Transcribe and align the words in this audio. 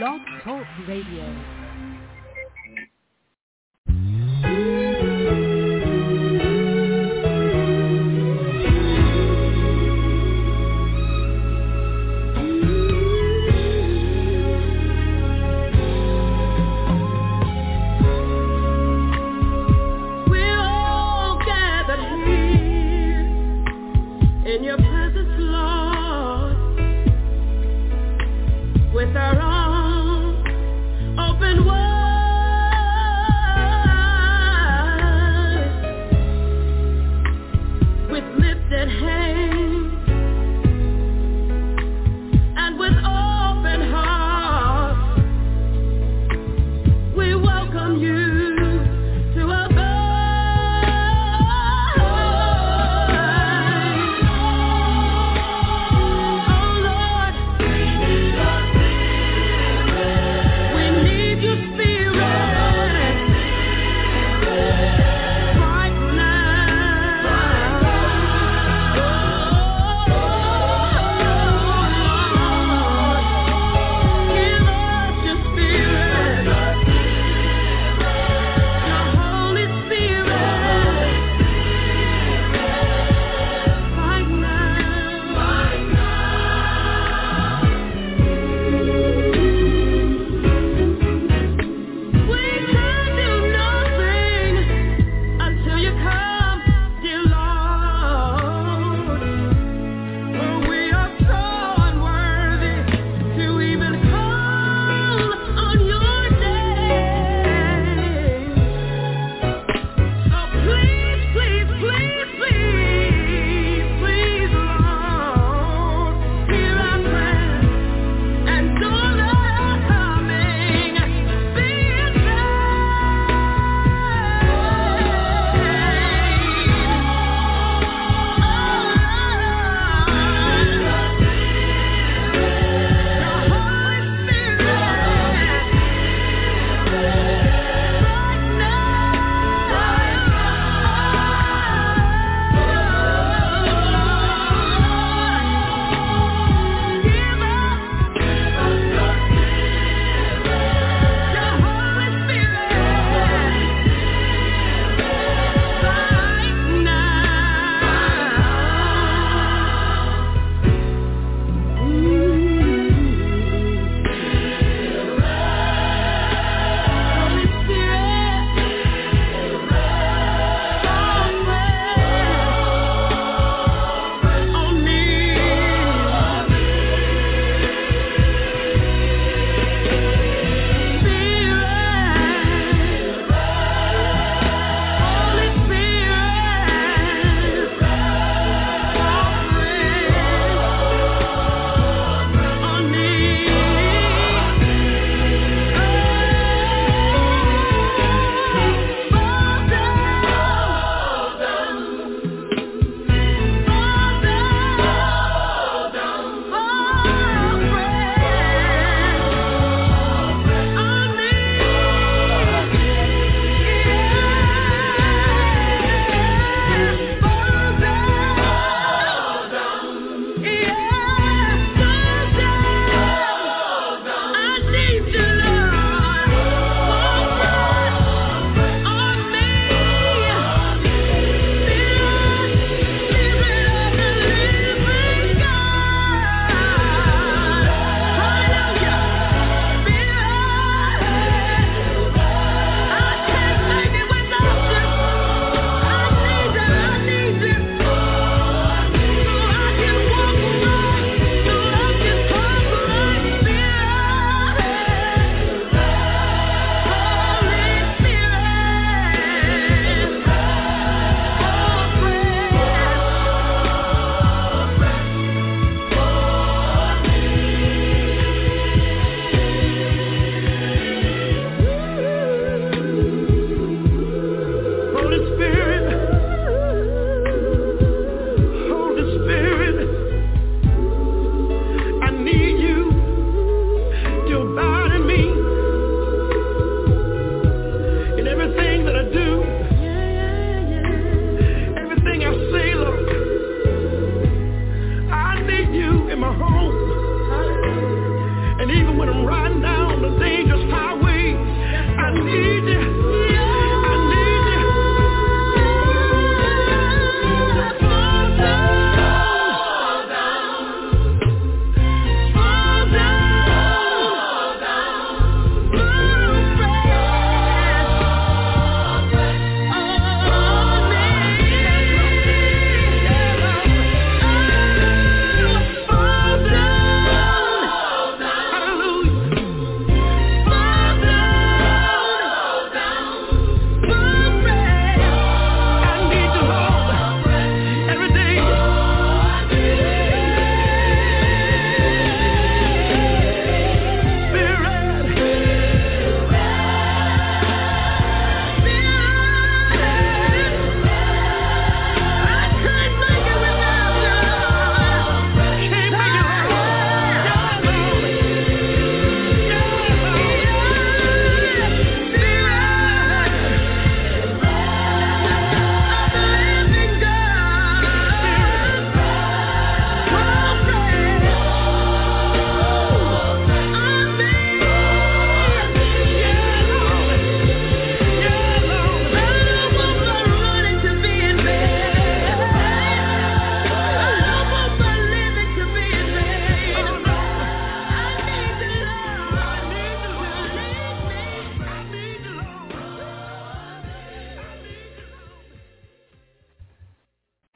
Blog 0.00 0.22
Talk 0.42 0.64
Radio. 0.88 1.69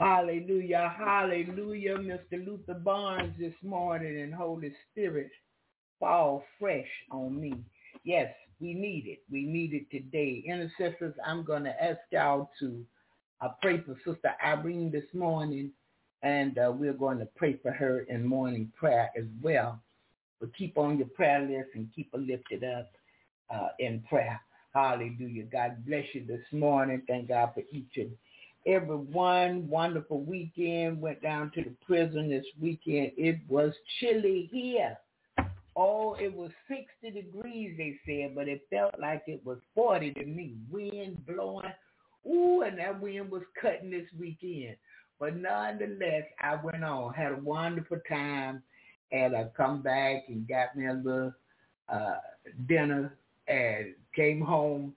Hallelujah, 0.05 0.95
hallelujah, 0.99 1.97
Mr. 1.97 2.45
Luther 2.47 2.75
Barnes 2.75 3.35
this 3.41 3.55
morning 3.63 4.21
and 4.21 4.35
Holy 4.35 4.71
Spirit 4.93 5.31
fall 5.99 6.45
fresh 6.61 6.87
on 7.11 7.41
me. 7.41 7.55
Yes, 8.05 8.31
we 8.61 8.75
need 8.75 9.07
it. 9.07 9.21
We 9.33 9.47
need 9.47 9.73
it 9.73 9.91
today. 9.91 10.45
Intercessors, 10.47 11.15
I'm 11.27 11.43
going 11.43 11.65
to 11.65 11.83
ask 11.83 12.01
y'all 12.13 12.51
to 12.61 12.85
uh, 13.41 13.49
pray 13.63 13.81
for 13.81 13.97
Sister 14.05 14.35
Irene 14.47 14.91
this 14.93 15.09
morning, 15.15 15.73
and 16.23 16.59
uh, 16.59 16.71
we're 16.71 16.93
going 16.93 17.19
to 17.21 17.29
pray 17.37 17.59
for 17.63 17.73
her 17.73 18.01
in 18.11 18.27
morning 18.27 18.71
prayer 18.79 19.11
as 19.17 19.25
well. 19.43 19.81
But 20.41 20.55
keep 20.55 20.79
on 20.79 20.99
your 20.99 21.09
prayer 21.09 21.41
list 21.41 21.71
and 21.75 21.89
keep 21.97 22.13
her 22.13 22.19
lifted 22.21 22.65
up 22.65 22.91
uh, 23.55 23.69
in 23.79 24.03
prayer. 24.09 24.41
Hallelujah. 24.75 25.45
God 25.45 25.87
bless 25.87 26.05
you 26.15 26.27
this 26.27 26.45
morning. 26.53 27.03
Thank 27.09 27.29
God 27.29 27.53
for 27.55 27.63
each 27.73 27.93
and 27.97 28.13
every 28.67 28.97
one. 28.97 29.69
Wonderful 29.69 30.21
weekend. 30.21 31.01
Went 31.01 31.23
down 31.23 31.51
to 31.55 31.63
the 31.63 31.73
prison 31.87 32.31
this 32.31 32.47
weekend. 32.61 33.13
It 33.17 33.39
was 33.49 33.73
chilly 34.01 34.49
here. 34.53 34.97
Oh, 35.77 36.15
it 36.21 36.33
was 36.33 36.51
60 36.69 37.21
degrees, 37.21 37.75
they 37.77 37.99
said, 38.07 38.37
but 38.37 38.47
it 38.47 38.63
felt 38.71 38.95
like 39.01 39.25
it 39.27 39.45
was 39.45 39.59
40 39.75 40.13
to 40.13 40.25
me. 40.25 40.55
Wind 40.71 41.27
blowing. 41.27 41.73
Ooh, 42.27 42.63
and 42.63 42.79
that 42.79 43.01
wind 43.01 43.31
was 43.31 43.43
cutting 43.61 43.91
this 43.91 44.07
weekend. 44.19 44.77
But 45.19 45.37
nonetheless, 45.37 46.25
I 46.41 46.57
went 46.63 46.85
on, 46.85 47.13
had 47.13 47.33
a 47.33 47.37
wonderful 47.37 47.99
time, 48.09 48.63
and 49.11 49.37
I 49.37 49.47
come 49.57 49.83
back 49.83 50.25
and 50.29 50.47
got 50.49 50.77
me 50.77 50.87
a 50.87 50.95
little 50.95 51.33
uh, 51.89 52.17
dinner 52.69 53.17
and 53.49 53.95
came 54.15 54.41
home, 54.41 54.95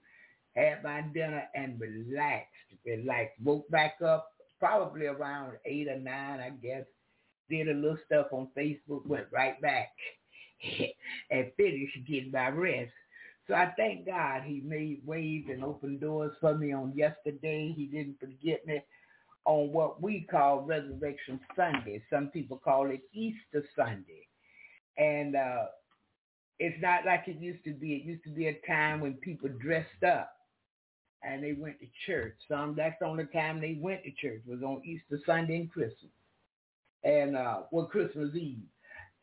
had 0.54 0.82
my 0.82 1.02
dinner, 1.12 1.44
and 1.54 1.80
relaxed. 1.80 2.46
Relaxed. 2.88 3.40
Woke 3.42 3.68
back 3.70 3.96
up 4.04 4.30
probably 4.58 5.06
around 5.06 5.52
8 5.64 5.88
or 5.88 5.98
9, 5.98 6.40
I 6.40 6.50
guess. 6.62 6.84
Did 7.48 7.68
a 7.68 7.74
little 7.74 7.98
stuff 8.06 8.26
on 8.32 8.48
Facebook, 8.56 9.06
went 9.06 9.26
right 9.32 9.60
back 9.62 9.92
and 11.30 11.50
finished 11.56 11.98
getting 12.06 12.32
my 12.32 12.48
rest. 12.48 12.92
So 13.46 13.54
I 13.54 13.72
thank 13.78 14.04
God 14.04 14.42
he 14.44 14.60
made 14.60 15.00
ways 15.06 15.44
and 15.48 15.64
opened 15.64 16.02
doors 16.02 16.32
for 16.40 16.54
me 16.54 16.72
on 16.72 16.92
yesterday. 16.94 17.72
He 17.74 17.86
didn't 17.86 18.20
forget 18.20 18.66
me 18.66 18.82
on 19.46 19.72
what 19.72 20.02
we 20.02 20.26
call 20.30 20.60
Resurrection 20.60 21.40
Sunday. 21.56 22.02
Some 22.10 22.26
people 22.28 22.60
call 22.62 22.90
it 22.90 23.00
Easter 23.14 23.64
Sunday. 23.74 24.28
And 24.98 25.34
uh, 25.34 25.66
it's 26.58 26.80
not 26.82 27.06
like 27.06 27.22
it 27.26 27.40
used 27.40 27.64
to 27.64 27.72
be. 27.72 27.94
It 27.94 28.04
used 28.04 28.24
to 28.24 28.30
be 28.30 28.48
a 28.48 28.60
time 28.66 29.00
when 29.00 29.14
people 29.14 29.48
dressed 29.48 30.04
up 30.06 30.32
and 31.22 31.42
they 31.42 31.52
went 31.52 31.80
to 31.80 31.86
church. 32.06 32.34
Some 32.48 32.74
that's 32.76 32.96
the 33.00 33.06
only 33.06 33.26
time 33.26 33.60
they 33.60 33.78
went 33.80 34.04
to 34.04 34.10
church 34.12 34.42
was 34.46 34.62
on 34.62 34.82
Easter 34.84 35.20
Sunday 35.26 35.56
and 35.56 35.70
Christmas. 35.70 36.12
And 37.04 37.36
uh 37.36 37.62
well 37.70 37.86
Christmas 37.86 38.34
Eve. 38.34 38.62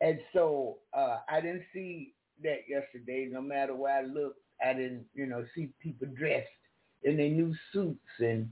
And 0.01 0.19
so 0.33 0.77
uh 0.93 1.17
I 1.29 1.41
didn't 1.41 1.63
see 1.73 2.13
that 2.43 2.61
yesterday. 2.69 3.29
No 3.31 3.41
matter 3.41 3.75
where 3.75 3.97
I 3.99 4.03
looked, 4.03 4.39
I 4.65 4.73
didn't, 4.73 5.05
you 5.13 5.25
know, 5.27 5.45
see 5.55 5.71
people 5.81 6.07
dressed 6.17 6.47
in 7.03 7.17
their 7.17 7.29
new 7.29 7.53
suits 7.73 7.99
and 8.19 8.49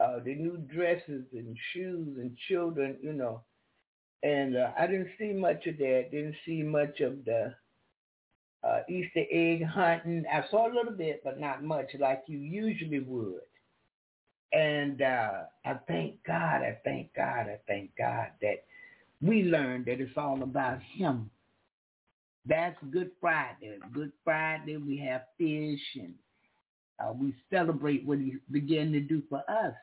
uh 0.00 0.18
their 0.24 0.36
new 0.36 0.58
dresses 0.58 1.24
and 1.32 1.56
shoes 1.72 2.18
and 2.18 2.36
children, 2.48 2.98
you 3.02 3.12
know. 3.12 3.42
And 4.22 4.56
uh, 4.56 4.70
I 4.78 4.86
didn't 4.86 5.10
see 5.18 5.32
much 5.32 5.66
of 5.66 5.78
that. 5.78 6.08
Didn't 6.10 6.36
see 6.46 6.62
much 6.62 7.00
of 7.00 7.24
the 7.24 7.54
uh, 8.66 8.80
Easter 8.88 9.24
egg 9.30 9.64
hunting. 9.64 10.24
I 10.32 10.44
saw 10.50 10.66
a 10.70 10.74
little 10.74 10.92
bit, 10.92 11.22
but 11.24 11.38
not 11.40 11.62
much 11.62 11.90
like 11.98 12.22
you 12.26 12.38
usually 12.38 13.00
would. 13.00 13.40
And 14.52 15.02
uh, 15.02 15.42
I 15.64 15.74
thank 15.88 16.22
God, 16.24 16.62
I 16.62 16.78
thank 16.84 17.14
God, 17.14 17.46
I 17.48 17.58
thank 17.66 17.90
God 17.98 18.28
that 18.40 18.64
we 19.20 19.42
learned 19.42 19.86
that 19.86 20.00
it's 20.00 20.16
all 20.16 20.42
about 20.42 20.78
him. 20.96 21.30
That's 22.46 22.76
Good 22.90 23.10
Friday. 23.20 23.78
Good 23.92 24.12
Friday, 24.22 24.76
we 24.76 24.98
have 24.98 25.22
fish 25.38 25.80
and 25.96 26.14
uh, 27.00 27.12
we 27.12 27.34
celebrate 27.50 28.06
what 28.06 28.18
he 28.18 28.36
began 28.50 28.92
to 28.92 29.00
do 29.00 29.22
for 29.28 29.38
us. 29.48 29.74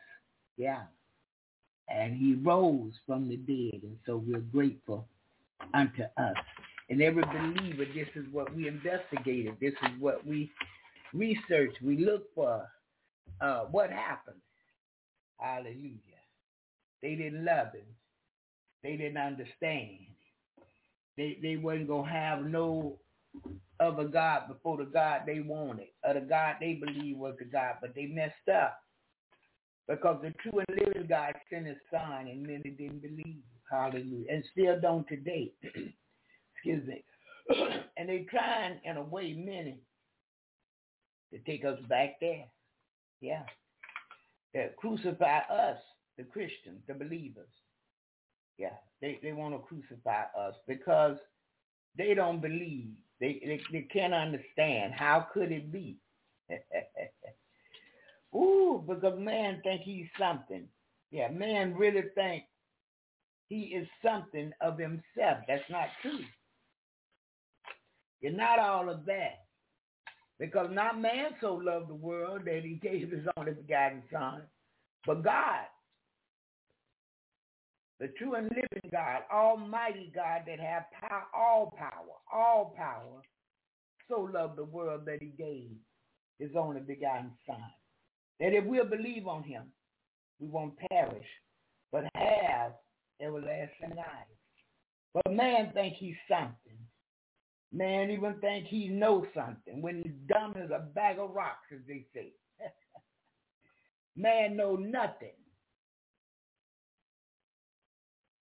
Yeah. 0.58 0.84
And 1.90 2.16
he 2.16 2.36
rose 2.36 2.94
from 3.06 3.28
the 3.28 3.36
dead. 3.36 3.82
And 3.84 3.98
so 4.06 4.24
we're 4.26 4.40
grateful 4.40 5.08
unto 5.74 6.04
us. 6.18 6.36
And 6.92 7.02
every 7.02 7.24
believer, 7.24 7.86
this 7.96 8.10
is 8.16 8.26
what 8.34 8.54
we 8.54 8.68
investigated. 8.68 9.56
This 9.62 9.72
is 9.84 10.02
what 10.02 10.28
we 10.28 10.52
research. 11.14 11.74
We 11.82 11.98
look 12.06 12.24
for 12.36 12.68
uh, 13.40 13.62
what 13.72 13.90
happened. 13.92 14.42
Hallelujah. 15.40 16.02
They 17.02 17.16
didn't 17.16 17.46
love 17.46 17.68
him. 17.74 17.88
They 18.84 18.98
didn't 18.98 19.18
understand. 19.18 20.00
They 21.16 21.40
they 21.42 21.56
wasn't 21.56 21.88
gonna 21.88 22.12
have 22.12 22.44
no 22.44 23.00
other 23.80 24.06
God 24.10 24.50
before 24.50 24.78
the 24.78 24.86
God 24.86 25.22
they 25.26 25.40
wanted, 25.40 25.88
or 26.06 26.16
the 26.16 26.22
God 26.22 26.58
they 26.60 26.74
believed 26.74 27.20
was 27.20 27.36
the 27.40 27.46
God, 27.46 27.76
but 27.82 27.96
they 27.96 28.08
messed 28.08 28.50
up. 28.54 28.80
Because 29.88 30.22
the 30.22 30.34
true 30.42 30.60
and 30.60 30.78
living 30.78 31.08
God 31.08 31.36
sent 31.50 31.68
his 31.68 31.78
son 31.90 32.28
and 32.28 32.44
many 32.44 32.76
didn't 32.78 33.02
believe. 33.02 33.44
Hallelujah. 33.72 34.26
And 34.30 34.44
still 34.52 34.80
don't 34.82 35.08
today. 35.08 35.54
excuse 36.64 36.88
me, 36.88 37.04
and 37.98 38.10
they're 38.10 38.26
trying 38.30 38.80
in 38.84 38.98
a 38.98 39.04
way 39.04 39.34
many 39.34 39.80
to 41.34 41.40
take 41.40 41.66
us 41.66 41.80
back 41.90 42.20
there. 42.20 42.46
Yeah. 43.22 43.44
That 44.54 44.76
crucify 44.76 45.40
us, 45.50 45.78
the 46.18 46.24
Christians, 46.24 46.82
the 46.88 46.94
believers. 46.94 47.48
Yeah, 48.58 48.74
they, 49.02 49.20
they 49.24 49.32
want 49.32 49.56
to 49.56 49.60
crucify 49.60 50.24
us 50.38 50.56
because 50.68 51.18
they 51.98 52.14
don't 52.14 52.42
believe. 52.42 52.92
They, 53.20 53.42
they, 53.46 53.62
they 53.72 53.88
can't 53.92 54.14
understand. 54.14 54.94
How 54.94 55.28
could 55.34 55.52
it 55.52 55.72
be? 55.72 55.98
Ooh, 58.36 58.84
because 58.88 59.18
man 59.18 59.62
think 59.64 59.82
he's 59.82 60.08
something. 60.20 60.66
Yeah, 61.12 61.30
man 61.30 61.76
really 61.76 62.04
think 62.14 62.44
he 63.48 63.62
is 63.76 63.88
something 64.04 64.52
of 64.62 64.78
himself. 64.78 65.40
That's 65.48 65.70
not 65.70 65.88
true. 66.02 66.20
You're 68.22 68.34
not 68.34 68.60
all 68.60 68.90
of 68.90 69.06
that. 69.06 69.46
Because 70.40 70.70
not 70.72 71.00
man 71.00 71.32
so 71.40 71.54
loved 71.54 71.90
the 71.90 71.96
world 71.96 72.42
that 72.46 72.62
he 72.64 72.80
gave 72.82 73.12
his 73.12 73.26
only 73.38 73.54
begotten 73.54 74.02
son, 74.12 74.42
but 75.06 75.24
God, 75.24 75.66
the 78.00 78.08
true 78.18 78.34
and 78.34 78.50
living 78.50 78.90
God, 78.92 79.22
almighty 79.32 80.12
God 80.16 80.42
that 80.48 80.60
have 80.60 80.86
power, 81.00 81.24
all 81.36 81.72
power, 81.78 82.18
all 82.34 82.74
power, 82.76 83.22
so 84.10 84.22
loved 84.34 84.58
the 84.58 84.64
world 84.64 85.02
that 85.06 85.22
he 85.22 85.28
gave 85.38 85.70
his 86.40 86.50
only 86.56 86.82
begotten 86.82 87.32
son. 87.46 87.62
That 88.40 88.54
if 88.54 88.66
we'll 88.66 88.86
believe 88.86 89.28
on 89.28 89.44
him, 89.44 89.66
we 90.40 90.48
won't 90.48 90.74
perish, 90.90 91.28
but 91.92 92.06
have 92.16 92.72
everlasting 93.22 93.96
life. 93.96 94.28
But 95.14 95.34
man 95.34 95.72
think 95.74 95.94
he's 95.98 96.16
something. 96.28 96.71
Man 97.74 98.12
even 98.12 98.36
think 98.42 98.68
he 98.68 98.88
knows 98.88 99.26
something 99.34 99.82
when 99.82 100.02
he's 100.04 100.14
dumb 100.28 100.56
as 100.62 100.72
a 100.72 100.80
bag 100.94 101.20
of 101.20 101.34
rocks, 101.34 101.68
as 101.74 101.80
they 101.88 102.06
say. 102.14 102.34
Man 104.16 104.58
know 104.58 104.76
nothing. 104.76 105.32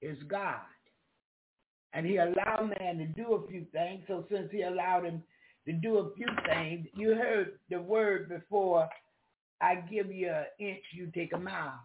It's 0.00 0.22
God. 0.25 0.60
And 1.92 2.06
he 2.06 2.16
allowed 2.16 2.72
man 2.80 2.99
to 2.99 3.06
do 3.06 3.34
a 3.34 3.49
few 3.49 3.66
things. 3.72 4.02
So 4.06 4.25
since 4.30 4.49
he 4.50 4.62
allowed 4.62 5.04
him 5.04 5.22
to 5.66 5.72
do 5.72 5.99
a 5.99 6.14
few 6.14 6.26
things, 6.46 6.87
you 6.94 7.10
heard 7.14 7.58
the 7.68 7.80
word 7.80 8.28
before, 8.28 8.88
I 9.60 9.76
give 9.76 10.10
you 10.10 10.30
an 10.30 10.44
inch, 10.58 10.82
you 10.92 11.10
take 11.14 11.32
a 11.34 11.38
mile. 11.38 11.80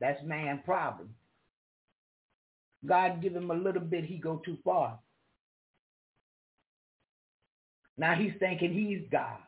That's 0.00 0.22
man 0.24 0.62
problem. 0.64 1.10
God 2.86 3.22
give 3.22 3.34
him 3.34 3.50
a 3.50 3.54
little 3.54 3.82
bit, 3.82 4.04
he 4.04 4.18
go 4.18 4.40
too 4.44 4.56
far. 4.64 4.98
Now 7.98 8.14
he's 8.14 8.32
thinking 8.38 8.72
he's 8.72 9.02
God. 9.10 9.38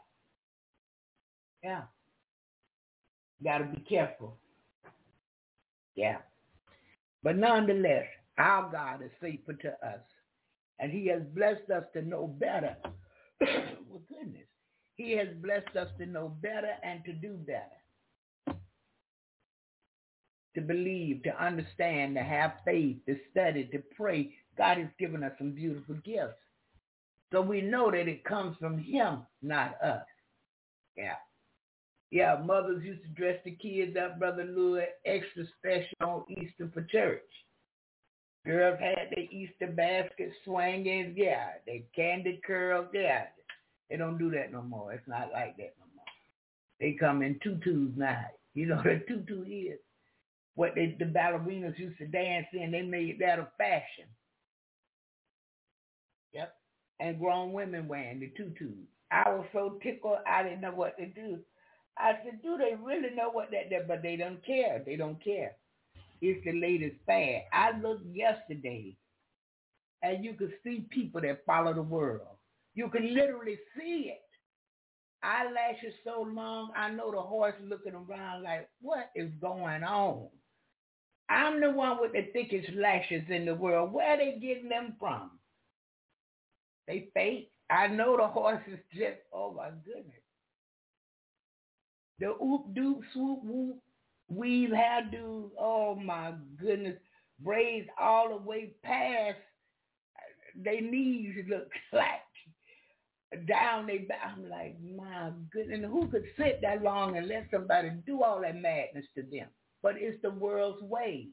Yeah. 1.63 1.83
Got 3.43 3.59
to 3.59 3.65
be 3.65 3.81
careful. 3.89 4.37
Yeah. 5.95 6.19
But 7.23 7.37
nonetheless, 7.37 8.07
our 8.39 8.71
God 8.71 9.03
is 9.03 9.11
faithful 9.21 9.55
to 9.63 9.69
us. 9.87 10.01
And 10.81 10.91
he 10.91 11.07
has 11.09 11.23
blessed 11.35 11.71
us 11.71 11.85
to 11.93 12.03
know 12.03 12.27
better. 12.27 12.77
well, 13.41 14.03
goodness. 14.09 14.47
He 14.97 15.13
has 15.13 15.29
blessed 15.43 15.77
us 15.77 15.89
to 15.99 16.07
know 16.07 16.29
better 16.43 16.73
and 16.83 17.05
to 17.05 17.13
do 17.13 17.39
better. 17.47 18.59
To 20.57 20.61
believe, 20.61 21.23
to 21.23 21.43
understand, 21.43 22.17
to 22.17 22.23
have 22.23 22.55
faith, 22.65 22.97
to 23.07 23.17
study, 23.31 23.65
to 23.73 23.83
pray. 23.97 24.35
God 24.59 24.79
has 24.79 24.89
given 24.99 25.23
us 25.23 25.33
some 25.39 25.53
beautiful 25.53 25.95
gifts. 26.05 26.35
So 27.33 27.41
we 27.41 27.61
know 27.61 27.91
that 27.91 28.09
it 28.09 28.25
comes 28.25 28.57
from 28.59 28.79
him, 28.79 29.21
not 29.43 29.77
us. 29.83 30.05
Yeah. 30.97 31.15
Yeah, 32.11 32.43
mothers 32.45 32.83
used 32.85 33.03
to 33.03 33.09
dress 33.11 33.39
the 33.45 33.53
kids 33.53 33.97
up, 33.97 34.19
Brother 34.19 34.45
Louis, 34.45 34.87
extra 35.07 35.45
special 35.59 35.97
on 36.01 36.25
Easter 36.29 36.69
for 36.75 36.83
church. 36.83 37.23
Girls 38.45 38.81
had 38.81 39.11
their 39.15 39.25
Easter 39.31 39.69
basket 39.69 40.33
swinging, 40.45 41.15
yeah. 41.17 41.51
They 41.67 41.85
candy 41.95 42.41
curls, 42.45 42.89
yeah. 42.93 43.27
They 43.89 43.97
don't 43.97 44.19
do 44.19 44.31
that 44.31 44.51
no 44.51 44.63
more. 44.63 44.93
It's 44.93 45.07
not 45.07 45.31
like 45.33 45.57
that 45.59 45.75
no 45.79 45.87
more. 45.95 46.05
They 46.81 46.97
come 46.99 47.23
in 47.23 47.39
tutus 47.43 47.93
now. 47.97 48.25
You 48.55 48.67
know 48.67 48.77
what 48.83 48.87
a 48.87 49.01
tutu 49.01 49.45
is? 49.45 49.79
What 50.57 50.75
they, 50.75 50.97
the 50.99 51.05
ballerinas 51.05 51.79
used 51.79 51.99
to 51.99 52.07
dance 52.07 52.47
in, 52.53 52.73
they 52.73 52.83
made 52.83 53.21
that 53.21 53.39
a 53.39 53.49
fashion. 53.57 54.07
And 57.01 57.19
grown 57.19 57.53
women 57.53 57.89
wearing 57.89 58.21
the 58.21 58.31
tutus. 58.37 58.77
I 59.11 59.29
was 59.31 59.47
so 59.53 59.79
tickled, 59.83 60.19
I 60.27 60.43
didn't 60.43 60.61
know 60.61 60.73
what 60.73 60.97
to 60.99 61.07
do. 61.07 61.39
I 61.99 62.13
said, 62.23 62.43
do 62.43 62.57
they 62.59 62.77
really 62.81 63.15
know 63.15 63.31
what 63.31 63.51
that 63.51 63.75
is? 63.75 63.85
But 63.89 64.03
they 64.03 64.17
don't 64.17 64.45
care. 64.45 64.83
They 64.85 64.97
don't 64.97 65.23
care. 65.25 65.57
It's 66.21 66.45
the 66.45 66.53
latest 66.53 66.97
fad. 67.07 67.45
I 67.53 67.71
looked 67.81 68.05
yesterday, 68.15 68.97
and 70.03 70.25
you 70.25 70.35
could 70.35 70.53
see 70.63 70.87
people 70.91 71.23
that 71.23 71.45
follow 71.47 71.73
the 71.73 71.83
world. 71.83 72.37
You 72.75 72.89
can 72.91 73.15
literally 73.15 73.59
see 73.77 74.13
it. 74.13 74.21
Eyelashes 75.23 75.95
so 76.05 76.23
long, 76.23 76.71
I 76.77 76.91
know 76.91 77.11
the 77.11 77.21
horse 77.21 77.55
looking 77.63 77.95
around 77.95 78.43
like, 78.43 78.69
what 78.81 79.11
is 79.15 79.31
going 79.41 79.83
on? 79.83 80.29
I'm 81.29 81.61
the 81.61 81.71
one 81.71 81.99
with 82.01 82.13
the 82.13 82.29
thickest 82.33 82.73
lashes 82.75 83.23
in 83.29 83.47
the 83.47 83.55
world. 83.55 83.93
Where 83.93 84.09
are 84.09 84.17
they 84.17 84.39
getting 84.41 84.69
them 84.69 84.97
from? 84.99 85.40
They 86.91 87.09
fake. 87.15 87.53
I 87.71 87.87
know 87.87 88.17
the 88.17 88.27
horse 88.27 88.63
is 88.67 88.81
just, 88.93 89.19
oh 89.33 89.53
my 89.53 89.71
goodness. 89.85 90.25
The 92.19 92.31
oop 92.31 92.75
doop 92.75 93.01
swoop 93.13 93.39
whoop 93.45 93.77
weave 94.29 94.71
hairdo. 94.71 95.51
Oh 95.57 95.95
my 95.95 96.35
goodness. 96.61 96.97
Braids 97.39 97.89
all 97.99 98.29
the 98.31 98.37
way 98.45 98.73
past 98.83 99.39
their 100.57 100.81
knees 100.81 101.37
look 101.49 101.71
like 101.93 102.27
down 103.47 103.87
they 103.87 103.99
back. 103.99 104.35
I'm 104.37 104.51
like, 104.51 104.77
my 104.97 105.31
goodness, 105.53 105.89
who 105.89 106.09
could 106.09 106.25
sit 106.37 106.59
that 106.63 106.83
long 106.83 107.17
and 107.17 107.29
let 107.29 107.47
somebody 107.53 107.91
do 108.05 108.25
all 108.25 108.41
that 108.41 108.57
madness 108.57 109.07
to 109.15 109.23
them? 109.23 109.47
But 109.81 109.95
it's 109.97 110.21
the 110.23 110.31
world's 110.31 110.83
way. 110.83 111.29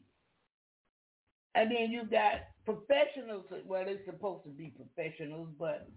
And 1.58 1.72
then 1.72 1.90
you 1.92 2.04
got 2.06 2.42
professionals. 2.66 3.46
Well, 3.66 3.84
they're 3.84 3.98
supposed 4.06 4.44
to 4.44 4.52
be 4.52 4.72
professionals, 4.78 5.48
but 5.58 5.90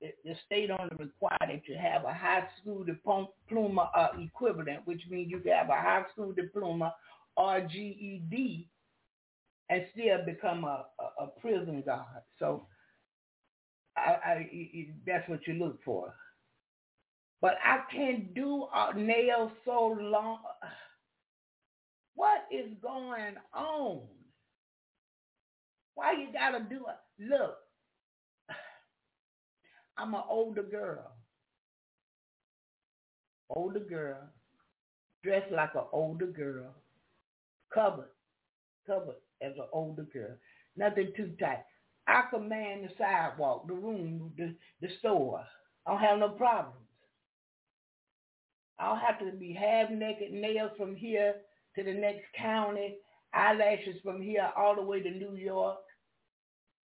the, 0.00 0.08
the 0.24 0.34
state 0.44 0.68
only 0.70 0.96
require 0.98 1.38
that 1.40 1.62
you 1.68 1.76
have 1.80 2.04
a 2.04 2.12
high 2.12 2.48
school 2.60 2.82
diploma 2.82 3.88
uh, 3.96 4.08
equivalent, 4.18 4.80
which 4.84 5.02
means 5.08 5.30
you 5.30 5.38
can 5.38 5.52
have 5.52 5.68
a 5.68 5.80
high 5.80 6.02
school 6.12 6.32
diploma 6.32 6.92
or 7.36 7.60
GED 7.60 8.68
and 9.70 9.86
still 9.92 10.24
become 10.24 10.64
a, 10.64 10.86
a, 10.98 11.24
a 11.24 11.26
prison 11.40 11.82
guard. 11.86 12.22
So 12.40 12.66
I, 13.96 14.16
I, 14.24 14.88
that's 15.06 15.28
what 15.28 15.46
you 15.46 15.54
look 15.54 15.78
for. 15.84 16.14
But 17.40 17.54
I 17.64 17.82
can't 17.94 18.34
do 18.34 18.66
nails 18.96 19.52
so 19.64 19.96
long. 20.00 20.40
What 22.16 22.46
is 22.50 22.72
going 22.82 23.34
on? 23.54 24.00
Why 25.96 26.12
you 26.12 26.28
gotta 26.32 26.60
do 26.60 26.84
it? 26.86 27.28
Look, 27.28 27.56
I'm 29.98 30.14
an 30.14 30.22
older 30.28 30.62
girl. 30.62 31.10
Older 33.48 33.80
girl, 33.80 34.18
dressed 35.24 35.50
like 35.52 35.74
an 35.74 35.84
older 35.92 36.26
girl, 36.26 36.74
covered, 37.72 38.10
covered 38.86 39.16
as 39.40 39.52
an 39.56 39.66
older 39.72 40.02
girl. 40.12 40.36
Nothing 40.76 41.12
too 41.16 41.32
tight. 41.40 41.64
I 42.06 42.24
command 42.30 42.84
the 42.84 42.90
sidewalk, 42.98 43.66
the 43.66 43.74
room, 43.74 44.32
the, 44.36 44.54
the 44.80 44.88
store. 44.98 45.44
I 45.86 45.92
don't 45.92 46.00
have 46.00 46.18
no 46.18 46.28
problems. 46.30 46.76
I 48.78 48.88
don't 48.88 48.98
have 48.98 49.18
to 49.20 49.36
be 49.36 49.52
half 49.54 49.90
naked, 49.90 50.32
nails 50.32 50.72
from 50.76 50.94
here 50.94 51.36
to 51.76 51.82
the 51.82 51.94
next 51.94 52.24
county, 52.36 52.96
eyelashes 53.32 53.96
from 54.02 54.20
here 54.20 54.50
all 54.56 54.74
the 54.74 54.82
way 54.82 55.00
to 55.00 55.10
New 55.10 55.36
York. 55.36 55.78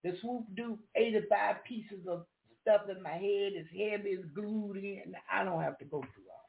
The 0.05 0.17
swoop 0.21 0.45
do 0.57 0.79
85 0.97 1.65
pieces 1.65 2.07
of 2.09 2.27
stuff 2.63 2.83
in 2.95 3.03
my 3.03 3.11
head. 3.11 3.53
His 3.55 3.69
head 3.77 4.05
is 4.07 4.25
glued 4.35 4.77
in. 4.77 5.15
I 5.33 5.45
don't 5.45 5.63
have 5.63 5.79
to 5.79 5.85
go 5.85 6.01
through 6.01 6.25
all. 6.31 6.43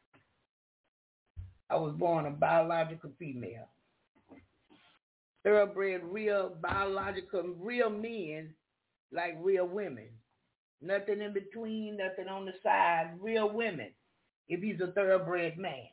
I 1.70 1.82
was 1.82 1.94
born 1.98 2.26
a 2.26 2.32
biological 2.32 3.12
female. 3.20 3.68
Thoroughbred, 5.44 6.02
real 6.04 6.56
biological, 6.62 7.56
real 7.60 7.90
men 7.90 8.54
like 9.12 9.36
real 9.42 9.68
women. 9.68 10.10
Nothing 10.82 11.22
in 11.22 11.34
between, 11.34 11.98
nothing 11.98 12.28
on 12.28 12.46
the 12.46 12.54
side. 12.64 13.12
Real 13.20 13.50
women. 13.52 13.92
If 14.48 14.62
he's 14.62 14.82
a 14.82 14.92
thoroughbred 14.92 15.58
man. 15.58 15.88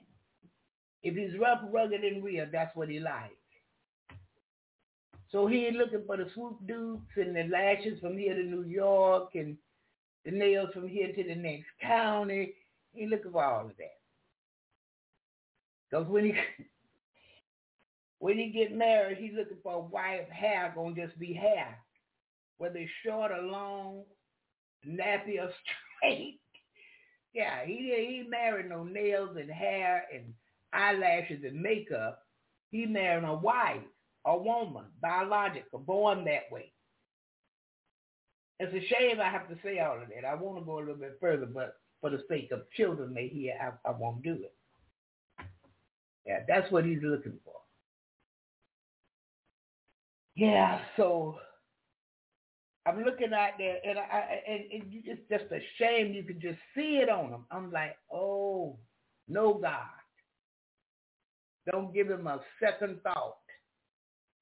If 1.02 1.14
he's 1.14 1.38
rough, 1.40 1.60
rugged, 1.70 2.04
and 2.04 2.22
real, 2.22 2.46
that's 2.52 2.74
what 2.76 2.88
he 2.88 3.00
likes. 3.00 3.39
So 5.30 5.46
he 5.46 5.66
ain't 5.66 5.76
looking 5.76 6.02
for 6.06 6.16
the 6.16 6.26
swoop 6.34 6.56
dukes 6.66 7.16
and 7.16 7.36
the 7.36 7.44
lashes 7.44 8.00
from 8.00 8.18
here 8.18 8.34
to 8.34 8.42
New 8.42 8.64
York 8.64 9.30
and 9.34 9.56
the 10.24 10.32
nails 10.32 10.70
from 10.74 10.88
here 10.88 11.12
to 11.12 11.24
the 11.24 11.34
next 11.34 11.66
county. 11.80 12.54
He 12.92 13.06
looking 13.06 13.32
for 13.32 13.44
all 13.44 13.66
of 13.66 13.76
that. 13.78 14.00
Because 15.88 16.06
when 16.08 16.24
he 16.24 16.34
when 18.18 18.38
he 18.38 18.48
get 18.50 18.76
married, 18.76 19.18
he's 19.18 19.34
looking 19.36 19.58
for 19.62 19.74
a 19.74 19.80
wife 19.80 20.28
hair 20.28 20.72
gonna 20.74 20.94
just 20.94 21.18
be 21.18 21.32
hair. 21.32 21.78
Whether 22.58 22.78
it's 22.78 22.90
short 23.04 23.30
or 23.32 23.42
long, 23.42 24.02
nappy 24.86 25.40
or 25.40 25.50
straight. 26.00 26.40
Yeah, 27.32 27.64
he 27.64 27.76
he 27.76 28.26
married 28.28 28.68
no 28.68 28.82
nails 28.82 29.36
and 29.38 29.50
hair 29.50 30.04
and 30.12 30.34
eyelashes 30.72 31.44
and 31.44 31.60
makeup. 31.60 32.22
He 32.70 32.86
married 32.86 33.24
a 33.24 33.34
wife, 33.34 33.82
a 34.24 34.36
woman, 34.36 34.84
biological, 35.00 35.78
born 35.78 36.24
that 36.24 36.50
way. 36.50 36.72
It's 38.58 38.74
a 38.74 38.94
shame 38.94 39.20
I 39.20 39.30
have 39.30 39.48
to 39.48 39.56
say 39.64 39.78
all 39.78 40.00
of 40.00 40.08
that. 40.08 40.28
I 40.28 40.34
want 40.34 40.58
to 40.58 40.64
go 40.64 40.78
a 40.78 40.80
little 40.80 40.94
bit 40.94 41.16
further, 41.20 41.46
but 41.46 41.78
for 42.00 42.10
the 42.10 42.22
sake 42.28 42.50
of 42.52 42.70
children 42.76 43.14
may 43.14 43.28
hear, 43.28 43.54
I, 43.60 43.88
I 43.88 43.92
won't 43.92 44.22
do 44.22 44.32
it. 44.34 44.54
Yeah, 46.26 46.40
that's 46.46 46.70
what 46.70 46.84
he's 46.84 47.02
looking 47.02 47.38
for. 47.44 47.54
Yeah, 50.36 50.80
so 50.96 51.36
I'm 52.86 53.02
looking 53.02 53.32
out 53.32 53.52
there, 53.58 53.76
and 53.84 53.98
I, 53.98 54.42
and 54.46 54.62
it's 54.70 55.20
just 55.30 55.52
a 55.52 55.60
shame 55.78 56.12
you 56.12 56.22
can 56.22 56.40
just 56.40 56.58
see 56.74 56.98
it 57.02 57.08
on 57.08 57.30
them. 57.30 57.44
I'm 57.50 57.70
like, 57.72 57.96
oh, 58.12 58.78
no 59.28 59.54
God, 59.54 59.80
don't 61.70 61.92
give 61.92 62.08
him 62.08 62.26
a 62.26 62.40
second 62.62 63.00
thought. 63.02 63.36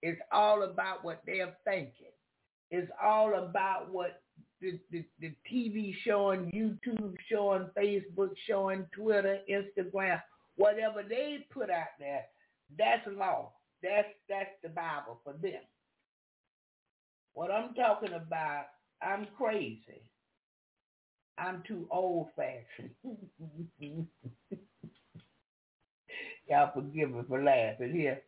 It's 0.03 0.21
all 0.33 0.63
about 0.63 1.05
what 1.05 1.23
they're 1.27 1.57
thinking. 1.65 2.13
It's 2.71 2.91
all 3.03 3.35
about 3.35 3.91
what 3.91 4.23
the, 4.61 4.79
the, 4.91 5.05
the 5.21 5.33
TV 5.51 5.95
showing, 6.05 6.51
YouTube 6.51 7.15
showing, 7.31 7.69
Facebook 7.77 8.31
showing, 8.47 8.87
Twitter, 8.95 9.39
Instagram, 9.51 10.21
whatever 10.57 11.03
they 11.09 11.47
put 11.51 11.71
out 11.71 11.87
there, 11.99 12.25
that's 12.77 13.07
law. 13.17 13.53
That's 13.83 14.09
that's 14.29 14.51
the 14.63 14.69
Bible 14.69 15.21
for 15.25 15.33
them. 15.35 15.63
What 17.35 17.51
I'm 17.51 17.73
talking 17.75 18.13
about, 18.13 18.67
I'm 19.01 19.27
crazy. 19.37 20.03
I'm 21.39 21.63
too 21.67 21.87
old 21.91 22.29
fashioned. 22.35 22.91
Y'all 26.49 26.73
forgive 26.75 27.11
me 27.13 27.23
for 27.29 27.43
laughing 27.43 27.93
here. 27.93 28.23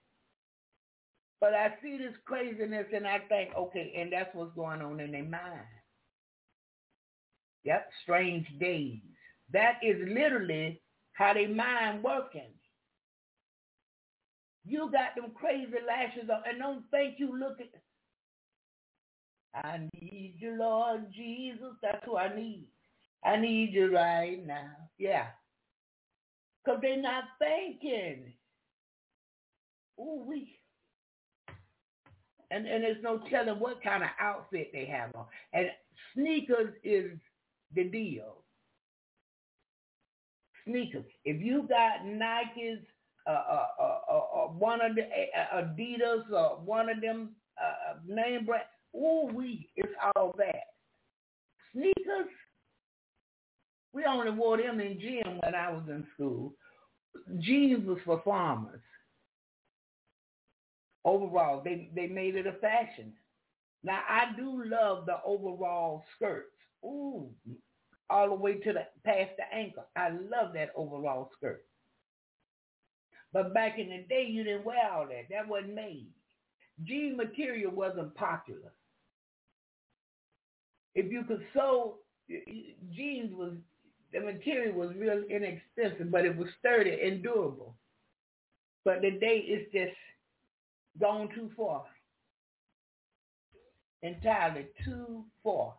But 1.40 1.54
I 1.54 1.74
see 1.82 1.98
this 1.98 2.14
craziness 2.26 2.86
and 2.94 3.06
I 3.06 3.20
think, 3.28 3.50
okay, 3.56 3.94
and 3.96 4.12
that's 4.12 4.34
what's 4.34 4.54
going 4.54 4.82
on 4.82 5.00
in 5.00 5.12
their 5.12 5.24
mind. 5.24 5.66
Yep, 7.64 7.90
strange 8.02 8.46
days. 8.58 9.00
That 9.52 9.74
is 9.82 9.96
literally 10.08 10.80
how 11.12 11.34
they 11.34 11.46
mind 11.46 12.02
working. 12.02 12.52
You 14.64 14.90
got 14.92 15.16
them 15.16 15.32
crazy 15.34 15.72
lashes 15.86 16.30
on 16.30 16.42
and 16.48 16.58
don't 16.58 16.84
think 16.90 17.16
you 17.18 17.38
look 17.38 17.60
at 17.60 17.68
I 19.54 19.88
need 20.00 20.36
you, 20.38 20.56
Lord 20.58 21.12
Jesus. 21.12 21.74
That's 21.82 22.04
who 22.04 22.16
I 22.16 22.34
need. 22.34 22.66
I 23.24 23.36
need 23.36 23.72
you 23.72 23.94
right 23.94 24.44
now. 24.46 24.72
Yeah. 24.98 25.26
Because 26.64 26.80
they're 26.82 27.02
not 27.02 27.24
thinking. 27.38 28.32
Ooh, 30.00 30.24
we 30.28 30.59
and 32.50 32.66
and 32.66 32.82
there's 32.82 33.02
no 33.02 33.20
telling 33.30 33.58
what 33.60 33.82
kind 33.82 34.02
of 34.02 34.10
outfit 34.20 34.70
they 34.72 34.84
have 34.86 35.14
on. 35.14 35.26
And 35.52 35.66
sneakers 36.14 36.74
is 36.82 37.10
the 37.74 37.84
deal. 37.84 38.38
Sneakers. 40.64 41.04
If 41.24 41.40
you 41.40 41.66
got 41.68 42.04
Nikes, 42.04 42.80
uh, 43.26 43.30
uh, 43.30 43.66
uh, 43.80 43.98
uh, 44.10 44.14
uh 44.14 44.46
one 44.48 44.80
of 44.80 44.94
the 44.94 45.02
uh, 45.02 45.62
Adidas, 45.62 46.30
or 46.30 46.60
one 46.64 46.88
of 46.90 47.00
them 47.00 47.30
uh, 47.60 47.94
name 48.06 48.44
brand, 48.44 48.64
ooh, 48.94 49.30
we, 49.32 49.68
it's 49.76 49.92
all 50.16 50.34
that. 50.38 50.64
Sneakers, 51.72 52.28
we 53.92 54.04
only 54.04 54.30
wore 54.30 54.58
them 54.58 54.80
in 54.80 55.00
gym 55.00 55.38
when 55.42 55.54
I 55.54 55.70
was 55.70 55.84
in 55.88 56.04
school. 56.14 56.52
Jeans 57.40 57.86
was 57.86 57.98
for 58.04 58.20
farmers. 58.24 58.80
Overall, 61.04 61.62
they 61.64 61.90
they 61.94 62.06
made 62.06 62.36
it 62.36 62.46
a 62.46 62.52
fashion. 62.54 63.12
Now 63.82 64.02
I 64.08 64.32
do 64.36 64.64
love 64.64 65.06
the 65.06 65.18
overall 65.24 66.04
skirts. 66.16 66.52
Ooh, 66.84 67.30
all 68.10 68.28
the 68.28 68.34
way 68.34 68.54
to 68.58 68.72
the 68.72 68.86
past 69.04 69.30
the 69.38 69.54
ankle. 69.54 69.86
I 69.96 70.10
love 70.10 70.54
that 70.54 70.70
overall 70.76 71.30
skirt. 71.36 71.64
But 73.32 73.54
back 73.54 73.78
in 73.78 73.90
the 73.90 74.04
day, 74.08 74.26
you 74.28 74.44
didn't 74.44 74.64
wear 74.64 74.90
all 74.92 75.06
that. 75.08 75.26
That 75.30 75.48
wasn't 75.48 75.74
made. 75.74 76.08
Jean 76.84 77.16
material 77.16 77.72
wasn't 77.72 78.14
popular. 78.14 78.72
If 80.94 81.12
you 81.12 81.24
could 81.24 81.46
sew, 81.54 81.98
jeans 82.92 83.32
was 83.34 83.54
the 84.12 84.20
material 84.20 84.74
was 84.74 84.96
real 84.96 85.22
inexpensive, 85.30 86.10
but 86.10 86.24
it 86.26 86.36
was 86.36 86.48
sturdy 86.58 86.98
and 87.02 87.22
durable. 87.22 87.76
But 88.84 89.02
today 89.02 89.44
it's 89.46 89.72
just 89.72 89.96
gone 90.98 91.28
too 91.34 91.50
far. 91.56 91.84
Entirely 94.02 94.66
too 94.84 95.24
far. 95.42 95.74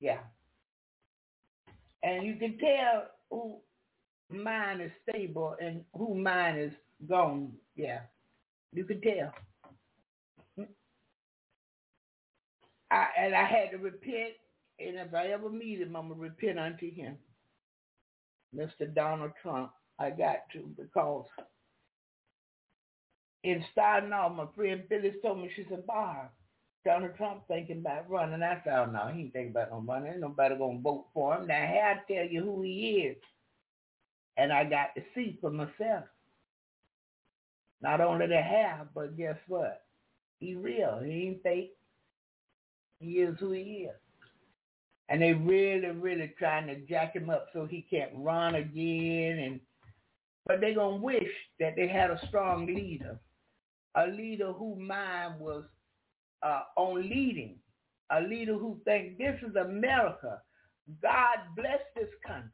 Yeah. 0.00 0.20
And 2.02 2.26
you 2.26 2.36
can 2.36 2.58
tell 2.58 3.06
who 3.30 3.56
mind 4.30 4.82
is 4.82 4.90
stable 5.08 5.56
and 5.60 5.82
who 5.96 6.14
mind 6.14 6.60
is 6.60 6.72
gone. 7.08 7.52
Yeah. 7.76 8.00
You 8.72 8.84
can 8.84 9.00
tell. 9.00 9.32
I, 12.90 13.06
and 13.18 13.34
I 13.34 13.44
had 13.44 13.72
to 13.72 13.78
repent, 13.78 14.34
and 14.78 14.96
if 14.96 15.12
I 15.14 15.28
ever 15.28 15.50
meet 15.50 15.80
him, 15.80 15.96
I'm 15.96 16.08
going 16.08 16.20
to 16.20 16.22
repent 16.22 16.58
unto 16.60 16.92
him. 16.92 17.16
Mr. 18.54 18.92
Donald 18.94 19.32
Trump, 19.42 19.72
I 19.98 20.10
got 20.10 20.48
to 20.52 20.70
because 20.76 21.26
in 23.44 23.64
starting 23.70 24.12
off, 24.12 24.34
my 24.34 24.46
friend 24.56 24.82
Phyllis 24.88 25.14
told 25.22 25.38
me, 25.38 25.50
she 25.54 25.66
said, 25.68 25.86
Barb, 25.86 26.28
Donald 26.84 27.12
Trump 27.16 27.42
thinking 27.46 27.78
about 27.78 28.10
running. 28.10 28.42
I 28.42 28.60
said, 28.64 28.72
oh, 28.78 28.86
no, 28.90 29.10
he 29.12 29.20
ain't 29.20 29.32
thinking 29.34 29.50
about 29.50 29.70
no 29.70 29.80
running. 29.80 30.12
Ain't 30.12 30.20
nobody 30.20 30.56
going 30.56 30.78
to 30.78 30.82
vote 30.82 31.06
for 31.12 31.36
him. 31.36 31.46
Now, 31.46 31.54
I 31.54 32.00
tell 32.10 32.24
you 32.26 32.42
who 32.42 32.62
he 32.62 33.06
is. 33.10 33.16
And 34.36 34.52
I 34.52 34.64
got 34.64 34.94
to 34.96 35.02
see 35.14 35.38
for 35.40 35.50
myself. 35.50 36.04
Not 37.82 38.00
only 38.00 38.26
the 38.26 38.40
hair, 38.40 38.88
but 38.94 39.16
guess 39.16 39.36
what? 39.46 39.82
He 40.40 40.54
real. 40.54 41.00
He 41.04 41.28
ain't 41.28 41.42
fake. 41.42 41.76
He 42.98 43.18
is 43.20 43.36
who 43.38 43.52
he 43.52 43.88
is. 43.88 43.96
And 45.10 45.20
they 45.20 45.34
really, 45.34 45.90
really 45.90 46.32
trying 46.38 46.66
to 46.68 46.76
jack 46.76 47.14
him 47.14 47.28
up 47.28 47.48
so 47.52 47.66
he 47.66 47.86
can't 47.90 48.10
run 48.14 48.54
again. 48.54 49.38
And 49.38 49.60
But 50.46 50.62
they 50.62 50.72
going 50.72 51.00
to 51.00 51.04
wish 51.04 51.30
that 51.60 51.76
they 51.76 51.88
had 51.88 52.10
a 52.10 52.26
strong 52.26 52.66
leader. 52.66 53.18
A 53.96 54.06
leader 54.08 54.52
whose 54.52 54.78
mind 54.78 55.38
was 55.40 55.64
uh, 56.42 56.62
on 56.76 57.02
leading. 57.02 57.58
A 58.10 58.20
leader 58.20 58.54
who 58.54 58.80
thinks 58.84 59.18
this 59.18 59.36
is 59.48 59.56
America. 59.56 60.40
God 61.02 61.38
bless 61.56 61.80
this 61.96 62.10
country. 62.26 62.50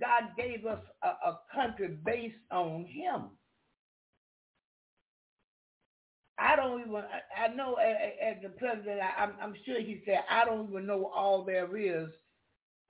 God 0.00 0.30
gave 0.36 0.66
us 0.66 0.80
a, 1.02 1.08
a 1.08 1.38
country 1.54 1.88
based 2.04 2.36
on 2.50 2.84
him. 2.84 3.30
I 6.38 6.54
don't 6.56 6.80
even, 6.82 6.94
I, 6.94 7.46
I 7.46 7.54
know 7.54 7.74
as 7.74 8.36
the 8.42 8.50
president, 8.50 9.00
I, 9.00 9.22
I'm, 9.22 9.32
I'm 9.42 9.54
sure 9.66 9.80
he 9.80 10.02
said, 10.06 10.20
I 10.30 10.44
don't 10.44 10.70
even 10.70 10.86
know 10.86 11.10
all 11.14 11.44
there 11.44 11.76
is 11.76 12.08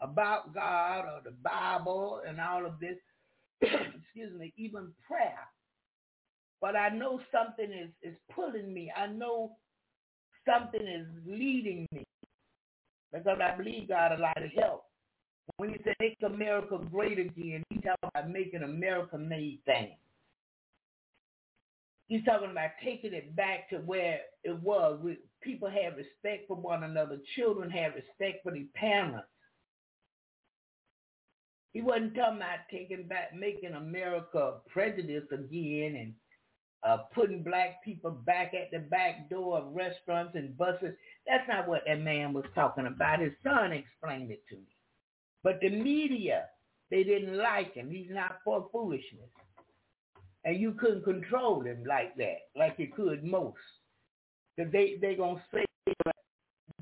about 0.00 0.54
God 0.54 1.06
or 1.06 1.20
the 1.24 1.34
Bible 1.42 2.20
and 2.28 2.40
all 2.40 2.66
of 2.66 2.78
this, 2.78 2.96
excuse 3.62 4.38
me, 4.38 4.52
even 4.56 4.92
prayer. 5.06 5.38
But 6.60 6.76
I 6.76 6.88
know 6.88 7.20
something 7.32 7.70
is, 7.72 7.90
is 8.02 8.16
pulling 8.34 8.72
me. 8.72 8.92
I 8.96 9.06
know 9.06 9.52
something 10.46 10.80
is 10.80 11.06
leading 11.26 11.86
me 11.92 12.04
because 13.12 13.38
I 13.40 13.56
believe 13.56 13.88
God 13.88 14.12
a 14.12 14.20
lot 14.20 14.42
of 14.42 14.50
help. 14.56 14.84
When 15.56 15.70
he 15.70 15.76
said 15.84 15.94
make 16.00 16.16
America 16.24 16.78
great 16.90 17.18
again, 17.18 17.62
he's 17.70 17.82
talking 17.82 18.10
about 18.14 18.30
making 18.30 18.62
America 18.62 19.16
made 19.16 19.60
things. 19.64 19.96
He's 22.08 22.24
talking 22.24 22.50
about 22.50 22.70
taking 22.82 23.12
it 23.12 23.36
back 23.36 23.68
to 23.70 23.76
where 23.78 24.20
it 24.42 24.62
was. 24.62 24.98
We, 25.02 25.18
people 25.42 25.68
have 25.68 25.96
respect 25.96 26.48
for 26.48 26.56
one 26.56 26.84
another. 26.84 27.18
Children 27.36 27.70
have 27.70 27.92
respect 27.94 28.42
for 28.42 28.52
their 28.52 28.64
parents. 28.74 29.28
He 31.72 31.82
wasn't 31.82 32.14
talking 32.14 32.38
about 32.38 32.60
taking 32.70 33.06
back, 33.06 33.34
making 33.36 33.74
America 33.74 34.54
prejudice 34.72 35.24
again 35.30 35.96
and 35.96 36.14
uh, 36.86 36.98
putting 37.14 37.42
black 37.42 37.82
people 37.84 38.10
back 38.10 38.52
at 38.54 38.70
the 38.70 38.78
back 38.78 39.28
door 39.28 39.58
of 39.58 39.74
restaurants 39.74 40.34
and 40.34 40.56
buses. 40.56 40.94
That's 41.26 41.48
not 41.48 41.68
what 41.68 41.82
that 41.86 42.00
man 42.00 42.32
was 42.32 42.44
talking 42.54 42.86
about. 42.86 43.20
His 43.20 43.32
son 43.42 43.72
explained 43.72 44.30
it 44.30 44.42
to 44.50 44.56
me. 44.56 44.76
But 45.42 45.60
the 45.60 45.70
media, 45.70 46.44
they 46.90 47.04
didn't 47.04 47.36
like 47.36 47.74
him. 47.74 47.90
He's 47.90 48.10
not 48.10 48.38
for 48.44 48.68
foolishness. 48.72 49.30
And 50.44 50.58
you 50.58 50.72
couldn't 50.72 51.04
control 51.04 51.62
him 51.62 51.84
like 51.86 52.16
that, 52.16 52.38
like 52.56 52.74
you 52.78 52.88
could 52.94 53.24
most. 53.24 53.56
Because 54.56 54.72
they, 54.72 54.96
they 55.00 55.14
going 55.14 55.36
to 55.36 55.42
say 55.52 55.64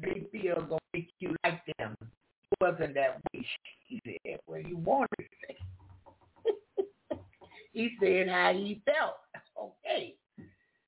they 0.03 0.27
feel 0.31 0.57
going 0.57 0.69
to 0.69 0.79
make 0.95 1.11
you 1.19 1.35
like 1.45 1.61
them. 1.79 1.97
It 2.01 2.59
wasn't 2.61 2.95
that 2.95 3.21
way. 3.33 3.47
He 3.87 4.01
said, 4.05 4.39
well, 4.47 4.61
you 4.61 4.77
wanted 4.77 5.09
to 5.19 5.25
say. 5.49 7.19
he 7.73 7.97
said 8.01 8.29
how 8.29 8.53
he 8.53 8.83
felt. 8.85 9.17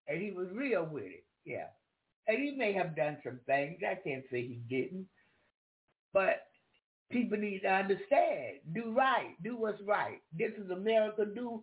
And 0.09 0.23
he 0.23 0.33
was 0.33 0.49
real 0.53 0.87
with 0.91 1.05
it. 1.05 1.25
Yeah. 1.45 1.67
And 2.27 2.39
he 2.39 2.53
may 2.57 2.73
have 2.73 2.97
done 2.97 3.19
some 3.25 3.41
things. 3.47 3.79
I 3.83 3.95
can't 3.95 4.25
say 4.31 4.43
he 4.43 4.61
didn't. 4.69 5.07
But 6.13 6.43
people 7.11 7.39
need 7.39 7.61
to 7.61 7.69
understand. 7.69 8.61
Do 8.75 8.93
right. 8.93 9.35
Do 9.43 9.57
what's 9.57 9.81
right. 9.87 10.21
This 10.37 10.53
is 10.63 10.71
America. 10.71 11.25
Do 11.25 11.63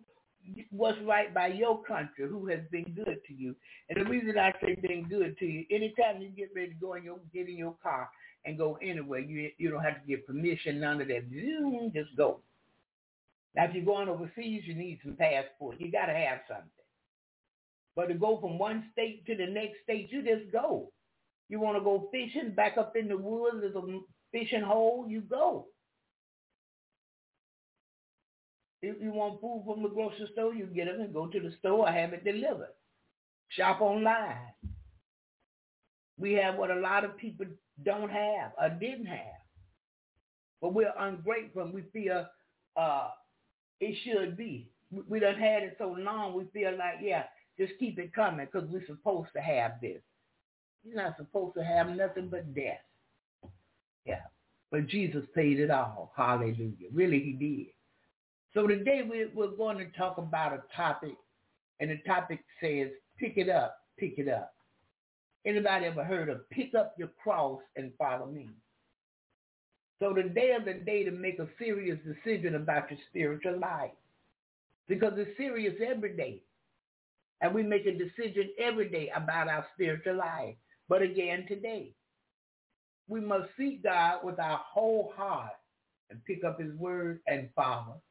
what's 0.71 0.99
right 1.05 1.33
by 1.33 1.47
your 1.47 1.83
country 1.83 2.27
who 2.29 2.47
has 2.47 2.59
been 2.71 2.93
good 2.95 3.19
to 3.27 3.33
you. 3.33 3.55
And 3.89 4.05
the 4.05 4.09
reason 4.09 4.37
I 4.37 4.53
say 4.61 4.75
been 4.75 5.07
good 5.09 5.37
to 5.39 5.45
you, 5.45 5.65
anytime 5.71 6.21
you 6.21 6.29
get 6.29 6.49
ready 6.55 6.69
to 6.69 6.75
go 6.75 6.93
in 6.93 7.03
your 7.03 7.19
get 7.33 7.49
in 7.49 7.57
your 7.57 7.75
car 7.81 8.09
and 8.45 8.57
go 8.57 8.77
anywhere, 8.81 9.19
you 9.19 9.49
you 9.57 9.71
don't 9.71 9.83
have 9.83 10.01
to 10.01 10.07
get 10.07 10.27
permission, 10.27 10.79
none 10.79 11.01
of 11.01 11.07
that. 11.07 11.23
Zoom, 11.29 11.91
just 11.93 12.15
go. 12.15 12.41
Now 13.55 13.65
if 13.65 13.73
you're 13.73 13.85
going 13.85 14.09
overseas, 14.09 14.63
you 14.65 14.75
need 14.75 14.99
some 15.03 15.15
passport. 15.15 15.79
You 15.79 15.91
gotta 15.91 16.13
have 16.13 16.39
something. 16.47 16.69
But 17.95 18.07
to 18.07 18.13
go 18.13 18.39
from 18.39 18.57
one 18.57 18.85
state 18.91 19.25
to 19.25 19.35
the 19.35 19.45
next 19.45 19.83
state, 19.83 20.11
you 20.11 20.21
just 20.21 20.51
go. 20.51 20.91
You 21.47 21.59
want 21.59 21.77
to 21.77 21.83
go 21.83 22.09
fishing 22.11 22.51
back 22.51 22.77
up 22.77 22.95
in 22.95 23.07
the 23.07 23.17
woods, 23.17 23.57
there's 23.61 23.75
a 23.75 23.99
fishing 24.31 24.61
hole, 24.61 25.05
you 25.07 25.21
go. 25.21 25.67
If 28.81 29.01
you 29.01 29.11
want 29.11 29.41
food 29.41 29.63
from 29.65 29.83
the 29.83 29.89
grocery 29.89 30.29
store, 30.33 30.53
you 30.53 30.65
get 30.65 30.87
it 30.87 30.99
and 30.99 31.13
go 31.13 31.27
to 31.27 31.39
the 31.39 31.51
store 31.59 31.87
or 31.87 31.91
have 31.91 32.13
it 32.13 32.23
delivered. 32.23 32.73
Shop 33.49 33.81
online. 33.81 34.53
We 36.17 36.33
have 36.33 36.55
what 36.55 36.71
a 36.71 36.75
lot 36.75 37.03
of 37.05 37.17
people 37.17 37.45
don't 37.83 38.09
have 38.09 38.51
or 38.61 38.69
didn't 38.69 39.07
have. 39.07 39.41
But 40.61 40.73
we're 40.73 40.93
ungrateful 40.97 41.63
and 41.63 41.73
we 41.73 41.83
feel 41.93 42.25
uh, 42.75 43.09
it 43.79 43.95
should 44.03 44.37
be. 44.37 44.69
We 45.07 45.19
done 45.19 45.35
had 45.35 45.63
it 45.63 45.75
so 45.77 45.95
long, 45.97 46.35
we 46.35 46.45
feel 46.53 46.77
like, 46.77 46.95
yeah, 47.01 47.23
just 47.57 47.73
keep 47.79 47.99
it 47.99 48.13
coming 48.13 48.47
because 48.51 48.69
we're 48.69 48.85
supposed 48.85 49.29
to 49.35 49.41
have 49.41 49.73
this. 49.81 50.01
You're 50.83 51.01
not 51.01 51.17
supposed 51.17 51.55
to 51.55 51.63
have 51.63 51.89
nothing 51.95 52.27
but 52.29 52.53
death. 52.53 52.81
Yeah. 54.05 54.21
But 54.71 54.87
Jesus 54.87 55.25
paid 55.33 55.59
it 55.59 55.71
all. 55.71 56.11
Hallelujah. 56.15 56.89
Really, 56.93 57.19
he 57.19 57.31
did. 57.33 57.67
So 58.53 58.67
today 58.67 59.01
we're, 59.33 59.47
going 59.49 59.77
to 59.77 59.97
talk 59.97 60.17
about 60.17 60.53
a 60.53 60.61
topic, 60.75 61.15
and 61.79 61.89
the 61.89 61.97
topic 62.05 62.39
says, 62.61 62.89
pick 63.19 63.33
it 63.37 63.49
up, 63.49 63.79
pick 63.97 64.17
it 64.17 64.29
up. 64.29 64.53
Anybody 65.45 65.85
ever 65.85 66.03
heard 66.03 66.29
of 66.29 66.49
pick 66.49 66.73
up 66.73 66.95
your 66.97 67.09
cross 67.21 67.59
and 67.75 67.91
follow 67.97 68.25
me? 68.25 68.49
So 69.99 70.13
today 70.13 70.55
is 70.57 70.65
the 70.65 70.73
day 70.73 71.03
to 71.03 71.11
make 71.11 71.39
a 71.39 71.47
serious 71.59 71.97
decision 72.05 72.55
about 72.55 72.89
your 72.89 72.99
spiritual 73.09 73.59
life. 73.59 73.91
Because 74.87 75.13
it's 75.17 75.37
serious 75.37 75.75
every 75.85 76.15
day. 76.15 76.41
And 77.45 77.53
we 77.53 77.61
make 77.61 77.85
a 77.85 77.91
decision 77.91 78.49
every 78.57 78.89
day 78.89 79.11
about 79.15 79.47
our 79.47 79.67
spiritual 79.75 80.15
life. 80.15 80.55
But 80.89 81.03
again, 81.03 81.45
today, 81.47 81.93
we 83.07 83.21
must 83.21 83.49
seek 83.55 83.83
God 83.83 84.21
with 84.23 84.39
our 84.39 84.59
whole 84.67 85.13
heart 85.15 85.51
and 86.09 86.25
pick 86.25 86.43
up 86.43 86.59
his 86.59 86.73
word 86.73 87.19
and 87.27 87.49
follow. 87.55 88.01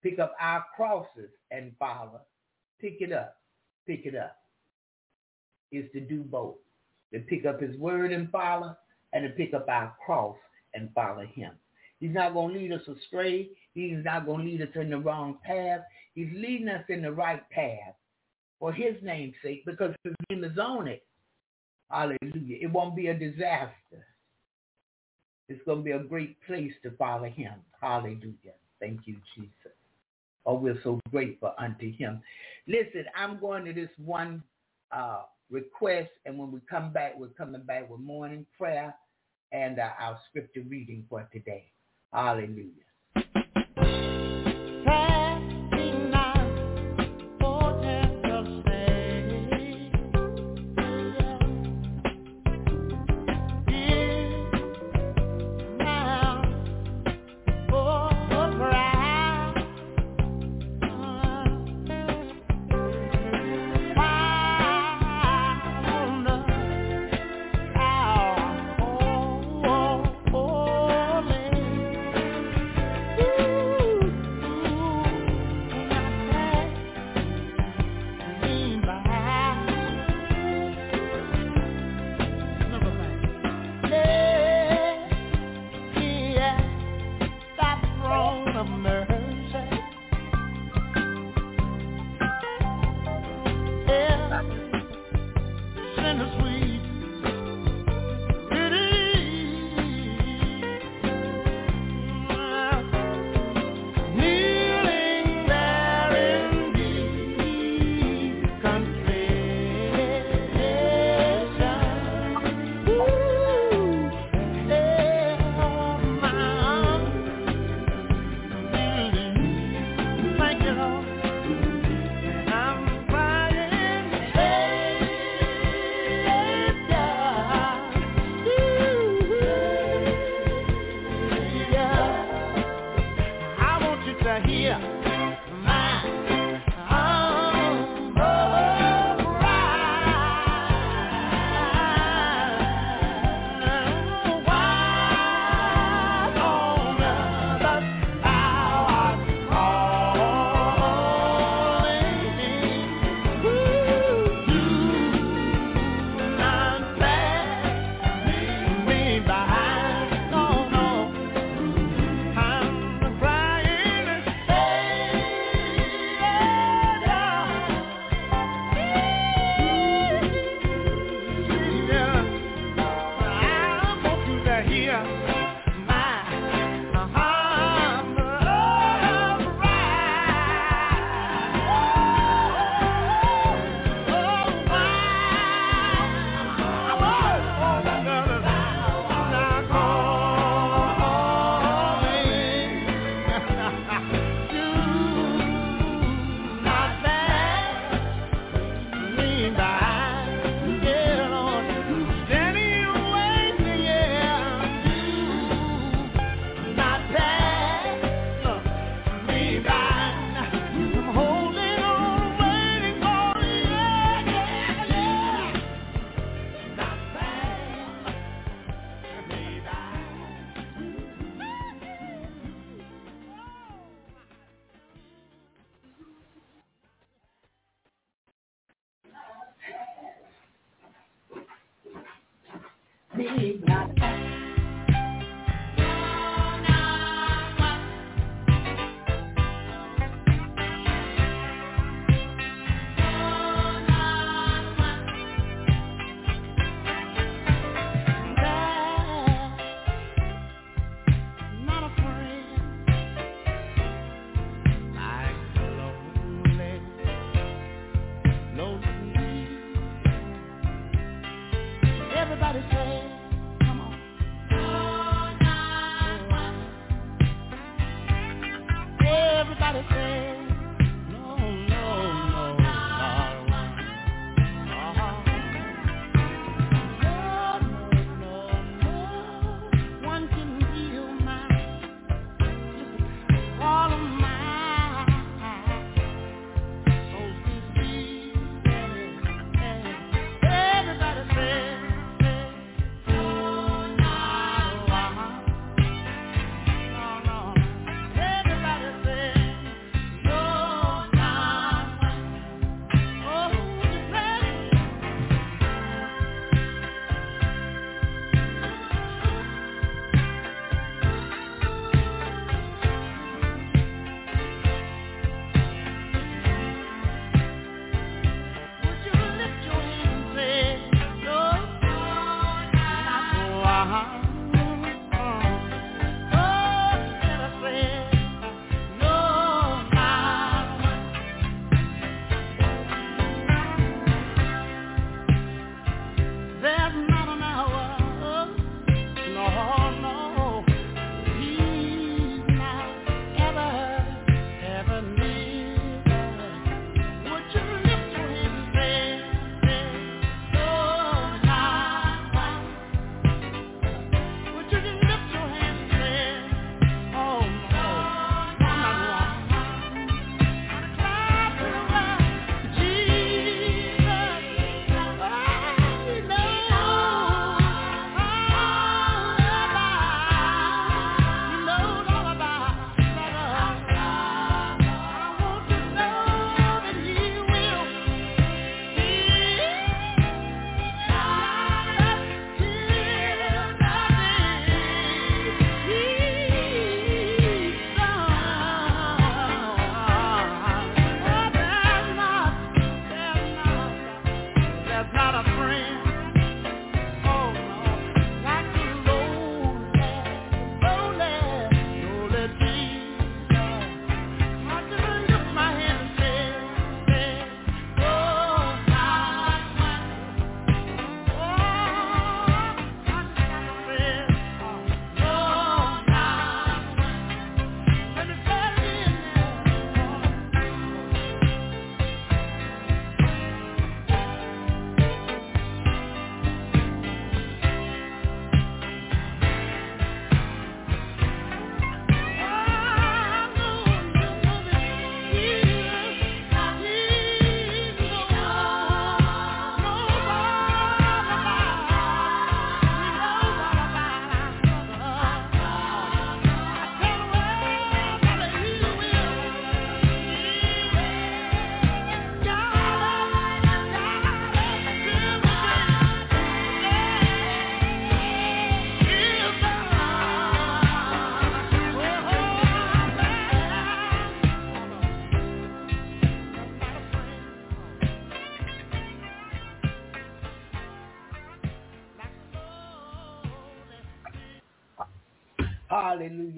Pick 0.00 0.20
up 0.20 0.36
our 0.40 0.64
crosses 0.76 1.30
and 1.50 1.72
follow. 1.76 2.20
Pick 2.80 2.98
it 3.00 3.12
up. 3.12 3.36
Pick 3.84 4.06
it 4.06 4.14
up. 4.14 4.36
Is 5.72 5.90
to 5.92 6.00
do 6.00 6.22
both. 6.22 6.54
To 7.12 7.18
pick 7.18 7.44
up 7.44 7.60
his 7.60 7.76
word 7.78 8.12
and 8.12 8.30
follow 8.30 8.76
and 9.12 9.24
to 9.24 9.30
pick 9.30 9.54
up 9.54 9.68
our 9.68 9.92
cross 10.06 10.36
and 10.72 10.88
follow 10.94 11.26
him. 11.26 11.50
He's 11.98 12.14
not 12.14 12.32
going 12.32 12.54
to 12.54 12.60
lead 12.60 12.72
us 12.72 12.86
astray. 12.86 13.48
He's 13.74 14.04
not 14.04 14.24
going 14.24 14.44
to 14.46 14.52
lead 14.52 14.62
us 14.62 14.76
in 14.76 14.90
the 14.90 14.98
wrong 14.98 15.38
path. 15.44 15.80
He's 16.14 16.30
leading 16.32 16.68
us 16.68 16.84
in 16.88 17.02
the 17.02 17.10
right 17.10 17.42
path 17.50 17.96
for 18.62 18.72
his 18.72 18.94
name's 19.02 19.34
sake 19.42 19.64
because 19.66 19.92
his 20.04 20.14
name 20.30 20.44
is 20.44 20.56
on 20.56 20.86
it. 20.86 21.02
Hallelujah. 21.90 22.58
It 22.60 22.70
won't 22.72 22.94
be 22.94 23.08
a 23.08 23.14
disaster. 23.14 24.06
It's 25.48 25.60
going 25.66 25.78
to 25.78 25.84
be 25.84 25.90
a 25.90 25.98
great 25.98 26.36
place 26.46 26.70
to 26.84 26.92
follow 26.92 27.24
him. 27.24 27.54
Hallelujah. 27.80 28.54
Thank 28.78 29.00
you, 29.06 29.16
Jesus. 29.34 29.72
Oh, 30.46 30.54
we're 30.54 30.78
so 30.84 31.00
grateful 31.10 31.52
unto 31.58 31.92
him. 31.92 32.22
Listen, 32.68 33.04
I'm 33.16 33.40
going 33.40 33.64
to 33.64 33.72
this 33.72 33.90
one 33.96 34.44
uh, 34.92 35.22
request, 35.50 36.10
and 36.24 36.38
when 36.38 36.52
we 36.52 36.60
come 36.70 36.92
back, 36.92 37.18
we're 37.18 37.28
coming 37.30 37.62
back 37.62 37.90
with 37.90 37.98
morning 37.98 38.46
prayer 38.56 38.94
and 39.50 39.80
uh, 39.80 39.88
our 39.98 40.20
scripture 40.30 40.62
reading 40.68 41.04
for 41.10 41.28
today. 41.32 41.64
Hallelujah. 42.12 42.91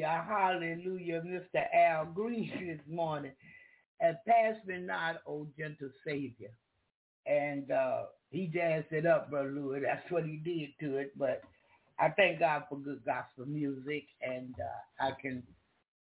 Hallelujah. 0.01 0.25
Hallelujah. 0.29 1.23
Mr. 1.27 1.65
Al 1.75 2.07
Green 2.07 2.51
this 2.67 2.95
morning. 2.95 3.33
And 4.01 4.17
pass 4.27 4.57
me 4.67 4.79
not, 4.79 5.17
O 5.27 5.47
gentle 5.57 5.91
Savior. 6.07 6.51
And 7.27 7.71
uh, 7.71 8.05
he 8.31 8.47
jazzed 8.47 8.93
it 8.93 9.07
up, 9.07 9.31
Brother 9.31 9.51
Louis. 9.51 9.81
That's 9.81 10.11
what 10.11 10.25
he 10.25 10.37
did 10.37 10.71
to 10.81 10.97
it. 10.99 11.13
But 11.19 11.43
I 11.99 12.11
thank 12.11 12.41
God 12.41 12.65
for 12.69 12.77
good 12.77 13.03
gospel 13.07 13.47
music, 13.47 14.05
and 14.21 14.55
uh, 14.59 15.07
I 15.07 15.13
can 15.21 15.43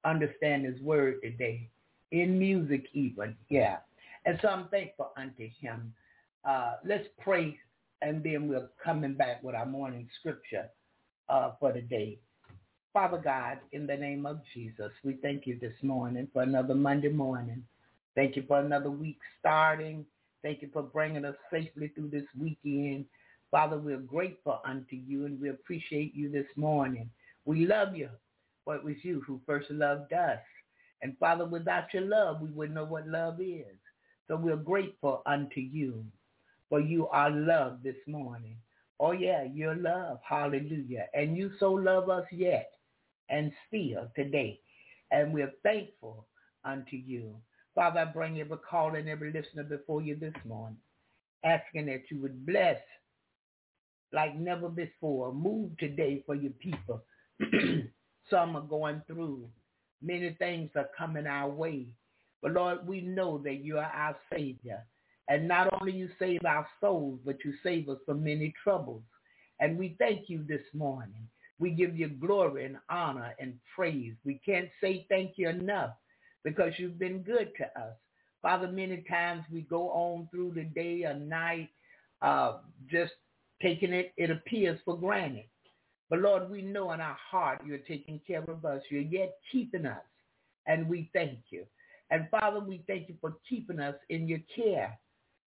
understand 0.04 0.64
his 0.64 0.80
word 0.80 1.16
today. 1.22 1.68
In 2.10 2.38
music 2.38 2.86
even, 2.92 3.36
yeah. 3.48 3.76
And 4.24 4.38
so 4.42 4.48
I'm 4.48 4.68
thankful 4.68 5.10
unto 5.16 5.48
him. 5.60 5.92
Uh, 6.44 6.74
let's 6.84 7.06
pray, 7.20 7.58
and 8.00 8.22
then 8.24 8.48
we're 8.48 8.68
coming 8.82 9.14
back 9.14 9.42
with 9.42 9.54
our 9.54 9.66
morning 9.66 10.08
scripture 10.18 10.68
uh, 11.28 11.52
for 11.60 11.72
the 11.72 11.82
day. 11.82 12.18
Father 12.92 13.16
God, 13.16 13.58
in 13.72 13.86
the 13.86 13.96
name 13.96 14.26
of 14.26 14.40
Jesus, 14.52 14.92
we 15.02 15.14
thank 15.22 15.46
you 15.46 15.58
this 15.58 15.72
morning 15.80 16.28
for 16.30 16.42
another 16.42 16.74
Monday 16.74 17.08
morning. 17.08 17.64
Thank 18.14 18.36
you 18.36 18.44
for 18.46 18.60
another 18.60 18.90
week 18.90 19.18
starting. 19.40 20.04
Thank 20.42 20.60
you 20.60 20.68
for 20.74 20.82
bringing 20.82 21.24
us 21.24 21.36
safely 21.50 21.88
through 21.88 22.10
this 22.10 22.26
weekend. 22.38 23.06
Father, 23.50 23.78
we're 23.78 23.96
grateful 23.96 24.60
unto 24.66 24.94
you 24.94 25.24
and 25.24 25.40
we 25.40 25.48
appreciate 25.48 26.14
you 26.14 26.30
this 26.30 26.44
morning. 26.54 27.08
We 27.46 27.64
love 27.64 27.96
you, 27.96 28.10
for 28.66 28.76
it 28.76 28.84
was 28.84 28.96
you 29.02 29.22
who 29.26 29.40
first 29.46 29.70
loved 29.70 30.12
us. 30.12 30.40
And 31.00 31.16
Father, 31.18 31.46
without 31.46 31.94
your 31.94 32.02
love, 32.02 32.42
we 32.42 32.50
wouldn't 32.50 32.74
know 32.76 32.84
what 32.84 33.08
love 33.08 33.40
is. 33.40 33.78
So 34.28 34.36
we're 34.36 34.56
grateful 34.56 35.22
unto 35.24 35.60
you, 35.60 36.04
for 36.68 36.78
you 36.78 37.08
are 37.08 37.30
love 37.30 37.78
this 37.82 37.96
morning. 38.06 38.58
Oh 39.00 39.12
yeah, 39.12 39.44
your 39.44 39.76
love. 39.76 40.18
Hallelujah. 40.28 41.06
And 41.14 41.38
you 41.38 41.52
so 41.58 41.72
love 41.72 42.10
us 42.10 42.26
yet 42.30 42.68
and 43.32 43.50
still 43.66 44.08
today. 44.14 44.60
And 45.10 45.34
we're 45.34 45.52
thankful 45.64 46.26
unto 46.64 46.96
you. 46.96 47.34
Father, 47.74 48.00
I 48.00 48.04
bring 48.04 48.38
every 48.38 48.58
caller 48.58 48.96
and 48.96 49.08
every 49.08 49.32
listener 49.32 49.64
before 49.64 50.02
you 50.02 50.14
this 50.14 50.34
morning, 50.46 50.76
asking 51.44 51.86
that 51.86 52.02
you 52.10 52.20
would 52.20 52.46
bless 52.46 52.78
like 54.12 54.36
never 54.36 54.68
before. 54.68 55.32
Move 55.32 55.76
today 55.78 56.22
for 56.26 56.34
your 56.34 56.52
people. 56.52 57.02
Some 58.30 58.56
are 58.56 58.62
going 58.62 59.02
through. 59.06 59.48
Many 60.02 60.36
things 60.38 60.70
are 60.76 60.90
coming 60.96 61.26
our 61.26 61.48
way. 61.48 61.86
But 62.42 62.52
Lord, 62.52 62.86
we 62.86 63.00
know 63.00 63.38
that 63.38 63.64
you 63.64 63.78
are 63.78 63.92
our 63.94 64.16
Savior. 64.32 64.84
And 65.28 65.48
not 65.48 65.72
only 65.80 65.92
you 65.92 66.10
save 66.18 66.44
our 66.44 66.66
souls, 66.80 67.20
but 67.24 67.36
you 67.44 67.54
save 67.62 67.88
us 67.88 67.98
from 68.04 68.22
many 68.24 68.52
troubles. 68.62 69.02
And 69.60 69.78
we 69.78 69.96
thank 69.98 70.28
you 70.28 70.44
this 70.46 70.62
morning. 70.74 71.28
We 71.62 71.70
give 71.70 71.96
you 71.96 72.08
glory 72.08 72.64
and 72.64 72.76
honor 72.90 73.36
and 73.38 73.54
praise. 73.76 74.14
We 74.24 74.40
can't 74.44 74.68
say 74.80 75.06
thank 75.08 75.34
you 75.36 75.48
enough 75.48 75.90
because 76.42 76.72
you've 76.76 76.98
been 76.98 77.22
good 77.22 77.52
to 77.58 77.80
us. 77.80 77.94
Father, 78.42 78.66
many 78.66 79.04
times 79.08 79.44
we 79.48 79.60
go 79.60 79.88
on 79.90 80.28
through 80.32 80.54
the 80.56 80.64
day 80.64 81.04
or 81.04 81.14
night 81.14 81.68
uh, 82.20 82.54
just 82.90 83.12
taking 83.62 83.92
it, 83.92 84.12
it 84.16 84.28
appears 84.28 84.80
for 84.84 84.98
granted. 84.98 85.44
But 86.10 86.18
Lord, 86.18 86.50
we 86.50 86.62
know 86.62 86.90
in 86.90 87.00
our 87.00 87.16
heart 87.30 87.62
you're 87.64 87.78
taking 87.78 88.20
care 88.26 88.42
of 88.42 88.64
us. 88.64 88.82
You're 88.90 89.02
yet 89.02 89.36
keeping 89.52 89.86
us. 89.86 90.02
And 90.66 90.88
we 90.88 91.10
thank 91.12 91.38
you. 91.50 91.64
And 92.10 92.26
Father, 92.28 92.58
we 92.58 92.82
thank 92.88 93.08
you 93.08 93.14
for 93.20 93.36
keeping 93.48 93.78
us 93.78 93.94
in 94.08 94.26
your 94.26 94.40
care 94.56 94.98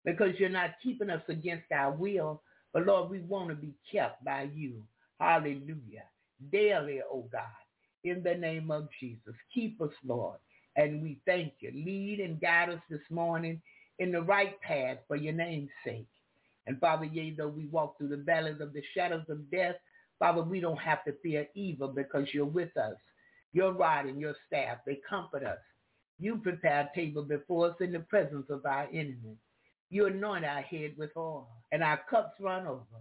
because 0.05 0.35
you're 0.37 0.49
not 0.49 0.75
keeping 0.83 1.09
us 1.09 1.23
against 1.27 1.71
our 1.71 1.91
will. 1.91 2.43
But 2.71 2.85
Lord, 2.85 3.09
we 3.09 3.21
want 3.21 3.49
to 3.49 3.55
be 3.55 3.73
kept 3.91 4.23
by 4.23 4.49
you. 4.53 4.83
Hallelujah. 5.23 6.03
Daily, 6.51 6.99
oh 7.09 7.29
God, 7.31 7.43
in 8.03 8.23
the 8.23 8.35
name 8.35 8.71
of 8.71 8.89
Jesus. 8.99 9.33
Keep 9.53 9.81
us, 9.81 9.93
Lord. 10.05 10.37
And 10.75 11.01
we 11.01 11.21
thank 11.25 11.53
you. 11.61 11.71
Lead 11.73 12.19
and 12.19 12.41
guide 12.41 12.71
us 12.71 12.81
this 12.89 13.09
morning 13.09 13.61
in 13.99 14.11
the 14.11 14.21
right 14.21 14.59
path 14.59 14.97
for 15.07 15.15
your 15.15 15.31
name's 15.31 15.69
sake. 15.85 16.09
And 16.67 16.77
Father, 16.81 17.05
yea, 17.05 17.33
though 17.37 17.47
we 17.47 17.67
walk 17.67 17.97
through 17.97 18.09
the 18.09 18.17
valleys 18.17 18.59
of 18.59 18.73
the 18.73 18.83
shadows 18.93 19.23
of 19.29 19.49
death, 19.49 19.75
Father, 20.19 20.41
we 20.41 20.59
don't 20.59 20.81
have 20.81 21.05
to 21.05 21.13
fear 21.23 21.47
evil 21.55 21.87
because 21.87 22.27
you're 22.33 22.43
with 22.43 22.75
us. 22.75 22.97
Your 23.53 23.71
rod 23.71 24.07
and 24.07 24.19
your 24.19 24.35
staff, 24.45 24.79
they 24.85 24.99
comfort 25.09 25.45
us. 25.45 25.59
You 26.19 26.35
prepare 26.35 26.81
a 26.81 26.95
table 26.95 27.23
before 27.23 27.69
us 27.69 27.75
in 27.79 27.93
the 27.93 27.99
presence 27.99 28.47
of 28.49 28.65
our 28.65 28.89
enemies. 28.91 29.37
You 29.89 30.07
anoint 30.07 30.43
our 30.43 30.63
head 30.63 30.95
with 30.97 31.11
oil, 31.15 31.47
and 31.71 31.81
our 31.81 32.01
cups 32.09 32.33
run 32.41 32.67
over. 32.67 32.99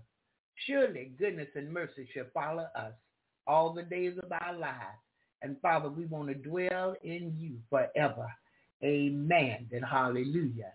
Surely 0.67 1.12
goodness 1.19 1.49
and 1.55 1.73
mercy 1.73 2.09
shall 2.15 2.27
follow 2.33 2.67
us 2.77 2.93
all 3.47 3.73
the 3.73 3.83
days 3.83 4.19
of 4.23 4.31
our 4.31 4.57
lives. 4.57 4.99
And 5.43 5.57
Father, 5.61 5.88
we 5.88 6.07
want 6.07 6.29
to 6.29 6.35
dwell 6.35 6.95
in 7.03 7.35
you 7.37 7.57
forever. 7.69 8.29
Amen 8.85 9.69
and 9.73 9.85
hallelujah. 9.85 10.73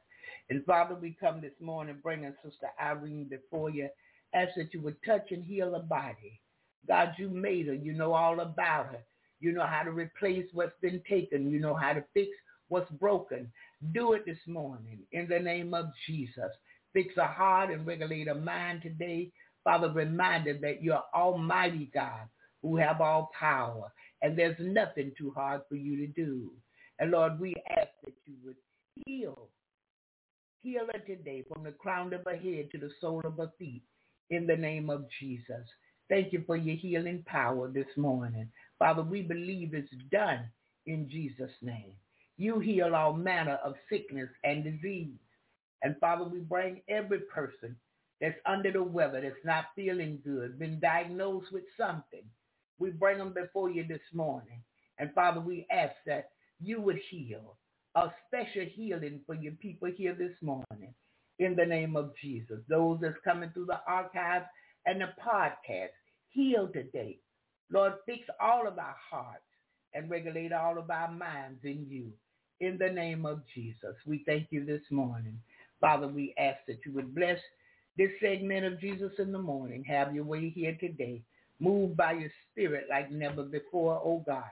And 0.49 0.65
Father, 0.65 0.95
we 0.95 1.15
come 1.19 1.41
this 1.41 1.59
morning 1.59 1.97
bringing 2.01 2.33
Sister 2.43 2.67
Irene 2.81 3.27
before 3.29 3.69
you. 3.69 3.89
Ask 4.33 4.51
that 4.57 4.73
you 4.73 4.81
would 4.81 4.97
touch 5.05 5.31
and 5.31 5.43
heal 5.43 5.73
her 5.73 5.79
body. 5.79 6.39
God, 6.87 7.13
you 7.17 7.29
made 7.29 7.67
her. 7.67 7.73
You 7.73 7.93
know 7.93 8.13
all 8.13 8.39
about 8.39 8.87
her. 8.87 9.03
You 9.39 9.51
know 9.51 9.65
how 9.65 9.83
to 9.83 9.91
replace 9.91 10.45
what's 10.53 10.79
been 10.81 11.01
taken. 11.09 11.49
You 11.49 11.59
know 11.59 11.75
how 11.75 11.93
to 11.93 12.03
fix 12.13 12.29
what's 12.69 12.91
broken. 12.91 13.51
Do 13.93 14.13
it 14.13 14.25
this 14.25 14.39
morning 14.47 14.99
in 15.11 15.27
the 15.27 15.39
name 15.39 15.73
of 15.73 15.87
Jesus. 16.05 16.51
Fix 16.93 17.13
her 17.15 17.25
heart 17.25 17.71
and 17.71 17.85
regulate 17.85 18.27
her 18.27 18.35
mind 18.35 18.81
today. 18.81 19.31
Father, 19.67 19.89
remind 19.89 20.45
reminded 20.45 20.61
that 20.61 20.81
you're 20.81 21.03
Almighty 21.13 21.91
God 21.93 22.29
who 22.61 22.77
have 22.77 23.01
all 23.01 23.29
power, 23.37 23.91
and 24.21 24.37
there's 24.37 24.55
nothing 24.61 25.11
too 25.17 25.33
hard 25.35 25.59
for 25.67 25.75
you 25.75 25.97
to 25.97 26.07
do. 26.07 26.51
And 26.99 27.11
Lord, 27.11 27.37
we 27.37 27.53
ask 27.71 27.89
that 28.05 28.13
you 28.25 28.35
would 28.45 28.55
heal 29.05 29.49
Heal 30.61 30.87
her 30.93 30.99
today 30.99 31.43
from 31.51 31.63
the 31.63 31.71
crown 31.71 32.13
of 32.13 32.23
her 32.25 32.37
head 32.37 32.71
to 32.71 32.77
the 32.77 32.89
sole 33.01 33.21
of 33.25 33.35
her 33.37 33.51
feet 33.59 33.83
in 34.29 34.47
the 34.47 34.55
name 34.55 34.89
of 34.89 35.05
Jesus. 35.19 35.67
Thank 36.09 36.31
you 36.31 36.43
for 36.45 36.55
your 36.55 36.77
healing 36.77 37.23
power 37.25 37.67
this 37.67 37.87
morning. 37.97 38.49
Father, 38.79 39.03
we 39.03 39.21
believe 39.21 39.73
it's 39.73 39.91
done 40.11 40.45
in 40.85 41.09
Jesus' 41.09 41.51
name. 41.61 41.91
You 42.37 42.59
heal 42.59 42.95
all 42.95 43.13
manner 43.13 43.59
of 43.63 43.75
sickness 43.89 44.29
and 44.45 44.63
disease. 44.63 45.19
And 45.83 45.97
Father, 45.99 46.23
we 46.23 46.39
bring 46.39 46.81
every 46.87 47.19
person 47.19 47.75
that's 48.21 48.39
under 48.45 48.71
the 48.71 48.83
weather, 48.83 49.21
that's 49.21 49.45
not 49.45 49.65
feeling 49.75 50.19
good, 50.23 50.59
been 50.59 50.79
diagnosed 50.79 51.51
with 51.51 51.63
something. 51.77 52.23
We 52.79 52.89
bring 52.91 53.17
them 53.17 53.33
before 53.33 53.69
you 53.69 53.85
this 53.87 53.99
morning. 54.13 54.61
And 54.99 55.13
Father, 55.13 55.39
we 55.39 55.67
ask 55.71 55.93
that 56.05 56.31
you 56.59 56.81
would 56.81 56.99
heal 57.09 57.57
a 57.95 58.11
special 58.27 58.65
healing 58.65 59.21
for 59.25 59.35
your 59.35 59.53
people 59.53 59.89
here 59.95 60.13
this 60.13 60.35
morning 60.41 60.93
in 61.39 61.55
the 61.55 61.65
name 61.65 61.95
of 61.95 62.13
Jesus. 62.21 62.59
Those 62.67 62.99
that's 63.01 63.15
coming 63.23 63.51
through 63.53 63.67
the 63.67 63.81
archives 63.87 64.45
and 64.85 65.01
the 65.01 65.09
podcast, 65.23 65.89
heal 66.29 66.67
today. 66.67 67.19
Lord, 67.71 67.93
fix 68.05 68.21
all 68.39 68.67
of 68.67 68.79
our 68.79 68.95
hearts 69.09 69.43
and 69.93 70.09
regulate 70.09 70.53
all 70.53 70.77
of 70.77 70.89
our 70.89 71.11
minds 71.11 71.59
in 71.63 71.85
you. 71.89 72.11
In 72.59 72.77
the 72.77 72.89
name 72.89 73.25
of 73.25 73.41
Jesus, 73.53 73.95
we 74.05 74.23
thank 74.25 74.47
you 74.49 74.65
this 74.65 74.81
morning. 74.89 75.39
Father, 75.79 76.07
we 76.07 76.33
ask 76.39 76.57
that 76.67 76.79
you 76.85 76.93
would 76.93 77.13
bless 77.13 77.37
this 77.97 78.11
segment 78.21 78.65
of 78.65 78.79
Jesus 78.79 79.11
in 79.17 79.31
the 79.31 79.39
morning. 79.39 79.83
Have 79.85 80.13
your 80.13 80.23
way 80.23 80.49
here 80.49 80.77
today. 80.79 81.21
Move 81.59 81.97
by 81.97 82.13
your 82.13 82.29
spirit 82.51 82.85
like 82.89 83.11
never 83.11 83.43
before, 83.43 83.99
oh 84.03 84.23
God. 84.25 84.43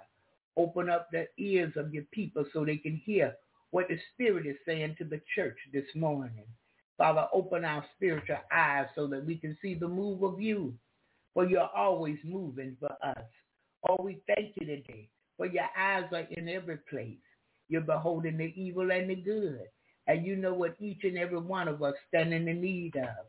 Open 0.58 0.90
up 0.90 1.10
the 1.12 1.28
ears 1.38 1.74
of 1.76 1.94
your 1.94 2.06
people 2.12 2.46
so 2.54 2.66
they 2.66 2.78
can 2.78 3.02
hear 3.06 3.36
what 3.72 3.88
the 3.90 4.00
Spirit 4.14 4.48
is 4.48 4.56
saying 4.66 4.96
to 4.98 5.04
the 5.04 5.20
church 5.36 5.58
this 5.74 5.84
morning. 5.96 6.46
Father, 6.98 7.28
open 7.34 7.66
our 7.66 7.84
spiritual 7.96 8.38
eyes 8.54 8.88
so 8.96 9.06
that 9.08 9.26
we 9.26 9.36
can 9.36 9.58
see 9.62 9.76
the 9.76 9.88
move 9.88 10.24
of 10.24 10.40
you, 10.40 10.74
for 11.34 11.46
you're 11.46 11.70
always 11.76 12.18
moving 12.24 12.78
for 12.80 12.92
us. 13.04 13.26
Oh, 13.90 14.02
we 14.02 14.22
thank 14.28 14.54
you 14.56 14.66
today, 14.66 15.10
for 15.36 15.46
your 15.46 15.68
eyes 15.78 16.06
are 16.14 16.26
in 16.32 16.48
every 16.48 16.78
place. 16.90 17.18
You're 17.68 17.82
beholding 17.82 18.38
the 18.38 18.54
evil 18.56 18.90
and 18.92 19.10
the 19.10 19.16
good, 19.16 19.68
and 20.08 20.26
you 20.26 20.38
know 20.38 20.54
what 20.54 20.78
each 20.80 21.04
and 21.04 21.18
every 21.18 21.40
one 21.40 21.68
of 21.68 21.84
us 21.84 21.96
stand 22.08 22.34
in 22.34 22.46
need 22.46 22.96
of. 22.96 23.26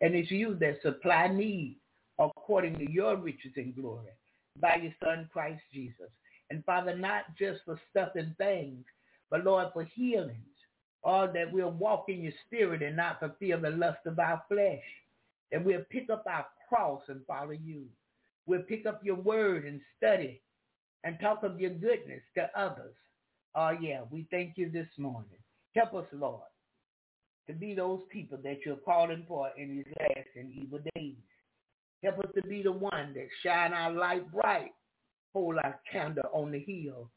And 0.00 0.14
it's 0.14 0.30
you 0.30 0.54
that 0.60 0.82
supply 0.82 1.28
need 1.28 1.78
according 2.18 2.78
to 2.78 2.90
your 2.90 3.16
riches 3.16 3.52
and 3.56 3.74
glory 3.74 4.12
by 4.60 4.76
your 4.76 4.94
Son, 5.02 5.28
Christ 5.32 5.62
Jesus. 5.72 6.10
And 6.50 6.64
Father, 6.64 6.96
not 6.96 7.24
just 7.38 7.60
for 7.64 7.80
stuff 7.90 8.10
and 8.14 8.36
things, 8.36 8.84
but 9.30 9.44
Lord, 9.44 9.68
for 9.72 9.84
healings. 9.84 10.40
Or 11.02 11.28
that 11.28 11.52
we'll 11.52 11.70
walk 11.70 12.06
in 12.08 12.22
your 12.22 12.32
spirit 12.46 12.82
and 12.82 12.96
not 12.96 13.20
fulfill 13.20 13.60
the 13.60 13.70
lust 13.70 14.00
of 14.06 14.18
our 14.18 14.42
flesh. 14.48 14.82
That 15.52 15.64
we'll 15.64 15.84
pick 15.88 16.10
up 16.10 16.24
our 16.28 16.46
cross 16.68 17.02
and 17.08 17.20
follow 17.26 17.52
you. 17.52 17.84
We'll 18.46 18.62
pick 18.62 18.86
up 18.86 19.04
your 19.04 19.16
word 19.16 19.66
and 19.66 19.80
study 19.96 20.40
and 21.04 21.18
talk 21.20 21.44
of 21.44 21.60
your 21.60 21.70
goodness 21.70 22.22
to 22.34 22.50
others. 22.58 22.94
Oh 23.54 23.70
yeah, 23.80 24.00
we 24.10 24.26
thank 24.30 24.58
you 24.58 24.70
this 24.70 24.88
morning. 24.98 25.38
Help 25.74 25.94
us, 25.94 26.06
Lord, 26.12 26.42
to 27.46 27.52
be 27.52 27.74
those 27.74 28.00
people 28.10 28.38
that 28.42 28.58
you're 28.64 28.76
calling 28.76 29.24
for 29.28 29.50
in 29.56 29.76
these 29.76 29.94
last 30.00 30.28
and 30.36 30.52
evil 30.52 30.80
days. 30.94 31.14
Help 32.02 32.18
us 32.20 32.30
to 32.34 32.42
be 32.42 32.62
the 32.62 32.72
one 32.72 33.14
that 33.14 33.28
shine 33.42 33.72
our 33.72 33.92
light 33.92 34.30
bright 34.32 34.72
hold 35.36 35.58
our 35.58 35.78
candle 35.92 36.24
on 36.32 36.50
the 36.50 36.58
hill 36.58 37.10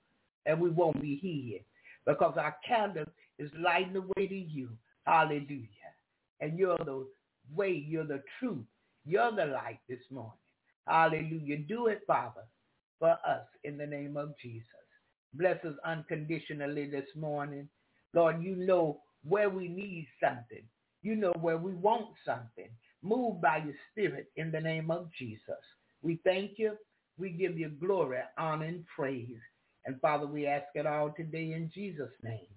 and 0.46 0.60
we 0.60 0.70
won't 0.70 1.02
be 1.02 1.16
hid 1.24 1.64
because 2.06 2.34
our 2.38 2.54
candle 2.68 3.06
is 3.38 3.50
lighting 3.58 3.94
the 3.94 4.02
way 4.02 4.28
to 4.28 4.36
you. 4.36 4.68
Hallelujah. 5.06 5.68
And 6.42 6.60
you're 6.60 6.78
the 6.80 7.08
way, 7.56 7.86
you're 7.88 8.06
the 8.06 8.22
truth. 8.38 8.66
You're 9.06 9.32
the 9.32 9.46
light 9.46 9.80
this 9.88 10.02
morning. 10.12 10.34
Hallelujah. 10.86 11.60
Do 11.60 11.88
it, 11.88 12.02
Father, 12.06 12.44
for 13.00 13.12
us 13.12 13.46
in 13.64 13.78
the 13.78 13.88
name 13.88 14.18
of 14.18 14.34
Jesus. 14.42 14.66
Bless 15.34 15.64
us 15.64 15.76
unconditionally 15.86 16.90
this 16.90 17.08
morning. 17.16 17.70
Lord, 18.14 18.44
you 18.44 18.58
know 18.58 19.00
where 19.28 19.50
we 19.50 19.68
need 19.68 20.08
something. 20.22 20.64
You 21.02 21.16
know 21.16 21.34
where 21.42 21.58
we 21.58 21.74
want 21.74 22.08
something. 22.26 22.70
Move 23.02 23.42
by 23.42 23.58
your 23.58 23.76
spirit 23.92 24.32
in 24.36 24.52
the 24.52 24.60
name 24.60 24.92
of 24.92 25.10
Jesus. 25.18 25.64
We 26.02 26.20
thank 26.24 26.58
you. 26.58 26.74
We 27.18 27.30
give 27.32 27.58
you 27.58 27.70
glory, 27.70 28.20
honor, 28.38 28.66
and 28.66 28.86
praise. 28.96 29.38
And 29.86 30.00
Father, 30.02 30.28
we 30.28 30.46
ask 30.48 30.68
it 30.76 30.86
all 30.86 31.12
today 31.12 31.54
in 31.54 31.72
Jesus' 31.74 32.12
name. 32.24 32.48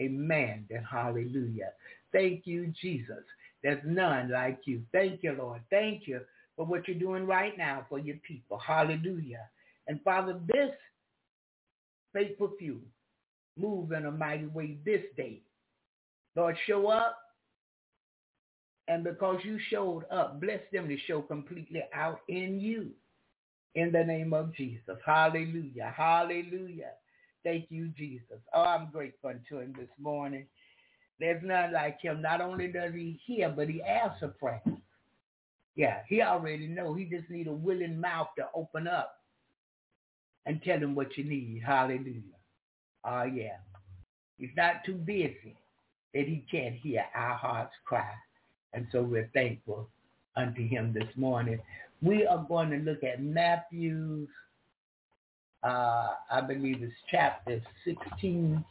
Amen 0.00 0.66
and 0.70 0.84
hallelujah. 0.84 1.70
Thank 2.12 2.46
you, 2.46 2.72
Jesus. 2.80 3.24
There's 3.62 3.82
none 3.84 4.30
like 4.30 4.60
you. 4.66 4.82
Thank 4.92 5.22
you, 5.22 5.32
Lord. 5.32 5.62
Thank 5.70 6.06
you 6.06 6.20
for 6.56 6.66
what 6.66 6.86
you're 6.88 6.98
doing 6.98 7.26
right 7.26 7.56
now 7.56 7.86
for 7.88 7.98
your 7.98 8.16
people. 8.16 8.58
Hallelujah. 8.58 9.48
And 9.86 10.00
Father, 10.02 10.40
this 10.46 10.70
faithful 12.12 12.52
few 12.58 12.80
move 13.56 13.92
in 13.92 14.06
a 14.06 14.10
mighty 14.10 14.46
way 14.46 14.78
this 14.84 15.02
day. 15.16 15.42
Lord, 16.36 16.56
show 16.66 16.88
up. 16.88 17.18
And 18.86 19.02
because 19.02 19.40
you 19.44 19.58
showed 19.70 20.04
up, 20.10 20.40
bless 20.40 20.60
them 20.72 20.88
to 20.88 20.98
show 21.06 21.22
completely 21.22 21.82
out 21.94 22.20
in 22.28 22.60
you. 22.60 22.90
In 23.74 23.90
the 23.90 24.04
name 24.04 24.32
of 24.32 24.54
Jesus. 24.54 24.98
Hallelujah. 25.04 25.92
Hallelujah. 25.96 26.92
Thank 27.42 27.66
you, 27.70 27.88
Jesus. 27.88 28.38
Oh, 28.52 28.62
I'm 28.62 28.90
grateful 28.92 29.34
to 29.48 29.58
him 29.58 29.74
this 29.76 29.88
morning. 29.98 30.46
There's 31.18 31.42
none 31.42 31.72
like 31.72 32.00
him. 32.00 32.22
Not 32.22 32.40
only 32.40 32.68
does 32.68 32.92
he 32.94 33.20
hear, 33.24 33.48
but 33.48 33.68
he 33.68 33.82
answers 33.82 34.34
prayer. 34.38 34.62
Yeah, 35.76 36.00
he 36.08 36.22
already 36.22 36.68
know. 36.68 36.94
He 36.94 37.04
just 37.04 37.28
need 37.30 37.48
a 37.48 37.52
willing 37.52 38.00
mouth 38.00 38.28
to 38.38 38.46
open 38.54 38.86
up 38.86 39.16
and 40.46 40.62
tell 40.62 40.78
him 40.78 40.94
what 40.94 41.16
you 41.16 41.24
need. 41.24 41.62
Hallelujah. 41.64 42.22
Oh, 43.04 43.24
yeah. 43.24 43.56
He's 44.38 44.50
not 44.56 44.84
too 44.84 44.94
busy 44.94 45.56
that 46.14 46.28
he 46.28 46.44
can't 46.50 46.74
hear 46.74 47.04
our 47.14 47.34
hearts 47.34 47.74
cry. 47.84 48.10
And 48.72 48.86
so 48.92 49.02
we're 49.02 49.30
thankful 49.34 49.88
unto 50.36 50.66
him 50.66 50.92
this 50.92 51.08
morning. 51.16 51.60
We 52.02 52.26
are 52.26 52.44
going 52.48 52.70
to 52.70 52.78
look 52.78 53.02
at 53.02 53.22
Matthew's, 53.22 54.28
uh, 55.62 56.08
I 56.30 56.40
believe 56.40 56.82
it's 56.82 56.92
chapter 57.10 57.60
16. 57.84 58.64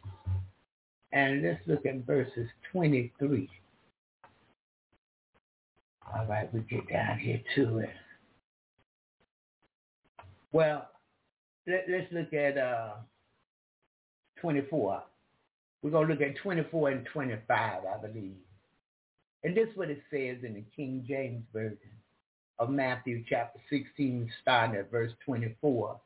And 1.11 1.43
let's 1.43 1.59
look 1.67 1.85
at 1.85 2.05
verses 2.05 2.47
23. 2.71 3.49
All 6.13 6.25
right, 6.25 6.53
we 6.53 6.61
get 6.61 6.87
down 6.89 7.17
here 7.19 7.41
to 7.55 7.79
it. 7.79 7.89
Well, 10.51 10.87
let, 11.65 11.85
us 11.89 12.07
look 12.11 12.33
at 12.33 12.57
uh, 12.57 12.91
24. 14.41 15.03
We're 15.83 15.91
going 15.91 16.07
to 16.07 16.13
look 16.13 16.21
at 16.21 16.37
24 16.37 16.89
and 16.89 17.05
25, 17.11 17.49
I 17.51 18.07
believe. 18.07 18.37
And 19.43 19.55
this 19.55 19.67
is 19.67 19.75
what 19.75 19.89
it 19.89 20.01
says 20.09 20.37
in 20.43 20.53
the 20.53 20.63
King 20.73 21.03
James 21.05 21.43
Version 21.51 21.77
of 22.57 22.69
Matthew 22.69 23.25
chapter 23.29 23.59
16, 23.69 24.31
starting 24.41 24.77
at 24.77 24.89
verse 24.89 25.11
24. 25.25 25.99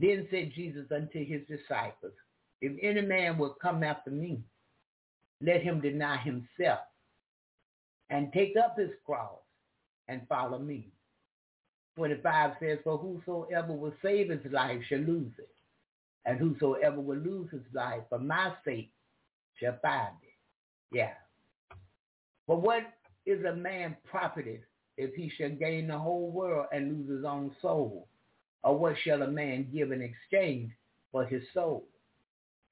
Then 0.00 0.26
said 0.30 0.50
Jesus 0.54 0.86
unto 0.92 1.24
his 1.24 1.42
disciples, 1.46 2.12
If 2.60 2.72
any 2.82 3.02
man 3.02 3.38
will 3.38 3.56
come 3.62 3.84
after 3.84 4.10
me, 4.10 4.40
let 5.40 5.62
him 5.62 5.80
deny 5.80 6.16
himself 6.16 6.80
and 8.10 8.32
take 8.32 8.54
up 8.56 8.76
his 8.76 8.90
cross 9.04 9.38
and 10.08 10.26
follow 10.28 10.58
me. 10.58 10.88
25 11.96 12.54
says, 12.58 12.78
For 12.82 12.98
whosoever 12.98 13.72
will 13.72 13.94
save 14.02 14.30
his 14.30 14.52
life 14.52 14.80
shall 14.88 14.98
lose 14.98 15.32
it, 15.38 15.54
and 16.24 16.38
whosoever 16.38 17.00
will 17.00 17.18
lose 17.18 17.50
his 17.52 17.62
life 17.72 18.02
for 18.08 18.18
my 18.18 18.52
sake 18.64 18.90
shall 19.60 19.78
find 19.82 20.14
it. 20.22 20.96
Yeah. 20.96 21.12
But 22.46 22.62
what 22.62 22.82
is 23.24 23.44
a 23.44 23.54
man 23.54 23.96
profited 24.04 24.60
if 24.96 25.14
he 25.14 25.30
shall 25.36 25.50
gain 25.50 25.88
the 25.88 25.98
whole 25.98 26.30
world 26.30 26.66
and 26.72 26.92
lose 26.92 27.18
his 27.18 27.24
own 27.24 27.54
soul? 27.60 28.08
Or 28.62 28.78
what 28.78 28.96
shall 29.04 29.22
a 29.22 29.30
man 29.30 29.68
give 29.72 29.92
in 29.92 30.02
exchange 30.02 30.70
for 31.12 31.24
his 31.24 31.42
soul? 31.54 31.86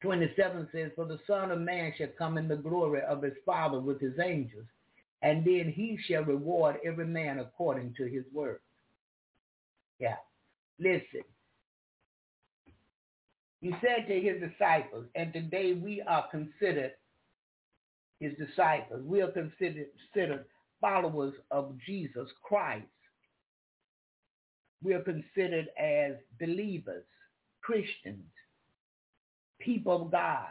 27 0.02 0.68
says, 0.72 0.90
For 0.94 1.06
the 1.06 1.20
Son 1.26 1.50
of 1.50 1.60
Man 1.60 1.92
shall 1.96 2.08
come 2.18 2.36
in 2.36 2.46
the 2.48 2.56
glory 2.56 3.00
of 3.02 3.22
his 3.22 3.34
Father 3.46 3.80
with 3.80 4.00
his 4.00 4.18
angels, 4.22 4.66
and 5.22 5.44
then 5.44 5.72
he 5.74 5.98
shall 6.06 6.24
reward 6.24 6.76
every 6.84 7.06
man 7.06 7.38
according 7.38 7.94
to 7.96 8.04
his 8.04 8.24
work. 8.32 8.60
Yeah. 9.98 10.16
Listen. 10.78 11.22
He 13.64 13.74
said 13.80 14.06
to 14.08 14.20
his 14.20 14.42
disciples, 14.42 15.06
and 15.14 15.32
today 15.32 15.72
we 15.72 16.02
are 16.02 16.28
considered 16.30 16.92
his 18.20 18.34
disciples. 18.36 19.00
We 19.06 19.22
are 19.22 19.30
considered, 19.30 19.86
considered 20.12 20.44
followers 20.82 21.32
of 21.50 21.72
Jesus 21.86 22.28
Christ. 22.42 22.84
We 24.82 24.92
are 24.92 25.00
considered 25.00 25.68
as 25.80 26.12
believers, 26.38 27.04
Christians, 27.62 28.26
people 29.60 30.02
of 30.02 30.12
God, 30.12 30.48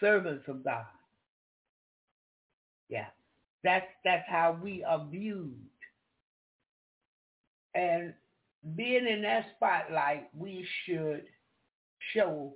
servants 0.00 0.46
of 0.48 0.64
God. 0.64 0.84
Yeah, 2.88 3.06
that's 3.62 3.86
that's 4.04 4.28
how 4.28 4.58
we 4.60 4.82
are 4.82 5.06
viewed. 5.08 5.54
And 7.76 8.14
being 8.74 9.06
in 9.06 9.22
that 9.22 9.46
spotlight, 9.56 10.28
we 10.36 10.66
should 10.84 11.22
show 12.14 12.54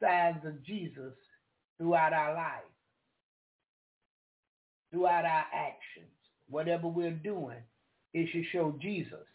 signs 0.00 0.44
of 0.44 0.64
Jesus 0.64 1.14
throughout 1.78 2.12
our 2.12 2.34
life 2.34 2.62
throughout 4.92 5.24
our 5.24 5.46
actions. 5.52 6.06
Whatever 6.48 6.86
we're 6.86 7.10
doing, 7.10 7.62
it 8.12 8.28
should 8.30 8.44
show 8.52 8.76
Jesus. 8.80 9.26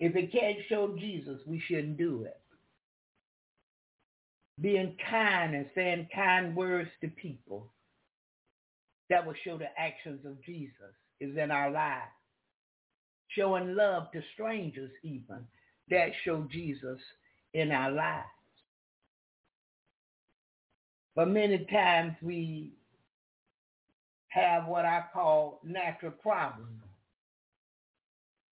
If 0.00 0.14
it 0.16 0.32
can't 0.32 0.58
show 0.68 0.94
Jesus, 0.98 1.40
we 1.46 1.62
shouldn't 1.66 1.96
do 1.96 2.24
it. 2.24 2.40
Being 4.60 4.96
kind 5.08 5.54
and 5.54 5.66
saying 5.74 6.08
kind 6.14 6.56
words 6.56 6.90
to 7.00 7.08
people 7.08 7.72
that 9.08 9.24
will 9.24 9.34
show 9.44 9.56
the 9.56 9.68
actions 9.78 10.26
of 10.26 10.42
Jesus 10.44 10.92
is 11.20 11.36
in 11.36 11.50
our 11.50 11.70
lives. 11.70 12.10
Showing 13.28 13.76
love 13.76 14.10
to 14.12 14.20
strangers 14.34 14.90
even, 15.02 15.46
that 15.88 16.08
show 16.24 16.46
Jesus 16.50 16.98
in 17.56 17.72
our 17.72 17.90
lives. 17.90 18.26
But 21.14 21.30
many 21.30 21.64
times 21.70 22.14
we 22.20 22.74
have 24.28 24.66
what 24.66 24.84
I 24.84 25.04
call 25.14 25.60
natural 25.64 26.12
problems. 26.12 26.82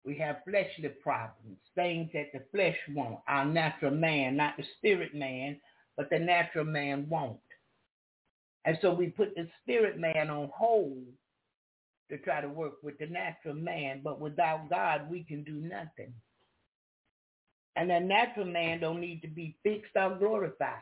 We 0.06 0.18
have 0.18 0.42
fleshly 0.44 0.90
problems, 1.02 1.60
things 1.76 2.10
that 2.14 2.34
the 2.34 2.42
flesh 2.52 2.76
wants, 2.90 3.22
our 3.30 3.46
natural 3.46 3.92
man, 3.92 4.36
not 4.36 4.58
the 4.58 4.66
spirit 4.78 5.16
man, 5.16 5.62
but 5.96 6.10
the 6.10 6.20
natural 6.20 6.66
man 6.66 7.08
won't. 7.10 7.40
And 8.66 8.78
so 8.82 8.94
we 8.94 9.08
put 9.08 9.34
the 9.36 9.48
spirit 9.64 9.98
man 9.98 10.30
on 10.30 10.52
hold 10.54 11.06
to 12.10 12.18
try 12.18 12.42
to 12.42 12.50
work 12.50 12.84
with 12.84 12.98
the 12.98 13.06
natural 13.06 13.54
man, 13.56 14.02
but 14.04 14.20
without 14.20 14.70
God, 14.70 15.10
we 15.10 15.24
can 15.24 15.44
do 15.44 15.54
nothing. 15.54 16.14
And 17.76 17.90
the 17.90 18.00
natural 18.00 18.46
man 18.46 18.80
don't 18.80 19.00
need 19.00 19.22
to 19.22 19.28
be 19.28 19.58
fixed 19.64 19.96
or 19.96 20.18
glorified. 20.18 20.74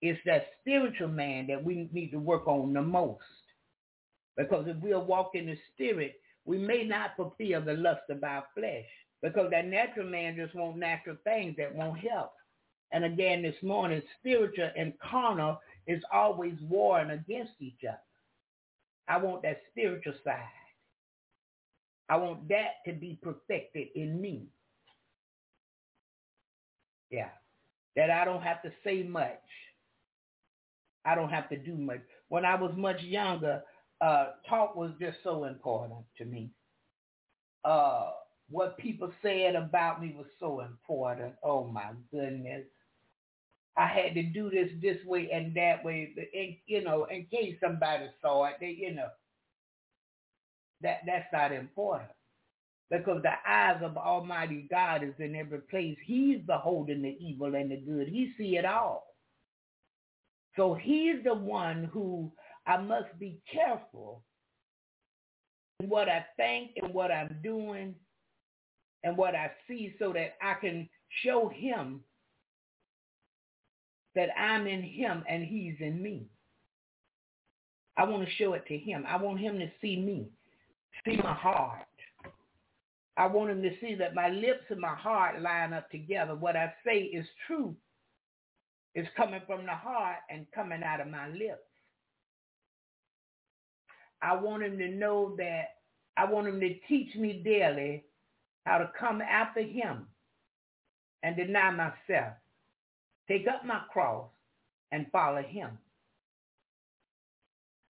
It's 0.00 0.20
that 0.26 0.46
spiritual 0.60 1.08
man 1.08 1.46
that 1.46 1.62
we 1.62 1.88
need 1.92 2.10
to 2.10 2.18
work 2.18 2.46
on 2.48 2.72
the 2.72 2.82
most. 2.82 3.22
Because 4.36 4.66
if 4.66 4.76
we'll 4.78 5.04
walk 5.04 5.32
in 5.34 5.46
the 5.46 5.56
spirit, 5.72 6.20
we 6.44 6.58
may 6.58 6.84
not 6.84 7.16
fulfill 7.16 7.62
the 7.62 7.74
lust 7.74 8.02
of 8.10 8.24
our 8.24 8.44
flesh. 8.54 8.86
Because 9.22 9.50
that 9.52 9.66
natural 9.66 10.08
man 10.08 10.34
just 10.36 10.54
wants 10.54 10.78
natural 10.78 11.16
things 11.22 11.54
that 11.56 11.74
won't 11.74 11.98
help. 11.98 12.32
And 12.90 13.04
again, 13.04 13.42
this 13.42 13.62
morning, 13.62 14.02
spiritual 14.18 14.70
and 14.76 14.92
carnal 14.98 15.60
is 15.86 16.02
always 16.12 16.54
warring 16.68 17.10
against 17.10 17.52
each 17.60 17.80
other. 17.88 17.98
I 19.08 19.18
want 19.18 19.42
that 19.42 19.60
spiritual 19.70 20.14
side. 20.24 20.42
I 22.08 22.16
want 22.16 22.48
that 22.48 22.84
to 22.86 22.92
be 22.92 23.18
perfected 23.22 23.88
in 23.94 24.20
me. 24.20 24.46
Yeah. 27.12 27.28
That 27.94 28.10
I 28.10 28.24
don't 28.24 28.42
have 28.42 28.62
to 28.62 28.72
say 28.82 29.04
much. 29.04 29.38
I 31.04 31.14
don't 31.14 31.30
have 31.30 31.48
to 31.50 31.56
do 31.56 31.76
much. 31.76 32.00
When 32.28 32.44
I 32.44 32.54
was 32.56 32.72
much 32.76 33.02
younger, 33.02 33.62
uh, 34.00 34.28
talk 34.48 34.74
was 34.74 34.92
just 35.00 35.18
so 35.22 35.44
important 35.44 36.00
to 36.18 36.24
me. 36.24 36.50
Uh, 37.64 38.12
what 38.50 38.78
people 38.78 39.12
said 39.22 39.54
about 39.54 40.02
me 40.02 40.14
was 40.16 40.26
so 40.40 40.60
important. 40.60 41.34
Oh 41.44 41.66
my 41.66 41.90
goodness. 42.10 42.64
I 43.76 43.86
had 43.86 44.14
to 44.14 44.22
do 44.22 44.50
this 44.50 44.70
this 44.82 44.98
way 45.06 45.30
and 45.32 45.54
that 45.56 45.84
way, 45.84 46.14
in, 46.34 46.56
you 46.66 46.82
know, 46.84 47.04
in 47.04 47.26
case 47.26 47.56
somebody 47.62 48.06
saw 48.20 48.46
it, 48.46 48.54
they, 48.60 48.76
you 48.78 48.94
know, 48.94 49.08
that 50.82 51.00
that's 51.06 51.32
not 51.32 51.52
important 51.52 52.10
because 52.92 53.22
the 53.22 53.32
eyes 53.50 53.80
of 53.82 53.96
Almighty 53.96 54.66
God 54.70 55.02
is 55.02 55.14
in 55.18 55.34
every 55.34 55.60
place. 55.60 55.96
He's 56.04 56.40
beholding 56.46 57.00
the 57.00 57.16
evil 57.18 57.54
and 57.54 57.70
the 57.70 57.76
good. 57.76 58.06
He 58.06 58.32
see 58.36 58.58
it 58.58 58.66
all. 58.66 59.06
So 60.56 60.74
he's 60.74 61.24
the 61.24 61.32
one 61.32 61.88
who 61.90 62.30
I 62.66 62.76
must 62.76 63.18
be 63.18 63.40
careful 63.50 64.22
in 65.80 65.88
what 65.88 66.10
I 66.10 66.26
think 66.36 66.72
and 66.82 66.92
what 66.92 67.10
I'm 67.10 67.38
doing 67.42 67.94
and 69.04 69.16
what 69.16 69.34
I 69.34 69.50
see 69.66 69.94
so 69.98 70.12
that 70.12 70.34
I 70.42 70.54
can 70.60 70.86
show 71.24 71.48
him 71.48 72.00
that 74.14 74.28
I'm 74.38 74.66
in 74.66 74.82
him 74.82 75.24
and 75.26 75.42
he's 75.42 75.76
in 75.80 76.02
me. 76.02 76.26
I 77.96 78.04
want 78.04 78.22
to 78.22 78.34
show 78.34 78.52
it 78.52 78.66
to 78.66 78.76
him. 78.76 79.06
I 79.08 79.16
want 79.16 79.40
him 79.40 79.58
to 79.58 79.70
see 79.80 79.96
me, 79.96 80.26
see 81.06 81.16
my 81.16 81.32
heart. 81.32 81.86
I 83.16 83.26
want 83.26 83.50
him 83.50 83.62
to 83.62 83.70
see 83.80 83.94
that 83.96 84.14
my 84.14 84.28
lips 84.28 84.64
and 84.70 84.80
my 84.80 84.94
heart 84.94 85.40
line 85.42 85.72
up 85.72 85.90
together. 85.90 86.34
What 86.34 86.56
I 86.56 86.72
say 86.84 86.98
is 87.00 87.26
true. 87.46 87.76
It's 88.94 89.08
coming 89.16 89.40
from 89.46 89.64
the 89.66 89.74
heart 89.74 90.18
and 90.30 90.46
coming 90.54 90.82
out 90.82 91.00
of 91.00 91.08
my 91.08 91.28
lips. 91.28 91.60
I 94.22 94.36
want 94.36 94.62
him 94.62 94.78
to 94.78 94.88
know 94.88 95.34
that 95.38 95.76
I 96.16 96.26
want 96.26 96.46
him 96.46 96.60
to 96.60 96.74
teach 96.88 97.14
me 97.16 97.42
daily 97.44 98.04
how 98.64 98.78
to 98.78 98.90
come 98.98 99.20
after 99.20 99.60
him 99.62 100.06
and 101.22 101.36
deny 101.36 101.70
myself, 101.70 102.34
take 103.28 103.46
up 103.48 103.64
my 103.64 103.80
cross 103.92 104.28
and 104.92 105.06
follow 105.10 105.42
him. 105.42 105.70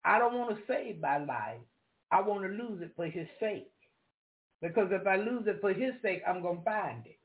I 0.05 0.19
don't 0.19 0.35
want 0.39 0.57
to 0.57 0.63
save 0.67 1.01
my 1.01 1.19
life. 1.19 1.61
I 2.11 2.21
want 2.23 2.43
to 2.43 2.49
lose 2.49 2.83
it 2.83 2.93
for 2.97 3.07
his 3.07 3.27
sake. 3.41 3.71
Because 4.61 4.89
if 4.91 5.07
I 5.07 5.17
lose 5.17 5.45
it 5.47 5.59
for 5.61 5.73
his 5.73 5.93
sake, 6.03 6.23
I'm 6.27 6.43
going 6.43 6.59
to 6.59 6.65
find 6.65 7.07
it. 7.07 7.19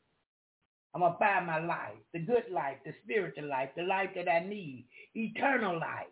I'm 0.94 1.02
going 1.02 1.14
to 1.14 1.18
find 1.18 1.48
my 1.48 1.60
life, 1.60 1.98
the 2.14 2.20
good 2.20 2.44
life, 2.52 2.78
the 2.86 2.94
spiritual 3.04 3.50
life, 3.50 3.70
the 3.76 3.84
life 3.84 4.10
that 4.16 4.30
I 4.30 4.46
need, 4.48 4.86
eternal 5.16 5.80
life. 5.80 6.06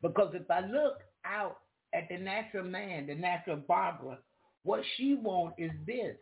Because 0.00 0.34
if 0.34 0.48
I 0.50 0.60
look 0.60 0.98
out 1.24 1.58
at 1.94 2.08
the 2.08 2.18
natural 2.18 2.64
man, 2.64 3.06
the 3.06 3.14
natural 3.14 3.56
Barbara, 3.56 4.18
what 4.62 4.82
she 4.96 5.14
want 5.14 5.54
is 5.58 5.72
this. 5.86 6.16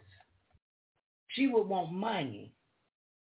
She 1.29 1.47
would 1.47 1.67
want 1.69 1.93
money. 1.93 2.53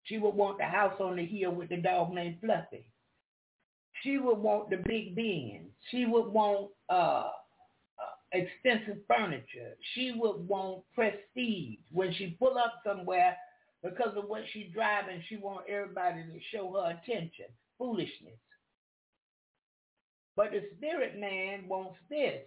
She 0.03 0.17
would 0.17 0.35
want 0.35 0.59
the 0.59 0.65
house 0.65 0.95
on 0.99 1.17
the 1.17 1.25
hill 1.25 1.51
with 1.51 1.69
the 1.69 1.77
dog 1.77 2.13
named 2.13 2.37
Fluffy. 2.41 2.85
She 4.03 4.17
would 4.17 4.37
want 4.37 4.69
the 4.69 4.77
big 4.77 5.15
Benz. 5.15 5.71
She 5.89 6.05
would 6.05 6.27
want 6.27 6.69
uh, 6.89 7.29
extensive 8.37 9.01
furniture. 9.07 9.75
She 9.93 10.13
would 10.15 10.47
want 10.47 10.83
prestige. 10.93 11.79
When 11.91 12.13
she 12.13 12.37
pull 12.39 12.57
up 12.57 12.81
somewhere, 12.85 13.35
because 13.83 14.15
of 14.15 14.27
what 14.27 14.41
she's 14.51 14.71
driving, 14.73 15.21
she 15.27 15.37
want 15.37 15.65
everybody 15.69 16.23
to 16.23 16.39
show 16.51 16.71
her 16.73 16.91
attention. 16.91 17.45
Foolishness. 17.77 18.39
But 20.35 20.51
the 20.51 20.63
spirit 20.77 21.19
man 21.19 21.67
wants 21.67 21.97
this. 22.09 22.41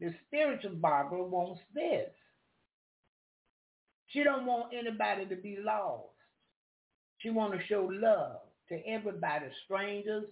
The 0.00 0.14
spiritual 0.26 0.76
Barbara 0.76 1.22
wants 1.22 1.60
this. 1.74 2.10
She 4.08 4.22
don't 4.22 4.46
want 4.46 4.72
anybody 4.72 5.26
to 5.26 5.36
be 5.36 5.58
lost. 5.60 6.10
She 7.18 7.30
want 7.30 7.52
to 7.52 7.66
show 7.66 7.88
love 7.90 8.40
to 8.68 8.86
everybody, 8.86 9.46
strangers, 9.64 10.24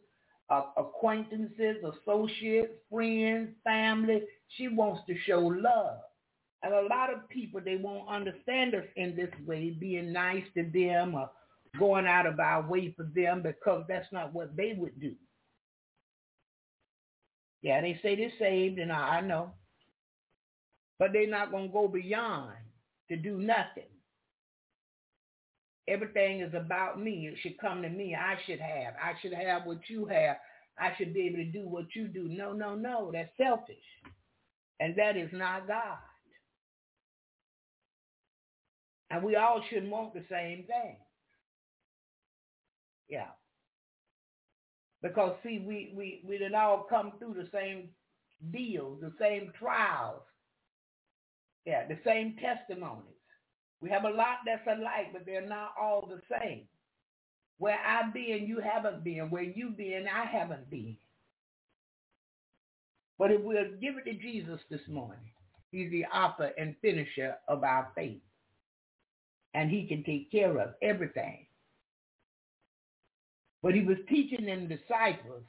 uh, 0.51 0.63
acquaintances, 0.77 1.77
associates, 1.83 2.73
friends, 2.91 3.51
family. 3.65 4.23
She 4.57 4.69
wants 4.69 5.03
to 5.07 5.15
show 5.27 5.41
love. 5.41 5.99
And 6.63 6.73
a 6.75 6.83
lot 6.83 7.13
of 7.13 7.29
people, 7.29 7.61
they 7.65 7.77
won't 7.77 8.09
understand 8.09 8.75
us 8.75 8.85
in 8.97 9.17
this 9.17 9.31
way, 9.47 9.71
being 9.71 10.13
nice 10.13 10.45
to 10.55 10.65
them 10.73 11.15
or 11.15 11.29
going 11.79 12.07
out 12.07 12.27
of 12.27 12.39
our 12.39 12.67
way 12.69 12.93
for 12.97 13.05
them 13.15 13.43
because 13.43 13.85
that's 13.89 14.11
not 14.13 14.33
what 14.33 14.57
they 14.57 14.75
would 14.77 15.01
do. 15.01 15.15
Yeah, 17.63 17.81
they 17.81 17.99
say 18.03 18.17
they're 18.17 18.31
saved, 18.39 18.79
and 18.79 18.93
I, 18.93 19.19
I 19.19 19.21
know. 19.21 19.53
But 20.99 21.13
they're 21.13 21.29
not 21.31 21.51
going 21.51 21.69
to 21.69 21.73
go 21.73 21.89
beyond 21.89 22.53
to 23.09 23.17
do 23.17 23.39
nothing. 23.39 23.89
Everything 25.89 26.41
is 26.41 26.55
about 26.55 27.01
me. 27.01 27.29
It 27.33 27.39
should 27.43 27.59
come 27.59 27.83
to 27.83 27.89
me. 27.89 28.15
I 28.15 28.37
should 28.47 28.61
have. 28.61 28.95
I 29.03 29.15
should 29.21 29.33
have 29.33 29.65
what 29.65 29.81
you 29.89 30.07
have. 30.07 30.37
I 30.79 30.93
should 30.97 31.13
be 31.13 31.27
able 31.27 31.39
to 31.39 31.45
do 31.45 31.69
what 31.69 31.87
you 31.95 32.07
do. 32.09 32.29
No, 32.29 32.53
no, 32.53 32.75
no. 32.75 33.11
That's 33.13 33.31
selfish. 33.37 33.77
And 34.83 34.97
that 34.97 35.17
is 35.17 35.31
not 35.33 35.69
God. 35.69 35.99
And 39.11 39.23
we 39.23 39.37
all 39.37 39.63
should 39.71 39.89
want 39.89 40.13
the 40.13 40.25
same 40.29 40.65
thing. 40.67 40.97
Yeah. 43.09 43.29
Because 45.03 45.37
see, 45.45 45.65
we 45.65 45.95
we 45.97 46.25
we 46.27 46.39
did 46.39 46.55
all 46.55 46.87
come 46.91 47.13
through 47.21 47.35
the 47.35 47.49
same 47.53 47.91
deals, 48.53 49.01
the 49.03 49.13
same 49.21 49.53
trials. 49.57 50.23
Yeah, 51.65 51.87
the 51.87 51.99
same 52.05 52.37
testimonies. 52.43 53.05
We 53.81 53.91
have 53.91 54.05
a 54.05 54.11
lot 54.11 54.39
that's 54.45 54.67
alike, 54.67 55.13
but 55.13 55.27
they're 55.27 55.47
not 55.49 55.75
all 55.81 56.09
the 56.09 56.21
same. 56.41 56.67
Where 57.59 57.79
I've 57.87 58.13
been, 58.13 58.47
you 58.49 58.61
haven't 58.61 59.05
been. 59.05 59.31
Where 59.31 59.45
you've 59.45 59.77
been, 59.77 60.07
I 60.13 60.25
haven't 60.27 60.69
been. 60.71 60.97
But 63.19 63.31
if 63.31 63.41
we'll 63.41 63.77
give 63.81 63.95
it 63.99 64.05
to 64.05 64.15
Jesus 64.15 64.61
this 64.71 64.81
morning, 64.89 65.31
he's 65.71 65.91
the 65.91 66.05
author 66.07 66.51
and 66.59 66.75
finisher 66.83 67.37
of 67.49 67.63
our 67.63 67.91
faith. 67.95 68.21
And 69.55 69.71
he 69.71 69.87
can 69.87 70.03
take 70.03 70.31
care 70.31 70.59
of 70.59 70.75
everything. 70.83 71.47
But 73.63 73.75
he 73.75 73.83
was 73.83 73.99
teaching 74.09 74.47
them 74.47 74.67
disciples, 74.69 75.45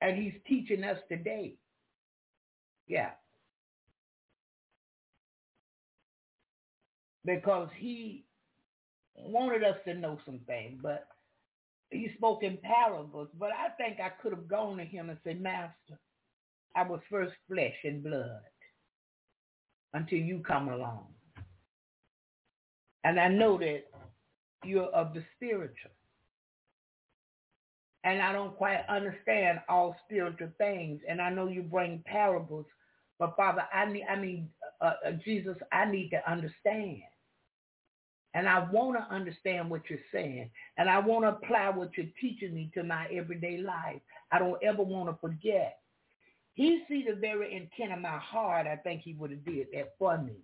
and 0.00 0.16
he's 0.16 0.32
teaching 0.46 0.82
us 0.82 0.98
today. 1.10 1.54
Yeah. 2.86 3.10
Because 7.24 7.68
he 7.76 8.24
wanted 9.14 9.62
us 9.62 9.76
to 9.86 9.94
know 9.94 10.18
some 10.24 10.40
things, 10.46 10.80
but 10.82 11.06
he 11.90 12.10
spoke 12.16 12.42
in 12.42 12.58
parables. 12.62 13.28
But 13.38 13.50
I 13.50 13.68
think 13.76 14.00
I 14.00 14.08
could 14.22 14.32
have 14.32 14.48
gone 14.48 14.78
to 14.78 14.84
him 14.84 15.10
and 15.10 15.18
said, 15.22 15.40
Master, 15.40 15.98
I 16.76 16.82
was 16.82 17.00
first 17.10 17.34
flesh 17.48 17.74
and 17.84 18.02
blood 18.02 18.40
until 19.94 20.18
you 20.18 20.42
come 20.46 20.68
along. 20.68 21.06
And 23.04 23.18
I 23.18 23.28
know 23.28 23.58
that 23.58 23.84
you're 24.64 24.84
of 24.86 25.12
the 25.12 25.22
spiritual 25.36 25.90
and 28.04 28.20
I 28.20 28.32
don't 28.32 28.56
quite 28.56 28.80
understand 28.88 29.60
all 29.68 29.96
spiritual 30.04 30.48
things. 30.58 31.00
And 31.08 31.20
I 31.20 31.30
know 31.30 31.46
you 31.46 31.62
bring 31.62 32.02
parables, 32.04 32.66
but 33.18 33.36
Father, 33.36 33.62
I 33.72 33.86
need, 33.86 34.04
I 34.10 34.16
mean, 34.16 34.48
uh, 34.80 34.94
uh, 35.06 35.12
Jesus, 35.24 35.56
I 35.70 35.84
need 35.84 36.10
to 36.10 36.30
understand. 36.30 37.02
And 38.34 38.48
I 38.48 38.66
want 38.72 38.96
to 38.96 39.14
understand 39.14 39.70
what 39.70 39.82
you're 39.88 39.98
saying. 40.12 40.50
And 40.78 40.88
I 40.88 40.98
want 40.98 41.24
to 41.24 41.28
apply 41.28 41.68
what 41.68 41.90
you're 41.96 42.06
teaching 42.20 42.54
me 42.54 42.70
to 42.74 42.82
my 42.82 43.06
everyday 43.12 43.58
life. 43.58 44.00
I 44.32 44.38
don't 44.38 44.62
ever 44.64 44.82
want 44.82 45.10
to 45.10 45.16
forget. 45.20 45.78
He 46.54 46.82
see 46.88 47.04
the 47.08 47.16
very 47.16 47.54
intent 47.54 47.92
of 47.92 48.00
my 48.00 48.18
heart. 48.18 48.66
I 48.66 48.76
think 48.76 49.02
he 49.02 49.14
would 49.14 49.30
have 49.30 49.44
did 49.44 49.68
that 49.72 49.94
for 49.98 50.18
me. 50.18 50.34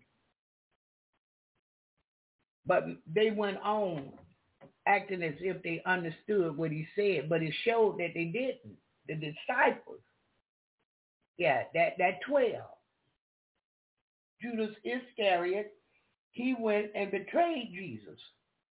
But 2.67 2.85
they 3.13 3.31
went 3.31 3.59
on 3.59 4.13
acting 4.87 5.23
as 5.23 5.35
if 5.41 5.63
they 5.63 5.83
understood 5.87 6.57
what 6.57 6.71
he 6.71 6.87
said, 6.97 7.29
but 7.29 7.43
it 7.43 7.53
showed 7.65 7.99
that 7.99 8.13
they 8.15 8.25
didn't. 8.25 8.77
The 9.07 9.15
disciples, 9.15 10.01
yeah, 11.39 11.63
that, 11.75 11.95
that 11.99 12.21
12. 12.27 12.55
Judas 14.41 14.75
Iscariot, 14.85 15.73
he 16.33 16.55
went 16.59 16.89
and 16.95 17.11
betrayed 17.11 17.73
Jesus. 17.75 18.19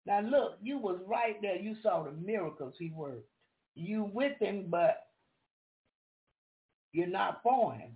Now 0.07 0.21
look, 0.21 0.59
you 0.63 0.79
was 0.79 1.01
right 1.07 1.41
there. 1.43 1.57
You 1.57 1.75
saw 1.83 2.05
the 2.05 2.13
miracles 2.13 2.75
he 2.79 2.91
worked. 2.91 3.29
You 3.75 4.11
with 4.13 4.39
him, 4.39 4.67
but 4.71 5.07
you're 6.97 7.07
not 7.07 7.41
for 7.43 7.75
him. 7.75 7.91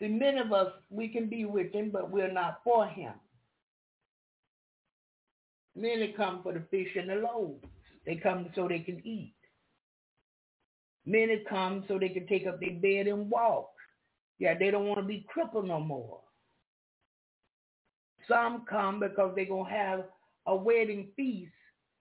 See, 0.00 0.08
many 0.08 0.38
of 0.40 0.52
us, 0.52 0.72
we 0.90 1.06
can 1.06 1.28
be 1.28 1.44
with 1.44 1.72
him, 1.72 1.90
but 1.92 2.10
we're 2.10 2.32
not 2.32 2.60
for 2.64 2.86
him. 2.86 3.12
Many 5.76 6.12
come 6.16 6.42
for 6.42 6.52
the 6.52 6.64
fish 6.72 6.88
and 6.96 7.08
the 7.08 7.14
loaves. 7.14 7.64
They 8.04 8.16
come 8.16 8.48
so 8.56 8.66
they 8.66 8.80
can 8.80 9.00
eat. 9.06 9.34
Many 11.06 11.44
come 11.48 11.84
so 11.86 11.98
they 11.98 12.08
can 12.08 12.26
take 12.26 12.46
up 12.48 12.58
their 12.58 12.74
bed 12.74 13.06
and 13.06 13.30
walk. 13.30 13.70
Yeah, 14.40 14.58
they 14.58 14.72
don't 14.72 14.86
want 14.86 14.98
to 14.98 15.06
be 15.06 15.24
crippled 15.28 15.68
no 15.68 15.78
more. 15.78 16.20
Some 18.28 18.64
come 18.68 18.98
because 18.98 19.32
they're 19.36 19.44
going 19.46 19.66
to 19.66 19.70
have 19.70 20.04
a 20.46 20.56
wedding 20.56 21.08
feast 21.14 21.52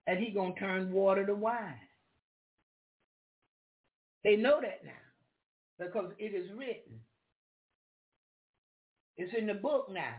and 0.07 0.17
he 0.17 0.31
going 0.31 0.55
to 0.55 0.59
turn 0.59 0.91
water 0.91 1.25
to 1.25 1.35
wine. 1.35 1.75
They 4.23 4.35
know 4.35 4.59
that 4.61 4.83
now 4.83 5.02
because 5.80 6.11
it 6.17 6.34
is 6.36 6.49
written. 6.57 6.99
It's 9.17 9.34
in 9.38 9.47
the 9.47 9.53
book 9.53 9.89
now. 9.91 10.15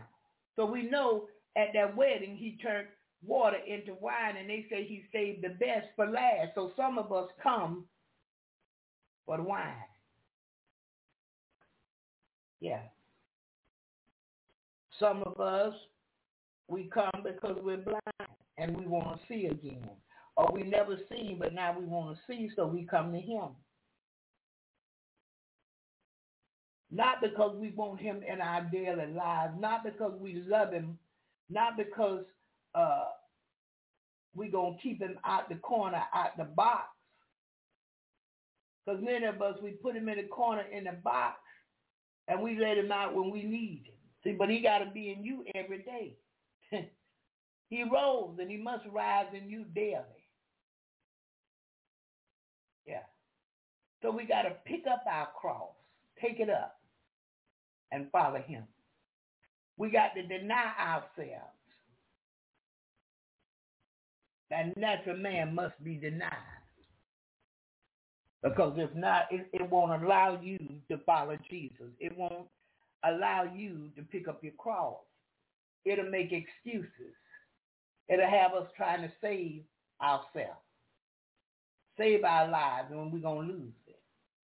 So 0.55 0.65
we 0.65 0.83
know 0.89 1.27
at 1.57 1.69
that 1.73 1.95
wedding 1.95 2.35
he 2.35 2.57
turned 2.61 2.87
water 3.25 3.57
into 3.67 3.95
wine 3.99 4.37
and 4.37 4.49
they 4.49 4.65
say 4.69 4.85
he 4.85 5.03
saved 5.11 5.43
the 5.43 5.49
best 5.49 5.87
for 5.95 6.07
last. 6.07 6.51
So 6.55 6.71
some 6.77 6.97
of 6.97 7.11
us 7.11 7.29
come 7.41 7.85
for 9.25 9.37
the 9.37 9.43
wine. 9.43 9.73
Yeah. 12.61 12.81
Some 14.99 15.23
of 15.23 15.39
us, 15.39 15.73
we 16.67 16.89
come 16.93 17.11
because 17.23 17.57
we're 17.61 17.77
blind 17.77 18.29
and 18.57 18.77
we 18.77 18.87
want 18.87 19.19
to 19.19 19.27
see 19.27 19.47
again. 19.47 19.89
Or 20.37 20.51
we 20.53 20.63
never 20.63 20.97
seen, 21.09 21.37
but 21.39 21.53
now 21.53 21.75
we 21.77 21.85
want 21.85 22.15
to 22.15 22.21
see, 22.27 22.49
so 22.55 22.65
we 22.65 22.85
come 22.85 23.11
to 23.13 23.19
him. 23.19 23.49
Not 26.95 27.19
because 27.21 27.57
we 27.59 27.71
want 27.71 27.99
him 27.99 28.21
in 28.25 28.39
our 28.39 28.61
daily 28.71 29.11
lives, 29.13 29.53
not 29.59 29.83
because 29.83 30.13
we 30.17 30.41
love 30.47 30.71
him, 30.71 30.97
not 31.49 31.75
because 31.75 32.23
uh, 32.73 33.07
we're 34.33 34.49
going 34.49 34.77
to 34.77 34.81
keep 34.81 35.01
him 35.01 35.17
out 35.25 35.49
the 35.49 35.55
corner, 35.55 36.01
out 36.13 36.37
the 36.37 36.45
box. 36.45 36.87
Because 38.85 39.01
many 39.03 39.25
of 39.25 39.41
us, 39.41 39.57
we 39.61 39.71
put 39.71 39.97
him 39.97 40.07
in 40.07 40.19
the 40.19 40.23
corner 40.23 40.63
in 40.71 40.85
the 40.85 40.93
box 40.93 41.39
and 42.29 42.41
we 42.41 42.57
let 42.57 42.77
him 42.77 42.93
out 42.93 43.13
when 43.13 43.29
we 43.29 43.43
need 43.43 43.81
him. 43.87 43.95
See, 44.23 44.31
but 44.31 44.49
he 44.49 44.61
got 44.61 44.77
to 44.77 44.89
be 44.89 45.11
in 45.11 45.21
you 45.21 45.43
every 45.53 45.79
day. 45.79 46.15
he 47.69 47.83
rose 47.83 48.37
and 48.39 48.49
he 48.49 48.55
must 48.55 48.85
rise 48.89 49.27
in 49.33 49.49
you 49.49 49.65
daily. 49.75 49.99
Yeah. 52.87 53.03
So 54.01 54.11
we 54.11 54.23
got 54.23 54.43
to 54.43 54.51
pick 54.63 54.87
up 54.89 55.03
our 55.11 55.27
cross, 55.37 55.73
take 56.21 56.39
it 56.39 56.49
up, 56.49 56.77
and 57.91 58.09
follow 58.11 58.41
him. 58.41 58.63
We 59.77 59.89
got 59.89 60.15
to 60.15 60.23
deny 60.23 60.71
ourselves. 60.79 61.51
That 64.49 64.77
natural 64.77 65.17
man 65.17 65.55
must 65.55 65.81
be 65.83 65.95
denied. 65.95 66.31
Because 68.43 68.73
if 68.77 68.93
not, 68.95 69.23
it, 69.31 69.47
it 69.53 69.69
won't 69.69 70.03
allow 70.03 70.39
you 70.41 70.59
to 70.91 70.99
follow 70.99 71.37
Jesus. 71.49 71.87
It 71.99 72.15
won't 72.15 72.47
allow 73.03 73.51
you 73.55 73.89
to 73.95 74.03
pick 74.03 74.27
up 74.27 74.43
your 74.43 74.53
cross. 74.53 74.99
It'll 75.83 76.09
make 76.09 76.31
excuses. 76.31 77.15
It'll 78.07 78.29
have 78.29 78.53
us 78.53 78.67
trying 78.77 79.01
to 79.01 79.11
save 79.19 79.63
ourselves, 80.01 80.61
save 81.97 82.23
our 82.23 82.47
lives, 82.47 82.87
and 82.91 83.11
we're 83.11 83.19
going 83.19 83.47
to 83.47 83.53
lose. 83.53 83.84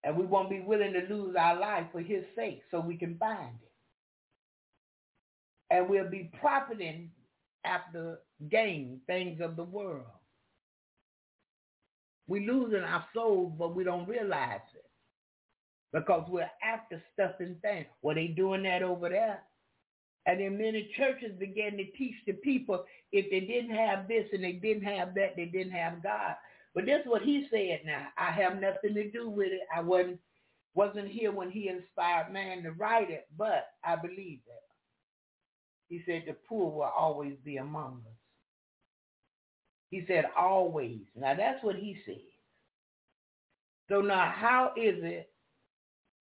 And 0.03 0.17
we 0.17 0.25
won't 0.25 0.49
be 0.49 0.61
willing 0.61 0.93
to 0.93 1.13
lose 1.13 1.35
our 1.37 1.59
life 1.59 1.85
for 1.91 2.01
his 2.01 2.23
sake 2.35 2.61
so 2.71 2.79
we 2.79 2.97
can 2.97 3.17
find 3.17 3.55
it. 3.61 3.71
And 5.69 5.89
we'll 5.89 6.09
be 6.09 6.31
profiting 6.39 7.11
after 7.65 8.19
gain 8.49 8.99
things 9.07 9.39
of 9.41 9.55
the 9.55 9.63
world. 9.63 10.05
We're 12.27 12.51
losing 12.51 12.81
our 12.81 13.05
souls, 13.13 13.53
but 13.57 13.75
we 13.75 13.83
don't 13.83 14.07
realize 14.07 14.61
it 14.73 14.85
because 15.93 16.27
we're 16.29 16.49
after 16.63 17.01
stuff 17.13 17.33
and 17.39 17.61
things. 17.61 17.85
Well, 18.01 18.15
they 18.15 18.27
doing 18.27 18.63
that 18.63 18.83
over 18.83 19.09
there. 19.09 19.41
And 20.25 20.39
then 20.39 20.57
many 20.57 20.89
churches 20.95 21.31
began 21.39 21.77
to 21.77 21.85
teach 21.97 22.15
the 22.25 22.33
people 22.33 22.85
if 23.11 23.29
they 23.31 23.41
didn't 23.41 23.75
have 23.75 24.07
this 24.07 24.25
and 24.33 24.43
they 24.43 24.53
didn't 24.53 24.83
have 24.83 25.15
that, 25.15 25.35
they 25.35 25.45
didn't 25.45 25.73
have 25.73 26.03
God. 26.03 26.35
But 26.73 26.85
this 26.85 27.01
is 27.01 27.07
what 27.07 27.21
he 27.21 27.47
said 27.51 27.81
now. 27.85 28.07
I 28.17 28.31
have 28.31 28.61
nothing 28.61 28.93
to 28.93 29.11
do 29.11 29.29
with 29.29 29.47
it. 29.51 29.61
I 29.75 29.81
wasn't 29.81 30.19
wasn't 30.73 31.09
here 31.09 31.33
when 31.33 31.51
he 31.51 31.67
inspired 31.67 32.31
man 32.31 32.63
to 32.63 32.71
write 32.71 33.09
it, 33.11 33.27
but 33.37 33.67
I 33.83 33.97
believe 33.97 34.39
it. 34.47 34.63
He 35.89 36.01
said 36.05 36.23
the 36.25 36.35
poor 36.47 36.71
will 36.71 36.83
always 36.97 37.35
be 37.43 37.57
among 37.57 38.03
us. 38.07 38.17
He 39.89 40.05
said 40.07 40.25
always. 40.37 41.01
Now 41.15 41.35
that's 41.35 41.61
what 41.63 41.75
he 41.75 41.97
said. 42.05 42.15
So 43.89 43.99
now 43.99 44.33
how 44.33 44.71
is 44.77 45.03
it 45.03 45.29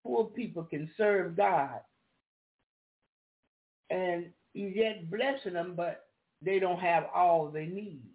poor 0.04 0.26
people 0.26 0.64
can 0.64 0.90
serve 0.98 1.38
God 1.38 1.82
and 3.92 4.32
he's 4.54 4.76
yet 4.76 5.12
blessing 5.12 5.54
them, 5.54 5.76
but 5.76 6.06
they 6.42 6.58
don't 6.58 6.80
have 6.80 7.06
all 7.14 7.50
they 7.52 7.68
need? 7.68 8.09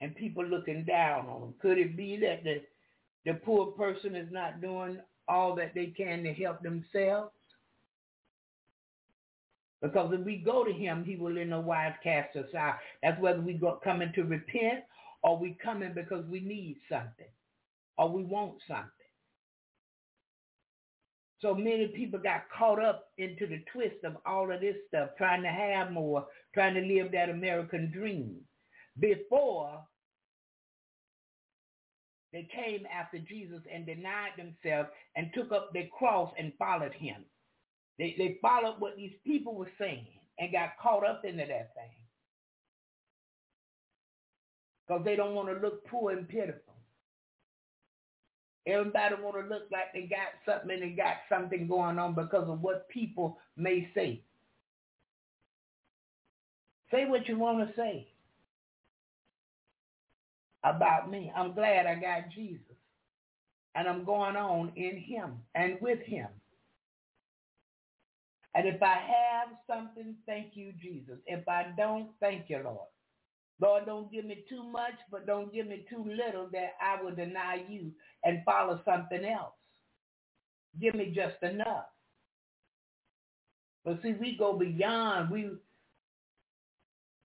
And 0.00 0.16
people 0.16 0.44
looking 0.44 0.84
down 0.84 1.26
on 1.26 1.40
them. 1.40 1.54
Could 1.60 1.78
it 1.78 1.96
be 1.96 2.16
that 2.20 2.42
the, 2.44 2.62
the 3.26 3.34
poor 3.34 3.66
person 3.72 4.16
is 4.16 4.28
not 4.32 4.60
doing 4.60 4.98
all 5.28 5.54
that 5.56 5.74
they 5.74 5.86
can 5.86 6.22
to 6.24 6.32
help 6.32 6.62
themselves? 6.62 7.32
Because 9.82 10.12
if 10.12 10.20
we 10.20 10.36
go 10.36 10.64
to 10.64 10.72
him, 10.72 11.04
he 11.04 11.16
will 11.16 11.38
in 11.38 11.50
no 11.50 11.60
wise 11.60 11.94
cast 12.02 12.36
us 12.36 12.54
out. 12.56 12.76
That's 13.02 13.20
whether 13.20 13.40
we 13.40 13.54
go 13.54 13.80
coming 13.82 14.12
to 14.14 14.22
repent 14.22 14.84
or 15.22 15.38
we 15.38 15.56
coming 15.62 15.92
because 15.94 16.24
we 16.26 16.40
need 16.40 16.76
something 16.88 17.28
or 17.96 18.10
we 18.10 18.22
want 18.24 18.54
something. 18.68 18.90
So 21.40 21.54
many 21.54 21.88
people 21.88 22.18
got 22.18 22.42
caught 22.56 22.82
up 22.82 23.08
into 23.16 23.46
the 23.46 23.62
twist 23.72 24.04
of 24.04 24.16
all 24.26 24.52
of 24.52 24.60
this 24.60 24.76
stuff, 24.88 25.10
trying 25.16 25.42
to 25.42 25.48
have 25.48 25.90
more, 25.90 26.26
trying 26.52 26.74
to 26.74 26.82
live 26.82 27.12
that 27.12 27.30
American 27.30 27.90
dream. 27.90 28.36
Before 28.98 29.80
they 32.32 32.48
came 32.54 32.86
after 32.86 33.18
Jesus 33.18 33.60
and 33.72 33.86
denied 33.86 34.32
themselves 34.36 34.88
and 35.16 35.30
took 35.34 35.52
up 35.52 35.72
their 35.72 35.88
cross 35.88 36.32
and 36.38 36.52
followed 36.58 36.94
him. 36.94 37.24
They, 37.98 38.14
they 38.16 38.38
followed 38.40 38.76
what 38.78 38.96
these 38.96 39.14
people 39.26 39.54
were 39.54 39.70
saying 39.78 40.06
and 40.38 40.52
got 40.52 40.78
caught 40.80 41.04
up 41.04 41.24
into 41.24 41.44
that 41.44 41.74
thing. 41.74 41.90
Because 44.86 45.04
they 45.04 45.16
don't 45.16 45.34
want 45.34 45.48
to 45.48 45.60
look 45.60 45.86
poor 45.86 46.12
and 46.12 46.28
pitiful. 46.28 46.74
Everybody 48.66 49.16
want 49.20 49.36
to 49.36 49.54
look 49.54 49.64
like 49.72 49.92
they 49.92 50.02
got 50.02 50.28
something 50.46 50.70
and 50.70 50.82
they 50.82 50.96
got 50.96 51.16
something 51.28 51.66
going 51.66 51.98
on 51.98 52.14
because 52.14 52.48
of 52.48 52.60
what 52.60 52.88
people 52.88 53.38
may 53.56 53.88
say. 53.94 54.22
Say 56.92 57.06
what 57.06 57.28
you 57.28 57.38
want 57.38 57.66
to 57.66 57.74
say 57.76 58.08
about 60.64 61.10
me. 61.10 61.32
I'm 61.36 61.54
glad 61.54 61.86
I 61.86 61.94
got 61.96 62.30
Jesus. 62.34 62.76
And 63.74 63.88
I'm 63.88 64.04
going 64.04 64.36
on 64.36 64.72
in 64.76 64.98
him 64.98 65.38
and 65.54 65.78
with 65.80 66.00
him. 66.00 66.28
And 68.54 68.66
if 68.66 68.82
I 68.82 68.94
have 68.96 69.48
something, 69.68 70.16
thank 70.26 70.52
you, 70.54 70.72
Jesus. 70.80 71.18
If 71.26 71.48
I 71.48 71.68
don't, 71.76 72.10
thank 72.20 72.50
you, 72.50 72.60
Lord. 72.64 72.88
Lord, 73.60 73.86
don't 73.86 74.10
give 74.10 74.24
me 74.24 74.44
too 74.48 74.64
much, 74.64 74.94
but 75.10 75.26
don't 75.26 75.52
give 75.52 75.66
me 75.66 75.84
too 75.88 76.04
little 76.04 76.48
that 76.52 76.72
I 76.80 77.02
will 77.02 77.14
deny 77.14 77.64
you 77.68 77.92
and 78.24 78.42
follow 78.44 78.80
something 78.84 79.24
else. 79.24 79.52
Give 80.80 80.94
me 80.94 81.12
just 81.14 81.42
enough. 81.42 81.86
But 83.84 84.00
see, 84.02 84.14
we 84.14 84.36
go 84.38 84.58
beyond. 84.58 85.30
We 85.30 85.50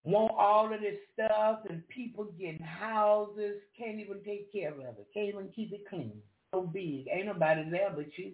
want 0.06 0.34
all 0.38 0.72
of 0.74 0.80
this 0.80 0.98
stuff 1.14 1.60
and 1.70 1.88
people 1.90 2.26
getting 2.40 2.60
houses, 2.60 3.56
can't 3.78 4.00
even 4.00 4.22
take 4.24 4.52
care 4.52 4.72
of 4.72 4.80
it, 4.80 5.08
can't 5.14 5.30
even 5.30 5.50
keep 5.54 5.74
it 5.74 5.82
clean. 5.90 6.14
So 6.54 6.62
big. 6.62 7.08
Ain't 7.12 7.26
nobody 7.26 7.70
there 7.70 7.92
but 7.94 8.06
you. 8.18 8.34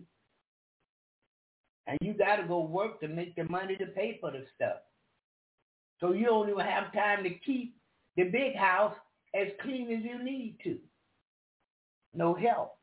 And 1.88 1.98
you 2.02 2.14
got 2.14 2.36
to 2.36 2.48
go 2.48 2.60
work 2.60 3.00
to 3.00 3.08
make 3.08 3.36
the 3.36 3.46
money 3.46 3.76
to 3.78 3.88
pay 3.88 4.18
for 4.22 4.32
the 4.32 4.46
stuff. 4.56 4.78
So 6.00 6.12
you 6.14 6.26
don't 6.26 6.50
even 6.50 6.66
have 6.66 6.94
time 6.94 7.24
to 7.24 7.30
keep 7.30 7.76
the 8.16 8.24
big 8.24 8.56
house 8.56 8.96
as 9.34 9.48
clean 9.62 9.92
as 9.92 10.04
you 10.04 10.24
need 10.24 10.58
to. 10.64 10.78
No 12.14 12.36
help. 12.36 12.76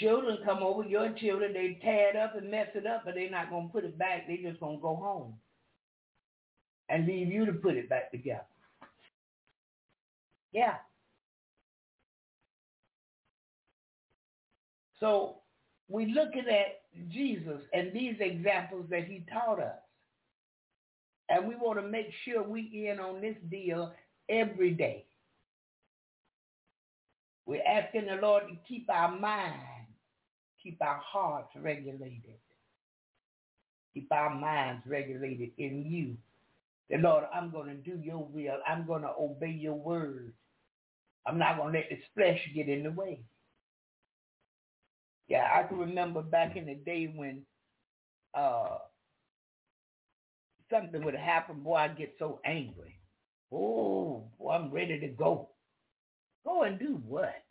Children 0.00 0.38
come 0.44 0.62
over, 0.62 0.82
your 0.84 1.12
children, 1.12 1.52
they 1.52 1.78
tear 1.82 2.10
it 2.10 2.16
up 2.16 2.34
and 2.34 2.50
mess 2.50 2.68
it 2.74 2.86
up, 2.86 3.02
but 3.04 3.14
they're 3.14 3.30
not 3.30 3.50
going 3.50 3.66
to 3.66 3.72
put 3.72 3.84
it 3.84 3.98
back. 3.98 4.26
They're 4.26 4.50
just 4.50 4.60
going 4.60 4.78
to 4.78 4.82
go 4.82 4.96
home 4.96 5.34
and 6.88 7.06
leave 7.06 7.28
you 7.28 7.44
to 7.44 7.52
put 7.52 7.76
it 7.76 7.88
back 7.88 8.10
together. 8.10 8.46
Yeah. 10.52 10.76
So 15.00 15.36
we're 15.88 16.08
looking 16.08 16.46
at 16.48 16.82
Jesus 17.10 17.60
and 17.72 17.92
these 17.92 18.16
examples 18.20 18.86
that 18.90 19.04
he 19.04 19.24
taught 19.30 19.60
us. 19.60 19.78
And 21.28 21.46
we 21.46 21.54
want 21.56 21.78
to 21.78 21.86
make 21.86 22.10
sure 22.24 22.42
we 22.42 22.88
in 22.90 22.98
on 23.00 23.20
this 23.20 23.36
deal 23.50 23.92
every 24.28 24.72
day. 24.72 25.04
We're 27.46 27.62
asking 27.66 28.06
the 28.06 28.16
Lord 28.20 28.44
to 28.48 28.56
keep 28.68 28.88
our 28.90 29.16
mind 29.16 29.79
keep 30.62 30.80
our 30.82 31.00
hearts 31.04 31.50
regulated, 31.56 32.38
keep 33.94 34.10
our 34.12 34.34
minds 34.34 34.82
regulated 34.86 35.50
in 35.58 35.84
you. 35.86 36.16
The 36.90 36.98
Lord, 36.98 37.24
I'm 37.32 37.50
going 37.50 37.68
to 37.68 37.74
do 37.74 37.98
your 38.02 38.24
will. 38.24 38.58
I'm 38.66 38.86
going 38.86 39.02
to 39.02 39.12
obey 39.18 39.50
your 39.50 39.74
word. 39.74 40.32
I'm 41.26 41.38
not 41.38 41.56
going 41.56 41.72
to 41.72 41.78
let 41.78 41.88
this 41.88 42.00
flesh 42.14 42.40
get 42.54 42.68
in 42.68 42.82
the 42.82 42.90
way. 42.90 43.20
Yeah, 45.28 45.48
I 45.54 45.62
can 45.62 45.78
remember 45.78 46.22
back 46.22 46.56
in 46.56 46.66
the 46.66 46.74
day 46.74 47.12
when 47.14 47.42
uh, 48.34 48.78
something 50.70 51.04
would 51.04 51.14
happen, 51.14 51.60
boy, 51.60 51.76
I'd 51.76 51.96
get 51.96 52.14
so 52.18 52.40
angry. 52.44 52.96
Oh, 53.52 54.24
boy, 54.38 54.50
I'm 54.50 54.72
ready 54.72 54.98
to 54.98 55.08
go. 55.08 55.50
Go 56.44 56.62
and 56.62 56.78
do 56.78 57.00
what? 57.06 57.42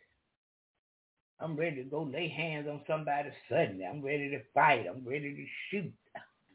I'm 1.40 1.56
ready 1.56 1.76
to 1.76 1.84
go 1.84 2.02
lay 2.02 2.28
hands 2.28 2.68
on 2.68 2.82
somebody 2.86 3.30
suddenly. 3.48 3.84
I'm 3.86 4.02
ready 4.02 4.30
to 4.30 4.40
fight. 4.52 4.86
I'm 4.88 5.06
ready 5.06 5.34
to 5.34 5.46
shoot. 5.70 5.92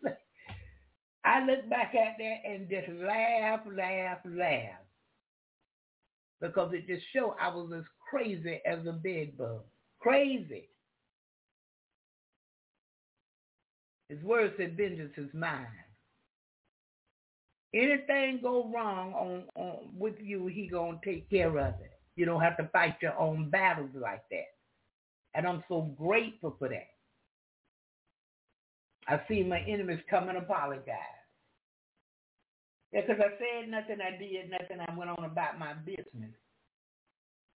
I 1.25 1.43
look 1.43 1.67
back 1.69 1.95
at 1.95 2.17
that 2.19 2.49
and 2.49 2.69
just 2.69 2.89
laugh, 3.01 3.61
laugh, 3.65 4.19
laugh. 4.25 4.79
Because 6.39 6.73
it 6.73 6.85
just 6.85 7.05
showed 7.13 7.35
I 7.41 7.49
was 7.49 7.71
as 7.75 7.85
crazy 8.09 8.61
as 8.65 8.85
a 8.85 8.91
bed 8.91 9.37
bug. 9.37 9.61
Crazy. 9.99 10.69
His 14.09 14.21
word 14.21 14.53
said, 14.57 14.77
vengeance 14.77 15.13
is 15.17 15.33
mine. 15.33 15.65
Anything 17.73 18.39
go 18.41 18.71
wrong 18.73 19.13
on, 19.13 19.43
on 19.55 19.89
with 19.97 20.15
you, 20.21 20.45
he 20.47 20.67
gonna 20.67 20.99
take 21.03 21.29
care 21.29 21.57
of 21.57 21.73
it. 21.81 21.91
You 22.15 22.25
don't 22.25 22.41
have 22.41 22.55
to 22.57 22.69
fight 22.71 22.95
your 23.01 23.17
own 23.19 23.49
battles 23.49 23.89
like 23.95 24.21
that. 24.29 24.54
And 25.35 25.47
I'm 25.47 25.63
so 25.67 25.81
grateful 25.97 26.55
for 26.57 26.69
that. 26.69 26.89
I 29.07 29.21
see 29.27 29.43
my 29.43 29.59
enemies 29.61 29.99
come 30.09 30.29
and 30.29 30.37
apologize. 30.37 30.97
Yeah, 32.93 33.01
because 33.01 33.21
I 33.21 33.37
said 33.37 33.69
nothing, 33.69 33.97
I 34.01 34.17
did 34.17 34.49
nothing, 34.49 34.79
I 34.79 34.95
went 34.95 35.11
on 35.11 35.25
about 35.25 35.59
my 35.59 35.73
business. 35.73 36.33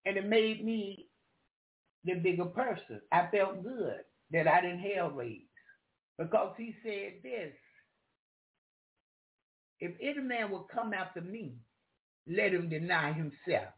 And 0.04 0.16
it 0.16 0.26
made 0.26 0.64
me 0.64 1.08
the 2.04 2.14
bigger 2.14 2.46
person. 2.46 3.00
I 3.12 3.28
felt 3.32 3.62
good 3.62 4.00
that 4.32 4.46
I 4.48 4.60
didn't 4.60 4.80
hell 4.80 5.10
raise. 5.10 5.42
Because 6.18 6.54
he 6.58 6.74
said 6.84 7.14
this, 7.22 7.52
if 9.80 9.92
any 10.00 10.20
man 10.20 10.50
will 10.50 10.68
come 10.72 10.92
after 10.92 11.22
me, 11.22 11.54
let 12.28 12.52
him 12.52 12.68
deny 12.68 13.12
himself. 13.12 13.72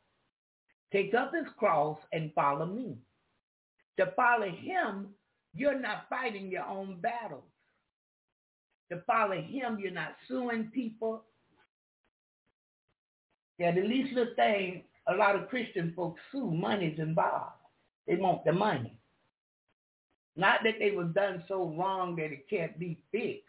Take 0.93 1.15
up 1.15 1.33
his 1.33 1.47
cross 1.59 1.99
and 2.13 2.33
follow 2.35 2.67
me. 2.67 2.97
To 3.99 4.13
follow 4.17 4.49
him, 4.49 5.09
you're 5.55 5.79
not 5.79 6.07
fighting 6.09 6.51
your 6.51 6.65
own 6.65 7.01
battles. 7.01 7.45
To 8.91 9.01
follow 9.07 9.41
him, 9.41 9.79
you're 9.81 9.91
not 9.91 10.17
suing 10.29 10.71
people. 10.75 11.25
Yeah, 13.59 13.73
the 13.73 13.83
least 13.83 14.15
little 14.15 14.35
thing 14.35 14.85
a 15.09 15.15
lot 15.15 15.35
of 15.35 15.49
Christian 15.49 15.93
folks 15.97 16.21
sue, 16.31 16.51
money's 16.51 16.99
involved. 16.99 17.57
They 18.07 18.17
want 18.17 18.45
the 18.45 18.53
money. 18.53 18.97
Not 20.37 20.61
that 20.65 20.75
they 20.79 20.93
was 20.93 21.09
done 21.15 21.45
so 21.49 21.75
wrong 21.77 22.17
that 22.17 22.33
it 22.33 22.49
can't 22.49 22.79
be 22.79 22.99
fixed 23.11 23.45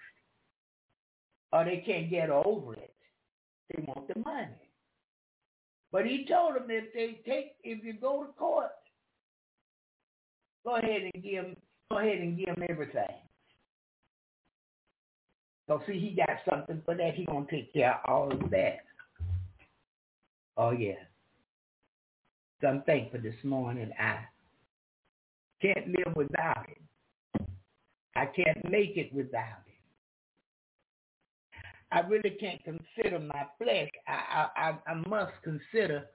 or 1.51 1.63
they 1.63 1.83
can't 1.85 2.09
get 2.09 2.29
over 2.29 2.73
it. 2.73 2.93
They 3.69 3.83
want 3.83 4.07
the 4.07 4.19
money. 4.19 4.49
But 5.91 6.05
he 6.07 6.25
told 6.25 6.55
them 6.55 6.65
if 6.69 6.93
they 6.93 7.21
take, 7.25 7.55
if 7.63 7.83
you 7.83 7.93
go 7.93 8.23
to 8.23 8.33
court, 8.33 8.71
go 10.63 10.75
ahead 10.77 11.09
and 11.13 11.23
give 11.23 11.45
him, 11.45 11.55
go 11.91 11.99
ahead 11.99 12.19
and 12.19 12.37
give 12.37 12.49
him 12.49 12.63
everything. 12.69 13.15
So 15.67 15.81
see, 15.87 15.99
he 15.99 16.15
got 16.15 16.37
something 16.49 16.81
for 16.85 16.95
that. 16.95 17.15
He 17.15 17.25
gonna 17.25 17.45
take 17.49 17.73
care 17.73 17.93
of 17.93 18.09
all 18.09 18.31
of 18.31 18.49
that. 18.51 18.79
Oh 20.57 20.71
yeah. 20.71 20.95
So 22.61 22.67
I'm 22.67 22.81
thankful 22.83 23.21
this 23.21 23.35
morning. 23.43 23.91
I 23.99 24.19
can't 25.61 25.87
live 25.87 26.15
without 26.15 26.67
it. 26.69 26.77
I 28.15 28.25
can't 28.25 28.69
make 28.69 28.95
it 28.95 29.13
without 29.13 29.63
it. 29.65 29.73
I 31.91 31.99
really 32.07 32.31
can't 32.31 32.61
consider 32.63 33.19
my 33.19 33.45
flesh. 33.57 33.89
I, 34.07 34.47
I, 34.55 34.91
I 34.91 34.93
must 35.07 35.33
consider 35.43 36.05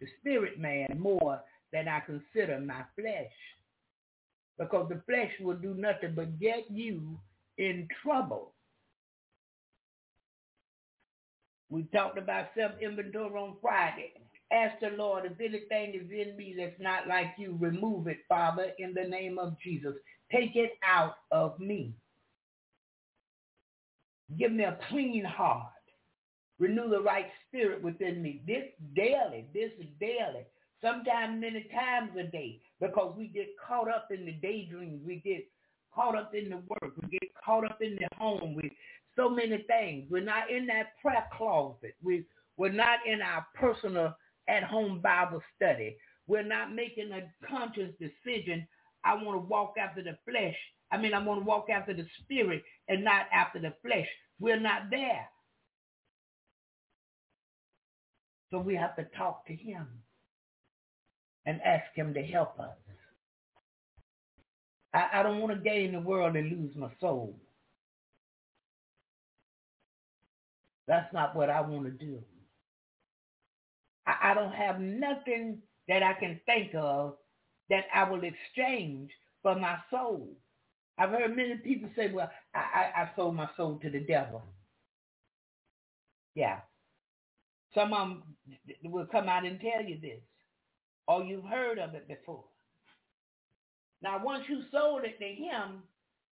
the 0.00 0.06
spirit 0.20 0.58
man 0.58 0.96
more 0.98 1.40
than 1.72 1.88
I 1.88 2.00
consider 2.00 2.60
my 2.60 2.82
flesh. 2.94 3.30
Because 4.58 4.88
the 4.88 5.00
flesh 5.06 5.30
will 5.40 5.56
do 5.56 5.74
nothing 5.74 6.14
but 6.14 6.38
get 6.40 6.70
you 6.70 7.18
in 7.58 7.88
trouble. 8.02 8.52
We 11.70 11.84
talked 11.94 12.18
about 12.18 12.48
self-inventory 12.56 13.38
on 13.38 13.56
Friday. 13.60 14.12
Ask 14.50 14.80
the 14.80 14.90
Lord 14.96 15.26
if 15.26 15.38
anything 15.38 15.94
is 15.94 16.10
in 16.10 16.36
me 16.36 16.54
that's 16.56 16.80
not 16.80 17.06
like 17.06 17.34
you, 17.36 17.56
remove 17.60 18.06
it, 18.06 18.18
Father, 18.28 18.72
in 18.78 18.94
the 18.94 19.04
name 19.04 19.38
of 19.38 19.56
Jesus. 19.62 19.94
Take 20.32 20.56
it 20.56 20.72
out 20.86 21.16
of 21.30 21.58
me. 21.60 21.92
Give 24.38 24.52
me 24.52 24.64
a 24.64 24.78
clean 24.88 25.24
heart. 25.24 25.72
Renew 26.58 26.88
the 26.88 27.00
right 27.00 27.26
spirit 27.46 27.82
within 27.82 28.22
me. 28.22 28.42
This 28.46 28.64
daily, 28.96 29.46
this 29.54 29.70
daily. 30.00 30.44
Sometimes 30.80 31.40
many 31.40 31.68
times 31.72 32.10
a 32.18 32.24
day 32.24 32.60
because 32.80 33.14
we 33.16 33.28
get 33.28 33.48
caught 33.66 33.88
up 33.88 34.08
in 34.10 34.24
the 34.24 34.32
daydreams. 34.32 35.00
We 35.06 35.16
get 35.16 35.46
caught 35.94 36.16
up 36.16 36.34
in 36.34 36.50
the 36.50 36.56
work. 36.56 36.92
We 37.02 37.08
get 37.08 37.30
caught 37.44 37.64
up 37.64 37.78
in 37.80 37.96
the 37.96 38.08
home. 38.16 38.54
We 38.54 38.72
so 39.16 39.28
many 39.28 39.64
things. 39.66 40.06
We're 40.10 40.22
not 40.22 40.50
in 40.50 40.66
that 40.68 40.98
prayer 41.02 41.26
closet. 41.36 41.94
We 42.02 42.24
we're 42.56 42.72
not 42.72 43.00
in 43.06 43.20
our 43.22 43.46
personal 43.54 44.14
at-home 44.48 45.00
Bible 45.00 45.42
study. 45.56 45.96
We're 46.26 46.42
not 46.42 46.74
making 46.74 47.10
a 47.12 47.22
conscious 47.48 47.90
decision. 48.00 48.66
I 49.04 49.14
want 49.14 49.42
to 49.42 49.48
walk 49.48 49.74
after 49.78 50.02
the 50.02 50.18
flesh. 50.28 50.56
I 50.90 50.98
mean, 50.98 51.14
I 51.14 51.24
want 51.24 51.40
to 51.40 51.46
walk 51.46 51.66
after 51.70 51.94
the 51.94 52.06
spirit 52.20 52.62
and 52.88 53.04
not 53.04 53.26
after 53.32 53.60
the 53.60 53.74
flesh. 53.82 54.06
We're 54.40 54.58
not 54.58 54.90
there. 54.90 55.28
So 58.50 58.58
we 58.58 58.74
have 58.74 58.96
to 58.96 59.04
talk 59.16 59.46
to 59.46 59.54
him 59.54 59.86
and 61.48 61.62
ask 61.62 61.86
him 61.96 62.14
to 62.14 62.22
help 62.22 62.60
us. 62.60 62.76
I, 64.94 65.08
I 65.14 65.24
don't 65.24 65.40
want 65.40 65.54
to 65.54 65.70
gain 65.70 65.92
the 65.94 66.00
world 66.00 66.36
and 66.36 66.50
lose 66.50 66.76
my 66.76 66.90
soul. 67.00 67.40
That's 70.86 71.12
not 71.14 71.34
what 71.34 71.50
I 71.50 71.62
want 71.62 71.86
to 71.86 71.90
do. 71.90 72.20
I, 74.06 74.32
I 74.32 74.34
don't 74.34 74.52
have 74.54 74.78
nothing 74.80 75.58
that 75.88 76.02
I 76.02 76.14
can 76.14 76.40
think 76.46 76.74
of 76.76 77.14
that 77.70 77.84
I 77.94 78.10
will 78.10 78.22
exchange 78.24 79.10
for 79.42 79.56
my 79.56 79.78
soul. 79.90 80.28
I've 80.98 81.10
heard 81.10 81.34
many 81.36 81.56
people 81.56 81.88
say, 81.96 82.12
well, 82.12 82.30
I, 82.54 82.58
I, 82.58 83.02
I 83.02 83.10
sold 83.16 83.36
my 83.36 83.48
soul 83.56 83.78
to 83.82 83.90
the 83.90 84.00
devil. 84.00 84.42
Yeah. 86.34 86.60
Some 87.74 87.94
of 87.94 88.08
them 88.08 88.22
will 88.84 89.06
come 89.06 89.28
out 89.28 89.46
and 89.46 89.60
tell 89.60 89.82
you 89.82 89.98
this, 90.00 90.20
or 91.08 91.24
you've 91.24 91.44
heard 91.44 91.80
of 91.80 91.94
it 91.94 92.06
before. 92.06 92.44
Now, 94.02 94.22
once 94.24 94.44
you 94.48 94.62
sold 94.70 95.02
it 95.04 95.18
to 95.18 95.26
him, 95.26 95.82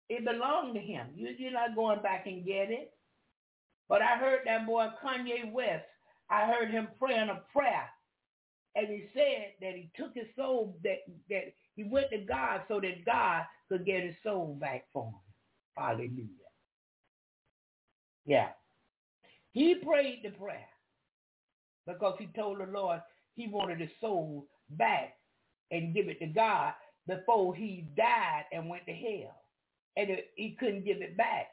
it 0.08 0.24
belonged 0.24 0.74
to 0.74 0.80
him. 0.80 1.08
You, 1.16 1.34
you're 1.36 1.50
not 1.50 1.74
going 1.74 2.02
back 2.02 2.26
and 2.26 2.46
get 2.46 2.70
it. 2.70 2.92
But 3.88 4.02
I 4.02 4.16
heard 4.18 4.40
that 4.46 4.66
boy 4.66 4.88
Kanye 5.02 5.50
West 5.50 5.84
I 6.30 6.46
heard 6.46 6.70
him 6.70 6.88
praying 6.98 7.30
a 7.30 7.42
prayer. 7.52 7.88
And 8.74 8.88
he 8.88 9.06
said 9.14 9.54
that 9.60 9.74
he 9.74 9.90
took 9.96 10.14
his 10.14 10.26
soul, 10.36 10.78
that, 10.84 10.98
that 11.30 11.54
he 11.74 11.84
went 11.84 12.10
to 12.10 12.18
God 12.18 12.62
so 12.68 12.80
that 12.80 13.04
God 13.04 13.44
could 13.68 13.86
get 13.86 14.04
his 14.04 14.14
soul 14.22 14.56
back 14.60 14.84
for 14.92 15.06
him. 15.06 15.14
Hallelujah. 15.76 16.28
Yeah. 18.26 18.48
He 19.52 19.76
prayed 19.76 20.20
the 20.22 20.30
prayer 20.30 20.68
because 21.86 22.16
he 22.18 22.26
told 22.36 22.60
the 22.60 22.66
Lord 22.66 23.00
he 23.34 23.48
wanted 23.48 23.80
his 23.80 23.90
soul 24.00 24.46
back 24.70 25.14
and 25.70 25.94
give 25.94 26.08
it 26.08 26.18
to 26.20 26.26
God 26.26 26.72
before 27.06 27.54
he 27.54 27.86
died 27.96 28.44
and 28.52 28.68
went 28.68 28.86
to 28.86 28.92
hell. 28.92 29.34
And 29.96 30.10
it, 30.10 30.30
he 30.36 30.56
couldn't 30.58 30.84
give 30.84 31.02
it 31.02 31.16
back. 31.16 31.48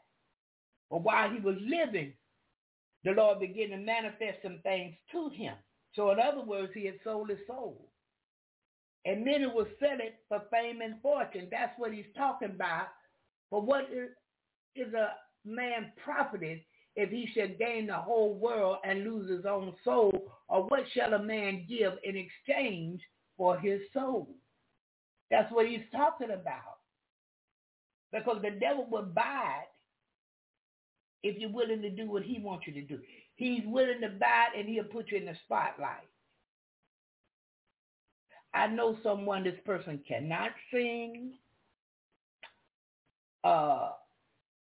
But 0.91 1.03
while 1.03 1.30
he 1.30 1.39
was 1.39 1.55
living, 1.59 2.13
the 3.03 3.11
Lord 3.11 3.39
began 3.39 3.70
to 3.70 3.78
manifest 3.78 4.39
some 4.43 4.59
things 4.63 4.95
to 5.11 5.30
him. 5.30 5.55
So 5.93 6.11
in 6.11 6.20
other 6.20 6.41
words, 6.41 6.72
he 6.74 6.86
had 6.86 6.95
sold 7.03 7.30
his 7.30 7.39
soul. 7.47 7.89
And 9.05 9.24
many 9.24 9.45
will 9.45 9.68
sell 9.80 9.97
it 9.99 10.16
for 10.28 10.41
fame 10.51 10.82
and 10.82 11.01
fortune. 11.01 11.47
That's 11.51 11.74
what 11.78 11.93
he's 11.93 12.05
talking 12.18 12.49
about. 12.49 12.88
But 13.51 13.66
what 13.66 13.84
is, 13.91 14.09
is 14.76 14.93
a 14.93 15.13
man 15.45 15.91
profited 16.03 16.61
if 16.95 17.09
he 17.09 17.27
shall 17.33 17.47
gain 17.59 17.87
the 17.87 17.95
whole 17.95 18.35
world 18.35 18.77
and 18.85 19.03
lose 19.03 19.29
his 19.29 19.45
own 19.45 19.73
soul? 19.83 20.31
Or 20.47 20.63
what 20.67 20.83
shall 20.93 21.13
a 21.13 21.21
man 21.21 21.65
give 21.67 21.93
in 22.03 22.15
exchange 22.15 23.01
for 23.37 23.57
his 23.57 23.81
soul? 23.93 24.29
That's 25.29 25.51
what 25.51 25.67
he's 25.67 25.81
talking 25.91 26.31
about. 26.31 26.79
Because 28.13 28.41
the 28.41 28.51
devil 28.51 28.87
will 28.89 29.03
bite 29.03 29.67
if 31.23 31.37
you're 31.37 31.49
willing 31.49 31.81
to 31.81 31.89
do 31.89 32.09
what 32.09 32.23
he 32.23 32.39
wants 32.39 32.67
you 32.67 32.73
to 32.73 32.81
do. 32.81 32.99
He's 33.35 33.63
willing 33.65 34.01
to 34.01 34.09
bite 34.09 34.57
and 34.57 34.69
he'll 34.69 34.85
put 34.85 35.11
you 35.11 35.17
in 35.17 35.25
the 35.25 35.35
spotlight. 35.45 36.07
I 38.53 38.67
know 38.67 38.97
someone, 39.03 39.43
this 39.43 39.59
person 39.65 39.99
cannot 40.07 40.51
sing. 40.71 41.33
Uh, 43.43 43.89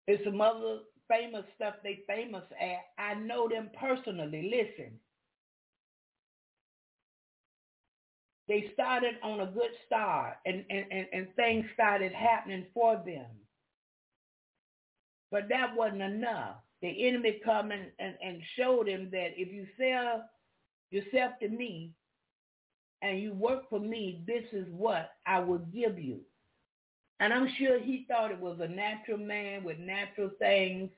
there's 0.06 0.24
some 0.24 0.40
other 0.40 0.78
famous 1.08 1.44
stuff 1.56 1.74
they 1.82 2.00
famous 2.06 2.44
at. 2.60 3.02
I 3.02 3.14
know 3.14 3.48
them 3.48 3.70
personally. 3.78 4.50
Listen. 4.50 4.92
They 8.48 8.70
started 8.74 9.16
on 9.22 9.40
a 9.40 9.46
good 9.46 9.72
start 9.86 10.34
and, 10.46 10.64
and, 10.70 10.86
and, 10.90 11.06
and 11.12 11.26
things 11.34 11.66
started 11.74 12.12
happening 12.12 12.66
for 12.72 13.02
them. 13.04 13.26
But 15.30 15.48
that 15.48 15.74
wasn't 15.76 16.02
enough. 16.02 16.56
The 16.82 17.08
enemy 17.08 17.40
come 17.44 17.72
and, 17.72 17.86
and, 17.98 18.14
and 18.22 18.40
showed 18.56 18.88
him 18.88 19.08
that 19.10 19.30
if 19.36 19.52
you 19.52 19.66
sell 19.78 20.24
yourself 20.90 21.32
to 21.40 21.48
me 21.48 21.90
and 23.02 23.20
you 23.20 23.32
work 23.32 23.68
for 23.68 23.80
me, 23.80 24.22
this 24.26 24.44
is 24.52 24.66
what 24.70 25.10
I 25.26 25.40
will 25.40 25.58
give 25.58 25.98
you. 25.98 26.20
And 27.20 27.32
I'm 27.32 27.48
sure 27.58 27.78
he 27.78 28.04
thought 28.08 28.30
it 28.30 28.40
was 28.40 28.58
a 28.60 28.68
natural 28.68 29.18
man 29.18 29.64
with 29.64 29.78
natural 29.78 30.30
things. 30.38 30.90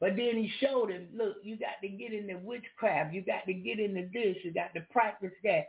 But 0.00 0.16
then 0.16 0.36
he 0.36 0.50
showed 0.60 0.90
him, 0.90 1.08
look, 1.14 1.36
you 1.42 1.56
got 1.56 1.80
to 1.82 1.88
get 1.88 2.12
into 2.12 2.36
witchcraft. 2.38 3.14
You 3.14 3.22
got 3.22 3.46
to 3.46 3.54
get 3.54 3.78
into 3.78 4.08
this. 4.12 4.36
You 4.44 4.52
got 4.52 4.74
to 4.74 4.82
practice 4.90 5.32
that. 5.44 5.66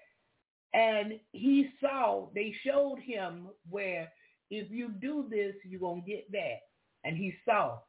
And 0.74 1.20
he 1.32 1.70
saw, 1.80 2.28
they 2.36 2.54
showed 2.66 3.00
him 3.00 3.48
where 3.70 4.12
if 4.52 4.70
you 4.70 4.90
do 4.90 5.28
this, 5.30 5.56
you're 5.64 5.80
going 5.80 6.04
to 6.04 6.10
get 6.10 6.30
that. 6.34 6.60
And 7.06 7.16
he 7.16 7.34
saw 7.46 7.80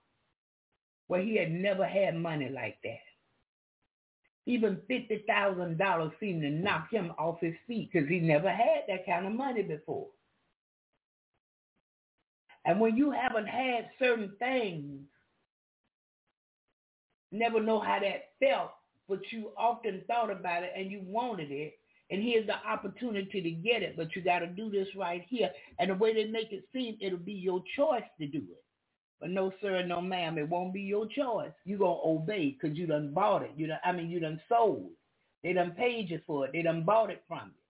where 1.08 1.22
he 1.22 1.36
had 1.36 1.50
never 1.50 1.84
had 1.84 2.14
money 2.14 2.48
like 2.48 2.76
that. 2.84 3.00
Even 4.46 4.80
$50,000 4.88 6.12
seemed 6.20 6.42
to 6.42 6.50
knock 6.50 6.90
him 6.90 7.12
off 7.18 7.40
his 7.40 7.54
feet 7.66 7.90
because 7.92 8.08
he 8.08 8.20
never 8.20 8.50
had 8.50 8.82
that 8.86 9.06
kind 9.06 9.26
of 9.26 9.32
money 9.32 9.62
before. 9.62 10.06
And 12.66 12.80
when 12.80 12.96
you 12.96 13.12
haven't 13.12 13.46
had 13.46 13.88
certain 13.98 14.32
things, 14.38 15.00
never 17.30 17.62
know 17.62 17.78
how 17.80 18.00
that 18.00 18.30
felt, 18.40 18.72
but 19.08 19.20
you 19.30 19.50
often 19.56 20.02
thought 20.08 20.30
about 20.30 20.64
it 20.64 20.72
and 20.76 20.90
you 20.90 21.00
wanted 21.06 21.50
it. 21.50 21.78
And 22.10 22.22
here's 22.22 22.46
the 22.46 22.54
opportunity 22.54 23.40
to 23.40 23.50
get 23.50 23.82
it, 23.82 23.96
but 23.96 24.14
you 24.14 24.22
got 24.22 24.40
to 24.40 24.46
do 24.46 24.70
this 24.70 24.88
right 24.96 25.24
here. 25.28 25.50
And 25.78 25.90
the 25.90 25.94
way 25.94 26.12
they 26.12 26.30
make 26.30 26.52
it 26.52 26.64
seem, 26.72 26.96
it'll 27.00 27.18
be 27.18 27.32
your 27.32 27.62
choice 27.76 28.04
to 28.20 28.26
do 28.26 28.38
it. 28.38 28.62
But 29.20 29.30
no, 29.30 29.52
sir, 29.60 29.84
no, 29.84 30.00
ma'am, 30.00 30.38
it 30.38 30.48
won't 30.48 30.74
be 30.74 30.82
your 30.82 31.06
choice. 31.06 31.52
You're 31.64 31.78
going 31.78 31.96
to 31.96 32.08
obey 32.08 32.56
because 32.60 32.76
you 32.76 32.86
done 32.86 33.12
bought 33.12 33.42
it. 33.42 33.52
You 33.56 33.68
done, 33.68 33.78
I 33.84 33.92
mean, 33.92 34.10
you 34.10 34.20
done 34.20 34.40
sold. 34.48 34.90
They 35.42 35.52
done 35.52 35.72
paid 35.72 36.10
you 36.10 36.20
for 36.26 36.46
it. 36.46 36.52
They 36.52 36.62
done 36.62 36.84
bought 36.84 37.10
it 37.10 37.22
from 37.26 37.52
you. 37.54 37.65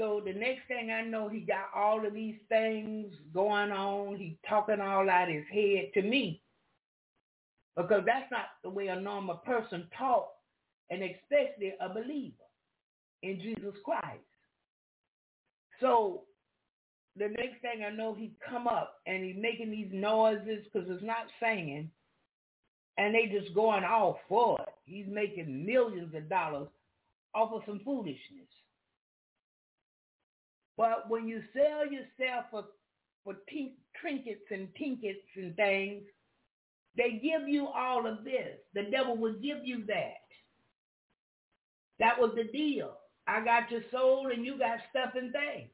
So 0.00 0.22
the 0.24 0.32
next 0.32 0.66
thing 0.66 0.90
I 0.90 1.02
know, 1.02 1.28
he 1.28 1.40
got 1.40 1.68
all 1.76 2.06
of 2.06 2.14
these 2.14 2.38
things 2.48 3.12
going 3.34 3.70
on. 3.70 4.16
He 4.16 4.38
talking 4.48 4.80
all 4.80 5.10
out 5.10 5.28
his 5.28 5.44
head 5.52 5.90
to 5.92 6.00
me. 6.00 6.40
Because 7.76 8.04
that's 8.06 8.30
not 8.30 8.46
the 8.64 8.70
way 8.70 8.86
a 8.86 8.98
normal 8.98 9.36
person 9.36 9.86
talk, 9.96 10.30
and 10.88 11.02
especially 11.02 11.74
a 11.78 11.88
believer 11.90 12.32
in 13.22 13.40
Jesus 13.42 13.74
Christ. 13.84 14.24
So 15.80 16.22
the 17.16 17.28
next 17.28 17.60
thing 17.60 17.84
I 17.86 17.90
know, 17.94 18.14
he 18.14 18.32
come 18.48 18.66
up 18.66 19.00
and 19.06 19.22
he 19.22 19.34
making 19.34 19.70
these 19.70 19.90
noises 19.92 20.64
because 20.64 20.88
it's 20.90 21.04
not 21.04 21.26
singing, 21.42 21.90
and 22.96 23.14
they 23.14 23.26
just 23.26 23.54
going 23.54 23.84
all 23.84 24.18
for 24.30 24.58
it. 24.62 24.74
He's 24.86 25.06
making 25.08 25.66
millions 25.66 26.14
of 26.14 26.26
dollars 26.30 26.68
off 27.34 27.52
of 27.52 27.62
some 27.66 27.82
foolishness. 27.84 28.48
But 30.80 31.10
when 31.10 31.28
you 31.28 31.42
sell 31.52 31.84
yourself 31.84 32.46
for 32.50 32.64
for 33.22 33.34
trinkets 34.00 34.46
and 34.50 34.66
tinkets 34.78 35.20
and 35.36 35.54
things, 35.54 36.04
they 36.96 37.20
give 37.22 37.46
you 37.46 37.66
all 37.66 38.06
of 38.06 38.24
this. 38.24 38.56
The 38.72 38.84
devil 38.90 39.14
will 39.14 39.34
give 39.34 39.58
you 39.62 39.84
that. 39.88 40.24
That 41.98 42.18
was 42.18 42.32
the 42.34 42.44
deal. 42.44 42.94
I 43.26 43.44
got 43.44 43.70
your 43.70 43.82
soul 43.92 44.30
and 44.32 44.42
you 44.42 44.56
got 44.58 44.78
stuff 44.88 45.10
and 45.16 45.30
things. 45.30 45.68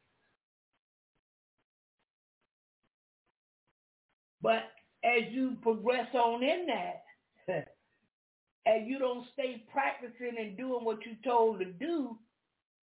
But 4.43 4.65
as 5.05 5.31
you 5.31 5.57
progress 5.63 6.13
on 6.15 6.43
in 6.43 6.67
that, 6.67 7.05
and 8.67 8.89
you 8.89 8.99
don't 8.99 9.25
stay 9.35 9.65
practicing 9.73 10.37
and 10.37 10.57
doing 10.57 10.85
what 10.85 10.99
you're 11.07 11.15
told 11.23 11.61
to 11.61 11.67
do, 11.67 12.19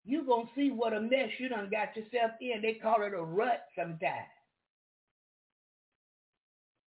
you're 0.05 0.25
going 0.25 0.47
to 0.47 0.53
see 0.57 0.71
what 0.71 0.93
a 0.93 1.01
mess 1.01 1.31
you 1.39 1.49
done 1.49 1.71
got 1.71 1.97
yourself 1.97 2.33
in. 2.41 2.63
They 2.63 2.75
call 2.75 3.03
it 3.03 3.15
a 3.15 3.23
rut 3.23 3.65
sometimes. 3.77 4.29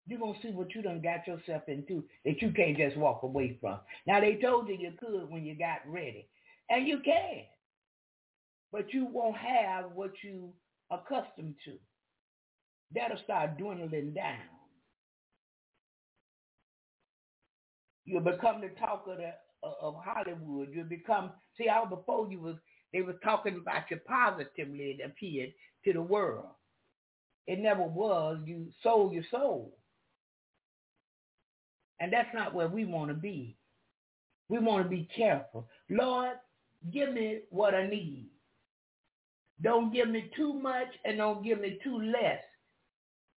You're 0.05 0.19
going 0.19 0.35
to 0.35 0.41
see 0.41 0.53
what 0.53 0.75
you 0.75 0.81
done 0.81 1.01
got 1.01 1.27
yourself 1.27 1.63
into 1.67 2.03
that 2.25 2.41
you 2.41 2.51
can't 2.51 2.77
just 2.77 2.97
walk 2.97 3.23
away 3.23 3.57
from. 3.61 3.79
Now, 4.05 4.19
they 4.19 4.35
told 4.35 4.67
you 4.67 4.75
you 4.75 4.93
could 4.99 5.29
when 5.29 5.45
you 5.45 5.57
got 5.57 5.79
ready. 5.87 6.27
And 6.69 6.87
you 6.87 6.99
can. 7.03 7.43
But 8.71 8.93
you 8.93 9.05
won't 9.05 9.37
have 9.37 9.91
what 9.93 10.11
you 10.23 10.51
accustomed 10.91 11.55
to 11.65 11.73
that'll 12.93 13.17
start 13.23 13.57
dwindling 13.57 14.13
down. 14.13 14.37
You'll 18.05 18.21
become 18.21 18.61
the 18.61 18.69
talk 18.79 19.05
of, 19.07 19.17
the, 19.17 19.31
of 19.81 19.95
Hollywood. 20.03 20.69
You'll 20.73 20.85
become, 20.85 21.31
see, 21.57 21.69
all 21.69 21.87
before 21.87 22.27
you 22.29 22.39
was, 22.41 22.55
they 22.93 23.01
were 23.01 23.17
talking 23.23 23.57
about 23.59 23.89
you 23.89 23.97
positively, 24.07 24.97
it 24.99 25.05
appeared, 25.05 25.51
to 25.83 25.93
the 25.93 26.01
world. 26.01 26.45
It 27.47 27.59
never 27.59 27.83
was. 27.83 28.37
You 28.45 28.67
sold 28.83 29.13
your 29.13 29.23
soul. 29.31 29.75
And 31.99 32.13
that's 32.13 32.33
not 32.33 32.53
where 32.53 32.67
we 32.67 32.85
want 32.85 33.09
to 33.09 33.15
be. 33.15 33.57
We 34.49 34.59
want 34.59 34.83
to 34.83 34.89
be 34.89 35.09
careful. 35.15 35.67
Lord, 35.89 36.33
give 36.91 37.13
me 37.13 37.39
what 37.49 37.73
I 37.73 37.87
need. 37.87 38.29
Don't 39.61 39.93
give 39.93 40.09
me 40.09 40.29
too 40.35 40.53
much 40.53 40.87
and 41.05 41.17
don't 41.17 41.43
give 41.43 41.59
me 41.59 41.79
too 41.83 41.99
less. 41.99 42.41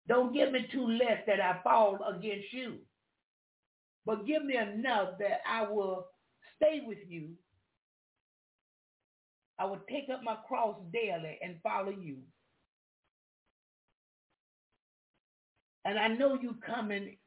Don't 0.08 0.34
give 0.34 0.52
me 0.52 0.68
too 0.72 0.88
less 0.88 1.22
that 1.28 1.40
I 1.40 1.60
fall 1.64 2.00
against 2.08 2.52
you. 2.52 2.76
But 4.06 4.26
give 4.26 4.44
me 4.44 4.56
enough 4.58 5.18
that 5.20 5.42
I 5.50 5.70
will 5.70 6.08
stay 6.58 6.82
with 6.86 7.00
you. 7.08 7.30
I 9.58 9.66
will 9.66 9.82
take 9.90 10.10
up 10.14 10.24
my 10.24 10.36
cross 10.48 10.76
daily 10.92 11.38
and 11.42 11.56
follow 11.64 11.92
you. 11.92 12.18
And 15.86 16.00
I 16.00 16.08
know 16.08 16.38
you 16.42 16.56
coming 16.66 17.18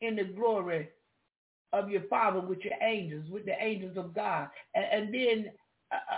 in 0.00 0.16
the 0.16 0.24
glory 0.24 0.88
of 1.72 1.90
your 1.90 2.02
Father 2.02 2.40
with 2.40 2.60
your 2.60 2.74
angels, 2.80 3.28
with 3.30 3.44
the 3.44 3.60
angels 3.60 3.96
of 3.96 4.14
God. 4.14 4.48
And, 4.74 4.84
and 4.84 5.14
then 5.14 5.52
uh, 5.92 5.96
uh 5.96 6.16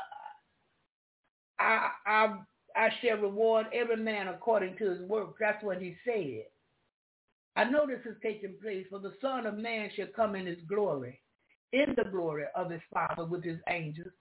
I, 1.59 1.91
I 2.07 2.37
I 2.77 2.91
shall 3.01 3.17
reward 3.17 3.67
every 3.73 3.97
man 3.97 4.29
according 4.29 4.77
to 4.77 4.91
his 4.91 5.01
work. 5.09 5.37
That's 5.41 5.65
what 5.65 5.81
he 5.81 5.97
said. 6.05 6.45
I 7.57 7.65
know 7.65 7.87
this 7.87 8.05
is 8.05 8.19
taking 8.23 8.57
place, 8.61 8.87
for 8.91 8.99
the 8.99 9.15
Son 9.23 9.47
of 9.47 9.57
Man 9.57 9.89
shall 9.97 10.09
come 10.15 10.37
in 10.37 10.45
his 10.45 10.61
glory, 10.69 11.19
in 11.73 11.95
the 11.97 12.05
glory 12.05 12.45
of 12.55 12.71
his 12.71 12.83
Father 12.93 13.25
with 13.25 13.43
his 13.43 13.59
angels, 13.71 14.13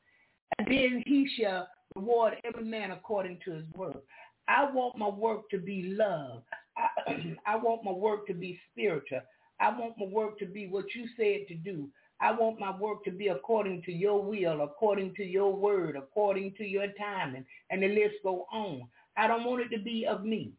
and 0.57 0.67
then 0.67 1.03
he 1.05 1.27
shall 1.37 1.67
reward 1.95 2.35
every 2.43 2.65
man 2.65 2.91
according 2.91 3.39
to 3.45 3.51
his 3.51 3.65
work. 3.75 4.03
I 4.47 4.69
want 4.69 4.97
my 4.97 5.09
work 5.09 5.49
to 5.49 5.57
be 5.57 5.95
love. 5.97 6.43
I, 6.77 7.35
I 7.45 7.55
want 7.55 7.83
my 7.83 7.91
work 7.91 8.27
to 8.27 8.33
be 8.33 8.59
spiritual. 8.71 9.21
I 9.59 9.69
want 9.69 9.97
my 9.97 10.05
work 10.05 10.37
to 10.39 10.45
be 10.45 10.67
what 10.67 10.85
you 10.93 11.07
said 11.17 11.47
to 11.47 11.55
do. 11.55 11.87
I 12.21 12.31
want 12.31 12.59
my 12.59 12.77
work 12.77 13.03
to 13.05 13.11
be 13.11 13.27
according 13.27 13.81
to 13.83 13.91
your 13.91 14.23
will, 14.23 14.61
according 14.61 15.15
to 15.15 15.23
your 15.23 15.53
word, 15.53 15.95
according 15.95 16.53
to 16.57 16.63
your 16.63 16.87
timing, 16.97 17.45
and 17.69 17.83
the 17.83 17.89
list 17.89 18.15
go 18.23 18.45
on. 18.51 18.87
I 19.17 19.27
don't 19.27 19.43
want 19.43 19.61
it 19.61 19.75
to 19.75 19.83
be 19.83 20.05
of 20.05 20.23
me. 20.23 20.53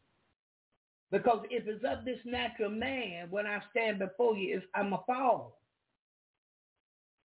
Because 1.11 1.45
if 1.51 1.67
it's 1.67 1.85
of 1.85 2.05
this 2.05 2.19
natural 2.25 2.71
man, 2.71 3.29
when 3.31 3.47
I 3.47 3.61
stand 3.71 4.01
before 4.01 4.37
you, 4.37 4.61
I'm 4.75 4.93
a 4.93 5.03
fall. 5.07 5.59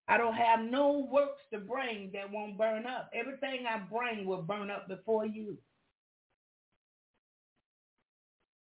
I 0.08 0.18
don't 0.18 0.34
have 0.34 0.60
no 0.60 1.08
works 1.10 1.40
to 1.52 1.58
bring 1.58 2.10
that 2.12 2.30
won't 2.30 2.58
burn 2.58 2.86
up. 2.86 3.10
Everything 3.14 3.64
I 3.68 3.78
bring 3.78 4.26
will 4.26 4.42
burn 4.42 4.70
up 4.70 4.88
before 4.88 5.26
you. 5.26 5.56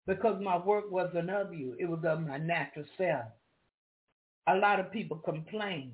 Because 0.07 0.43
my 0.43 0.59
work 0.59 0.91
wasn't 0.91 1.31
of 1.31 1.55
you. 1.55 1.77
It 1.79 1.87
was 1.87 2.05
of 2.05 2.21
my 2.27 2.37
natural 2.39 2.85
self 2.99 3.27
a 4.49 4.57
lot 4.57 4.81
of 4.81 4.93
people 4.93 5.19
complain. 5.19 5.93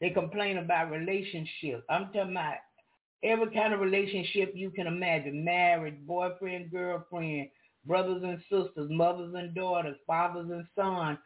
They 0.00 0.10
complain 0.10 0.58
about 0.58 0.90
relationship. 0.90 1.84
I'm 1.88 2.06
talking 2.06 2.32
about 2.32 2.54
every 3.22 3.50
kind 3.50 3.74
of 3.74 3.80
relationship 3.80 4.52
you 4.54 4.70
can 4.70 4.86
imagine, 4.86 5.44
marriage, 5.44 5.96
boyfriend, 6.06 6.70
girlfriend, 6.70 7.48
brothers 7.84 8.22
and 8.22 8.38
sisters, 8.42 8.88
mothers 8.90 9.34
and 9.34 9.54
daughters, 9.54 9.96
fathers 10.06 10.48
and 10.50 10.64
sons, 10.76 11.18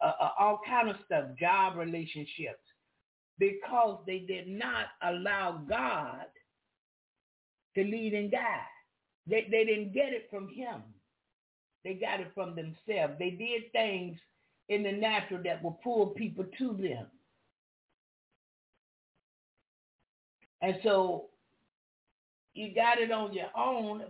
uh, 0.00 0.12
uh, 0.20 0.30
all 0.38 0.60
kind 0.68 0.88
of 0.88 0.96
stuff, 1.06 1.24
job 1.38 1.76
relationships, 1.76 2.60
because 3.38 3.98
they 4.06 4.20
did 4.20 4.48
not 4.48 4.86
allow 5.02 5.62
God 5.68 6.26
to 7.74 7.82
lead 7.82 8.14
and 8.14 8.30
guide. 8.30 8.60
They, 9.26 9.46
they 9.50 9.64
didn't 9.64 9.94
get 9.94 10.12
it 10.12 10.28
from 10.30 10.48
him. 10.48 10.82
They 11.84 11.94
got 11.94 12.20
it 12.20 12.30
from 12.34 12.54
themselves. 12.54 13.14
They 13.18 13.30
did 13.30 13.72
things 13.72 14.18
in 14.68 14.82
the 14.82 14.92
natural 14.92 15.42
that 15.44 15.62
will 15.62 15.78
pull 15.82 16.06
people 16.08 16.44
to 16.58 16.68
them. 16.74 17.06
And 20.60 20.78
so 20.84 21.26
you 22.54 22.74
got 22.74 22.98
it 22.98 23.10
on 23.10 23.32
your 23.32 23.50
own, 23.56 24.02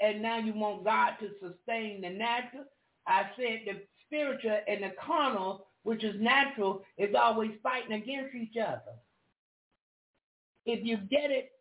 and 0.00 0.22
now 0.22 0.38
you 0.38 0.54
want 0.54 0.84
God 0.84 1.12
to 1.20 1.28
sustain 1.40 2.00
the 2.00 2.10
natural. 2.10 2.64
I 3.06 3.24
said 3.36 3.60
the 3.66 3.82
spiritual 4.10 4.58
and 4.66 4.82
the 4.82 4.92
carnal, 5.04 5.68
which 5.84 6.02
is 6.04 6.20
natural, 6.20 6.82
is 6.98 7.14
always 7.14 7.52
fighting 7.62 7.92
against 7.92 8.34
each 8.34 8.56
other. 8.60 8.80
If 10.66 10.84
you 10.84 10.96
get 10.96 11.30
it 11.30 11.52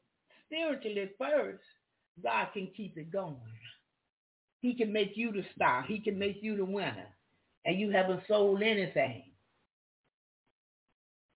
spiritually 0.46 1.10
first, 1.18 1.64
God 2.24 2.48
can 2.54 2.70
keep 2.76 2.98
it 2.98 3.12
going. 3.12 3.38
He 4.62 4.74
can 4.74 4.92
make 4.92 5.14
you 5.16 5.32
the 5.32 5.46
star. 5.56 5.84
He 5.84 6.00
can 6.00 6.20
make 6.20 6.40
you 6.42 6.58
the 6.58 6.66
winner. 6.66 7.08
And 7.66 7.80
you 7.80 7.92
haven't 7.92 8.24
sold 8.28 8.62
anything. 8.62 9.24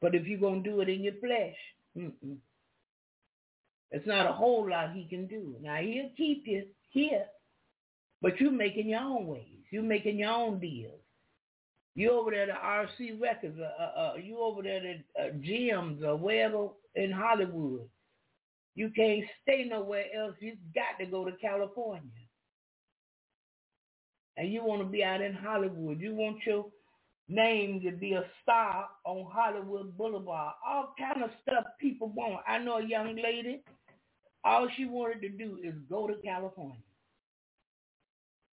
But 0.01 0.15
if 0.15 0.25
you're 0.27 0.39
going 0.39 0.63
to 0.63 0.69
do 0.69 0.81
it 0.81 0.89
in 0.89 1.03
your 1.03 1.13
flesh, 1.21 1.55
mm-mm. 1.97 2.37
it's 3.91 4.07
not 4.07 4.27
a 4.27 4.33
whole 4.33 4.69
lot 4.69 4.91
he 4.91 5.05
can 5.05 5.27
do. 5.27 5.55
Now, 5.61 5.77
he'll 5.77 6.11
keep 6.17 6.43
you 6.45 6.65
here, 6.89 7.25
but 8.21 8.39
you're 8.39 8.51
making 8.51 8.89
your 8.89 8.99
own 8.99 9.27
ways. 9.27 9.63
You're 9.71 9.83
making 9.83 10.19
your 10.19 10.31
own 10.31 10.59
deals. 10.59 11.02
You 11.95 12.11
over 12.11 12.31
there 12.31 12.49
at 12.49 12.61
RC 12.61 13.21
Records, 13.21 13.57
uh, 13.59 13.81
uh, 13.81 13.99
uh, 13.99 14.13
you 14.15 14.39
over 14.39 14.63
there 14.63 14.77
at 14.77 15.23
uh, 15.23 15.33
gyms 15.35 16.03
or 16.03 16.17
wherever 16.17 16.69
in 16.95 17.11
Hollywood. 17.11 17.87
You 18.75 18.89
can't 18.89 19.23
stay 19.43 19.65
nowhere 19.69 20.05
else. 20.17 20.35
You 20.39 20.57
got 20.73 20.97
to 20.99 21.05
go 21.09 21.23
to 21.25 21.31
California. 21.33 22.01
And 24.35 24.51
you 24.51 24.63
want 24.63 24.81
to 24.81 24.87
be 24.87 25.03
out 25.03 25.21
in 25.21 25.33
Hollywood. 25.35 25.99
You 26.01 26.15
want 26.15 26.37
your 26.45 26.65
name 27.29 27.81
to 27.81 27.91
be 27.91 28.13
a 28.13 28.23
star 28.41 28.87
on 29.05 29.27
Hollywood 29.31 29.95
Boulevard. 29.95 30.53
All 30.67 30.95
kind 30.97 31.23
of 31.23 31.29
stuff 31.43 31.63
people 31.79 32.09
want. 32.09 32.41
I 32.47 32.57
know 32.57 32.77
a 32.77 32.85
young 32.85 33.15
lady, 33.15 33.61
all 34.43 34.67
she 34.75 34.85
wanted 34.85 35.21
to 35.21 35.29
do 35.29 35.59
is 35.63 35.75
go 35.87 36.07
to 36.07 36.15
California. 36.23 36.77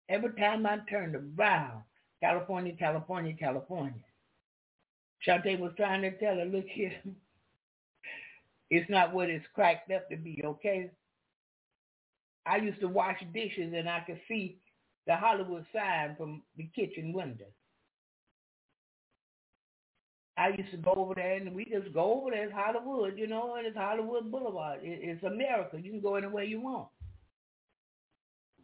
Every 0.09 0.32
time 0.32 0.66
I 0.66 0.78
turned 0.91 1.14
around, 1.14 1.82
California, 2.20 2.74
California, 2.78 3.34
California. 3.38 4.04
Shantae 5.26 5.58
was 5.58 5.72
trying 5.76 6.02
to 6.02 6.16
tell 6.18 6.36
her, 6.36 6.44
look 6.44 6.66
here, 6.66 6.92
it's 8.70 8.88
not 8.90 9.12
what 9.12 9.30
it's 9.30 9.44
cracked 9.54 9.90
up 9.90 10.08
to 10.10 10.16
be, 10.16 10.40
okay? 10.44 10.90
I 12.46 12.56
used 12.56 12.80
to 12.80 12.88
wash 12.88 13.18
dishes 13.34 13.74
and 13.76 13.88
I 13.88 14.00
could 14.00 14.20
see 14.26 14.58
the 15.06 15.16
Hollywood 15.16 15.66
sign 15.72 16.14
from 16.16 16.42
the 16.56 16.68
kitchen 16.74 17.12
window. 17.12 17.46
I 20.36 20.48
used 20.56 20.70
to 20.70 20.76
go 20.76 20.92
over 20.92 21.14
there 21.14 21.34
and 21.34 21.54
we 21.54 21.64
just 21.64 21.92
go 21.92 22.20
over 22.20 22.30
there. 22.30 22.44
It's 22.44 22.52
Hollywood, 22.54 23.18
you 23.18 23.26
know, 23.26 23.56
and 23.56 23.66
it's 23.66 23.76
Hollywood 23.76 24.30
Boulevard. 24.30 24.80
it's 24.82 25.24
America. 25.24 25.78
You 25.82 25.90
can 25.90 26.00
go 26.00 26.14
anywhere 26.14 26.44
you 26.44 26.60
want. 26.60 26.88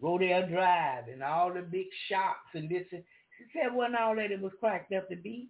Rodeo 0.01 0.47
Drive 0.49 1.09
and 1.13 1.23
all 1.23 1.53
the 1.53 1.63
big 1.63 1.87
shops 2.09 2.51
and 2.55 2.71
this. 2.71 2.87
And, 2.93 3.03
said 3.53 3.75
wasn't 3.75 3.97
all 3.97 4.17
that 4.17 4.33
it 4.33 4.41
was 4.41 4.53
cracked 4.61 4.93
up 4.93 5.09
to 5.09 5.17
be. 5.17 5.49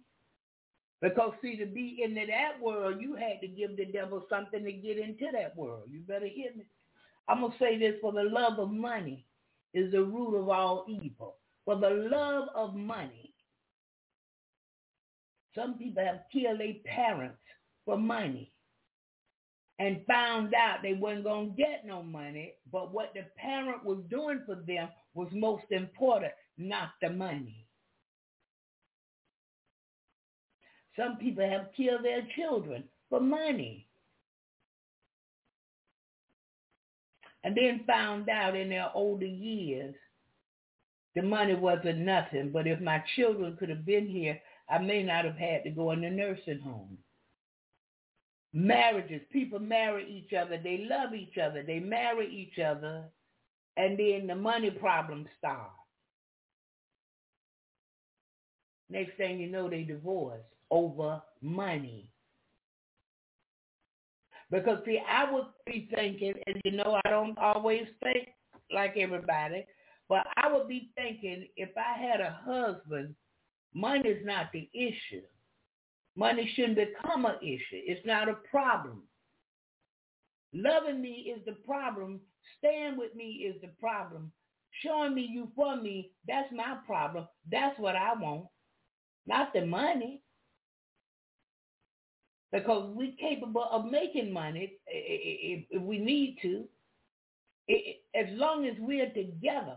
Because 1.01 1.33
see, 1.41 1.57
to 1.57 1.65
be 1.65 2.01
into 2.03 2.25
that 2.27 2.59
world, 2.61 3.01
you 3.01 3.15
had 3.15 3.41
to 3.41 3.47
give 3.47 3.77
the 3.77 3.85
devil 3.85 4.25
something 4.29 4.63
to 4.63 4.71
get 4.71 4.97
into 4.97 5.27
that 5.33 5.55
world. 5.55 5.83
You 5.89 5.99
better 5.99 6.27
hear 6.27 6.51
me. 6.55 6.65
I'm 7.27 7.41
going 7.41 7.51
to 7.51 7.57
say 7.59 7.77
this 7.77 7.95
for 8.01 8.11
the 8.11 8.23
love 8.23 8.59
of 8.59 8.71
money 8.71 9.25
is 9.73 9.91
the 9.91 10.03
root 10.03 10.39
of 10.39 10.49
all 10.49 10.85
evil. 10.87 11.35
For 11.65 11.75
the 11.75 11.89
love 11.89 12.49
of 12.55 12.75
money. 12.75 13.33
Some 15.53 15.77
people 15.77 16.03
have 16.03 16.21
killed 16.31 16.59
their 16.59 16.73
parents 16.85 17.37
for 17.85 17.97
money 17.97 18.51
and 19.79 20.01
found 20.07 20.53
out 20.53 20.79
they 20.81 20.93
weren't 20.93 21.23
going 21.23 21.51
to 21.51 21.55
get 21.55 21.85
no 21.85 22.01
money, 22.01 22.53
but 22.71 22.93
what 22.93 23.13
the 23.13 23.23
parent 23.37 23.83
was 23.83 23.99
doing 24.09 24.41
for 24.45 24.55
them 24.55 24.89
was 25.13 25.27
most 25.33 25.65
important, 25.71 26.31
not 26.57 26.89
the 27.01 27.09
money. 27.09 27.64
Some 30.97 31.17
people 31.17 31.47
have 31.47 31.73
killed 31.75 32.03
their 32.03 32.25
children 32.35 32.83
for 33.09 33.19
money. 33.19 33.87
And 37.43 37.55
then 37.55 37.83
found 37.85 38.27
out 38.29 38.55
in 38.55 38.69
their 38.69 38.89
older 38.95 39.25
years 39.25 39.93
the 41.15 41.21
money 41.21 41.53
wasn't 41.53 41.99
nothing. 41.99 42.51
But 42.51 42.67
if 42.67 42.79
my 42.81 43.03
children 43.15 43.55
could 43.57 43.69
have 43.69 43.85
been 43.85 44.07
here, 44.07 44.39
I 44.69 44.79
may 44.79 45.03
not 45.03 45.25
have 45.25 45.37
had 45.37 45.63
to 45.63 45.69
go 45.69 45.91
in 45.91 46.01
the 46.01 46.09
nursing 46.09 46.59
home. 46.59 46.97
Marriages, 48.51 49.21
people 49.31 49.59
marry 49.59 50.09
each 50.09 50.33
other. 50.33 50.57
They 50.57 50.87
love 50.89 51.13
each 51.13 51.37
other. 51.37 51.61
They 51.61 51.79
marry 51.79 52.27
each 52.33 52.57
other. 52.57 53.03
And 53.77 53.99
then 53.99 54.27
the 54.27 54.35
money 54.35 54.71
problems 54.71 55.27
start. 55.37 55.71
Next 58.89 59.17
thing 59.17 59.39
you 59.39 59.47
know, 59.47 59.69
they 59.69 59.83
divorce 59.83 60.41
over 60.71 61.21
money. 61.41 62.09
Because 64.51 64.79
see, 64.85 64.99
I 65.09 65.31
would 65.31 65.45
be 65.65 65.89
thinking, 65.93 66.33
and 66.45 66.61
you 66.63 66.71
know, 66.71 66.99
I 67.05 67.09
don't 67.09 67.37
always 67.37 67.87
think 68.03 68.29
like 68.71 68.95
everybody, 68.97 69.65
but 70.07 70.25
I 70.37 70.51
would 70.51 70.67
be 70.67 70.91
thinking 70.95 71.47
if 71.57 71.69
I 71.77 71.99
had 71.99 72.21
a 72.21 72.39
husband, 72.43 73.15
money 73.73 74.09
is 74.09 74.25
not 74.25 74.51
the 74.53 74.69
issue. 74.73 75.23
Money 76.15 76.49
shouldn't 76.55 76.77
become 76.77 77.25
an 77.25 77.35
issue. 77.41 77.59
It's 77.73 78.05
not 78.05 78.29
a 78.29 78.35
problem. 78.49 79.03
Loving 80.53 81.01
me 81.01 81.33
is 81.35 81.43
the 81.45 81.57
problem. 81.67 82.21
Staying 82.59 82.95
with 82.97 83.13
me 83.15 83.25
is 83.49 83.59
the 83.61 83.69
problem. 83.79 84.31
Showing 84.83 85.15
me 85.15 85.27
you 85.29 85.49
for 85.55 85.75
me, 85.75 86.11
that's 86.27 86.51
my 86.53 86.77
problem. 86.85 87.27
That's 87.51 87.77
what 87.79 87.95
I 87.95 88.13
want. 88.13 88.45
Not 89.27 89.53
the 89.53 89.65
money 89.65 90.21
because 92.55 92.89
we're 92.95 93.11
capable 93.19 93.67
of 93.69 93.83
making 93.91 94.31
money 94.31 94.77
eh, 94.87 94.95
eh, 94.95 95.13
eh, 95.13 95.37
if, 95.41 95.65
if 95.71 95.81
we 95.81 95.99
need 95.99 96.37
to. 96.41 96.63
As 98.15 98.27
long 98.29 98.65
as 98.65 98.75
we're 98.79 99.09
together. 99.09 99.75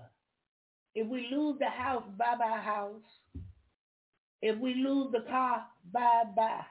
If 0.95 1.09
we 1.09 1.27
lose 1.33 1.59
the 1.59 1.69
house, 1.69 2.05
bye-bye 2.17 2.61
house. 2.61 3.03
If 4.43 4.57
we 4.61 4.75
lose 4.75 5.11
the 5.11 5.29
car, 5.29 5.65
bye-bye. 5.93 6.65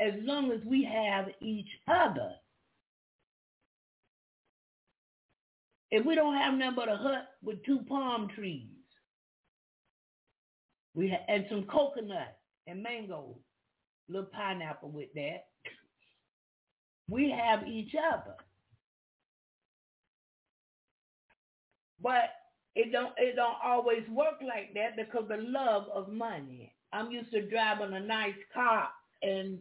As 0.00 0.12
long 0.24 0.52
as 0.52 0.60
we 0.66 0.84
have 0.84 1.28
each 1.40 1.68
other. 1.88 2.32
If 5.90 6.04
we 6.04 6.14
don't 6.14 6.36
have 6.36 6.52
nothing 6.52 6.76
but 6.76 6.88
a 6.90 6.96
hut 6.96 7.28
with 7.42 7.64
two 7.64 7.80
palm 7.88 8.28
trees, 8.34 8.68
we 10.94 11.08
ha- 11.08 11.24
and 11.28 11.46
some 11.48 11.64
coconut 11.64 12.36
and 12.66 12.82
mangoes, 12.82 13.36
little 14.08 14.28
pineapple 14.32 14.90
with 14.90 15.12
that. 15.14 15.46
We 17.08 17.30
have 17.30 17.66
each 17.66 17.94
other. 17.94 18.36
But 22.00 22.30
it 22.74 22.90
don't 22.90 23.12
it 23.18 23.36
don't 23.36 23.56
always 23.62 24.08
work 24.08 24.40
like 24.46 24.74
that 24.74 24.96
because 24.96 25.28
the 25.28 25.36
love 25.36 25.86
of 25.94 26.08
money. 26.08 26.74
I'm 26.92 27.10
used 27.10 27.30
to 27.32 27.48
driving 27.48 27.94
a 27.94 28.00
nice 28.00 28.34
car 28.52 28.88
and 29.22 29.58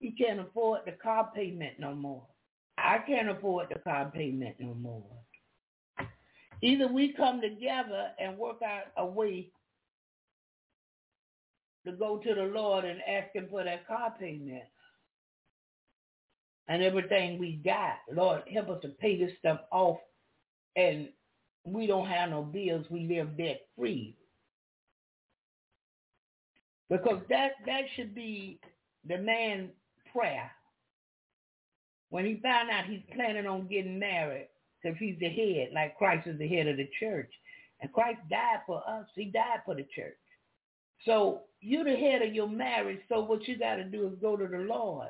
you 0.00 0.12
can't 0.18 0.40
afford 0.40 0.80
the 0.86 0.92
car 0.92 1.30
payment 1.34 1.78
no 1.78 1.94
more. 1.94 2.26
I 2.78 2.98
can't 3.06 3.30
afford 3.30 3.68
the 3.72 3.78
car 3.80 4.10
payment 4.14 4.56
no 4.58 4.74
more. 4.74 5.04
Either 6.62 6.88
we 6.88 7.12
come 7.12 7.40
together 7.40 8.10
and 8.18 8.38
work 8.38 8.62
out 8.62 8.84
a 8.96 9.06
way 9.06 9.50
to 11.86 11.92
go 11.92 12.18
to 12.18 12.34
the 12.34 12.42
Lord 12.42 12.84
and 12.84 13.00
ask 13.08 13.34
him 13.34 13.48
for 13.50 13.64
that 13.64 13.86
car 13.86 14.14
payment 14.18 14.64
and 16.68 16.82
everything 16.82 17.38
we 17.38 17.60
got. 17.64 17.98
Lord, 18.12 18.42
help 18.52 18.70
us 18.70 18.82
to 18.82 18.88
pay 18.88 19.18
this 19.18 19.32
stuff 19.38 19.60
off 19.70 19.98
and 20.76 21.08
we 21.64 21.86
don't 21.86 22.06
have 22.08 22.30
no 22.30 22.42
bills. 22.42 22.86
We 22.90 23.06
live 23.06 23.36
debt 23.36 23.62
free. 23.76 24.16
Because 26.90 27.20
that, 27.28 27.52
that 27.66 27.82
should 27.96 28.14
be 28.14 28.60
the 29.08 29.18
man 29.18 29.70
prayer 30.12 30.50
when 32.10 32.24
he 32.24 32.38
found 32.42 32.70
out 32.70 32.84
he's 32.84 33.02
planning 33.14 33.46
on 33.46 33.66
getting 33.66 33.98
married, 33.98 34.48
because 34.80 34.96
he's 34.98 35.18
the 35.18 35.28
head, 35.28 35.70
like 35.74 35.96
Christ 35.98 36.28
is 36.28 36.38
the 36.38 36.46
head 36.46 36.68
of 36.68 36.76
the 36.76 36.88
church. 37.00 37.30
And 37.80 37.92
Christ 37.92 38.20
died 38.30 38.60
for 38.66 38.82
us. 38.88 39.06
He 39.16 39.24
died 39.24 39.62
for 39.64 39.74
the 39.74 39.86
church. 39.94 40.14
So 41.04 41.42
you're 41.60 41.84
the 41.84 41.96
head 41.96 42.22
of 42.22 42.34
your 42.34 42.48
marriage. 42.48 43.00
So 43.08 43.20
what 43.20 43.46
you 43.46 43.58
got 43.58 43.76
to 43.76 43.84
do 43.84 44.06
is 44.06 44.14
go 44.20 44.36
to 44.36 44.46
the 44.46 44.58
Lord 44.58 45.08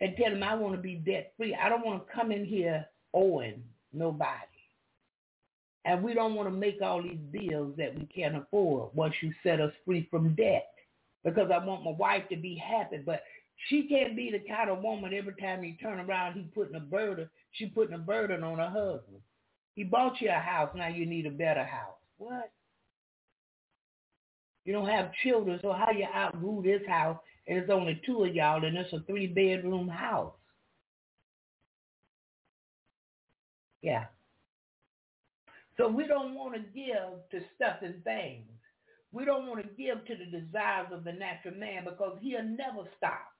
and 0.00 0.16
tell 0.16 0.32
him, 0.32 0.42
I 0.42 0.54
want 0.54 0.74
to 0.76 0.80
be 0.80 0.94
debt 0.94 1.32
free. 1.36 1.54
I 1.54 1.68
don't 1.68 1.84
want 1.84 2.06
to 2.06 2.12
come 2.12 2.30
in 2.30 2.44
here 2.44 2.86
owing 3.14 3.62
nobody. 3.92 4.44
And 5.84 6.02
we 6.02 6.14
don't 6.14 6.34
want 6.34 6.48
to 6.48 6.54
make 6.54 6.82
all 6.82 7.02
these 7.02 7.18
bills 7.30 7.74
that 7.78 7.98
we 7.98 8.06
can't 8.06 8.36
afford 8.36 8.90
once 8.94 9.14
you 9.22 9.32
set 9.42 9.60
us 9.60 9.72
free 9.84 10.06
from 10.10 10.34
debt. 10.34 10.68
Because 11.24 11.50
I 11.52 11.64
want 11.64 11.84
my 11.84 11.92
wife 11.92 12.28
to 12.30 12.36
be 12.36 12.56
happy. 12.56 12.98
But 13.04 13.22
she 13.68 13.88
can't 13.88 14.14
be 14.14 14.30
the 14.30 14.40
kind 14.48 14.70
of 14.70 14.82
woman 14.82 15.12
every 15.12 15.34
time 15.40 15.62
he 15.62 15.76
turn 15.82 15.98
around, 15.98 16.34
he 16.34 16.42
putting 16.54 16.76
a 16.76 16.80
burden, 16.80 17.28
she 17.52 17.66
putting 17.66 17.94
a 17.94 17.98
burden 17.98 18.44
on 18.44 18.58
her 18.58 18.70
husband. 18.70 19.20
He 19.74 19.84
bought 19.84 20.20
you 20.20 20.28
a 20.28 20.34
house, 20.34 20.70
now 20.74 20.88
you 20.88 21.06
need 21.06 21.26
a 21.26 21.30
better 21.30 21.64
house. 21.64 21.96
What? 22.18 22.52
You 24.68 24.74
don't 24.74 24.90
have 24.90 25.14
children, 25.24 25.58
so 25.62 25.72
how 25.72 25.92
you 25.92 26.04
outrule 26.12 26.60
this 26.60 26.82
house 26.86 27.16
and 27.46 27.56
it's 27.56 27.70
only 27.70 28.02
two 28.04 28.24
of 28.24 28.34
y'all 28.34 28.62
and 28.62 28.76
it's 28.76 28.92
a 28.92 29.00
three 29.06 29.26
bedroom 29.26 29.88
house? 29.88 30.34
Yeah. 33.80 34.04
So 35.78 35.88
we 35.88 36.06
don't 36.06 36.34
want 36.34 36.52
to 36.52 36.60
give 36.60 37.30
to 37.30 37.46
stuff 37.56 37.76
and 37.80 38.04
things. 38.04 38.44
We 39.10 39.24
don't 39.24 39.46
want 39.46 39.62
to 39.62 39.82
give 39.82 40.04
to 40.04 40.14
the 40.14 40.38
desires 40.38 40.88
of 40.92 41.02
the 41.02 41.12
natural 41.12 41.54
man 41.54 41.84
because 41.84 42.18
he'll 42.20 42.42
never 42.42 42.86
stop. 42.98 43.32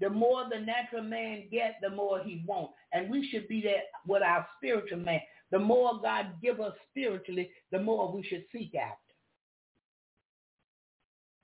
The 0.00 0.10
more 0.10 0.46
the 0.50 0.58
natural 0.58 1.04
man 1.04 1.44
get, 1.52 1.76
the 1.80 1.90
more 1.90 2.18
he 2.24 2.42
wants. 2.44 2.72
And 2.92 3.08
we 3.08 3.28
should 3.28 3.46
be 3.46 3.62
that 3.62 3.84
with 4.04 4.24
our 4.24 4.44
spiritual 4.56 4.98
man. 4.98 5.20
The 5.52 5.60
more 5.60 6.00
God 6.02 6.26
give 6.42 6.60
us 6.60 6.74
spiritually, 6.90 7.52
the 7.70 7.78
more 7.78 8.10
we 8.12 8.24
should 8.24 8.46
seek 8.50 8.74
after. 8.74 9.07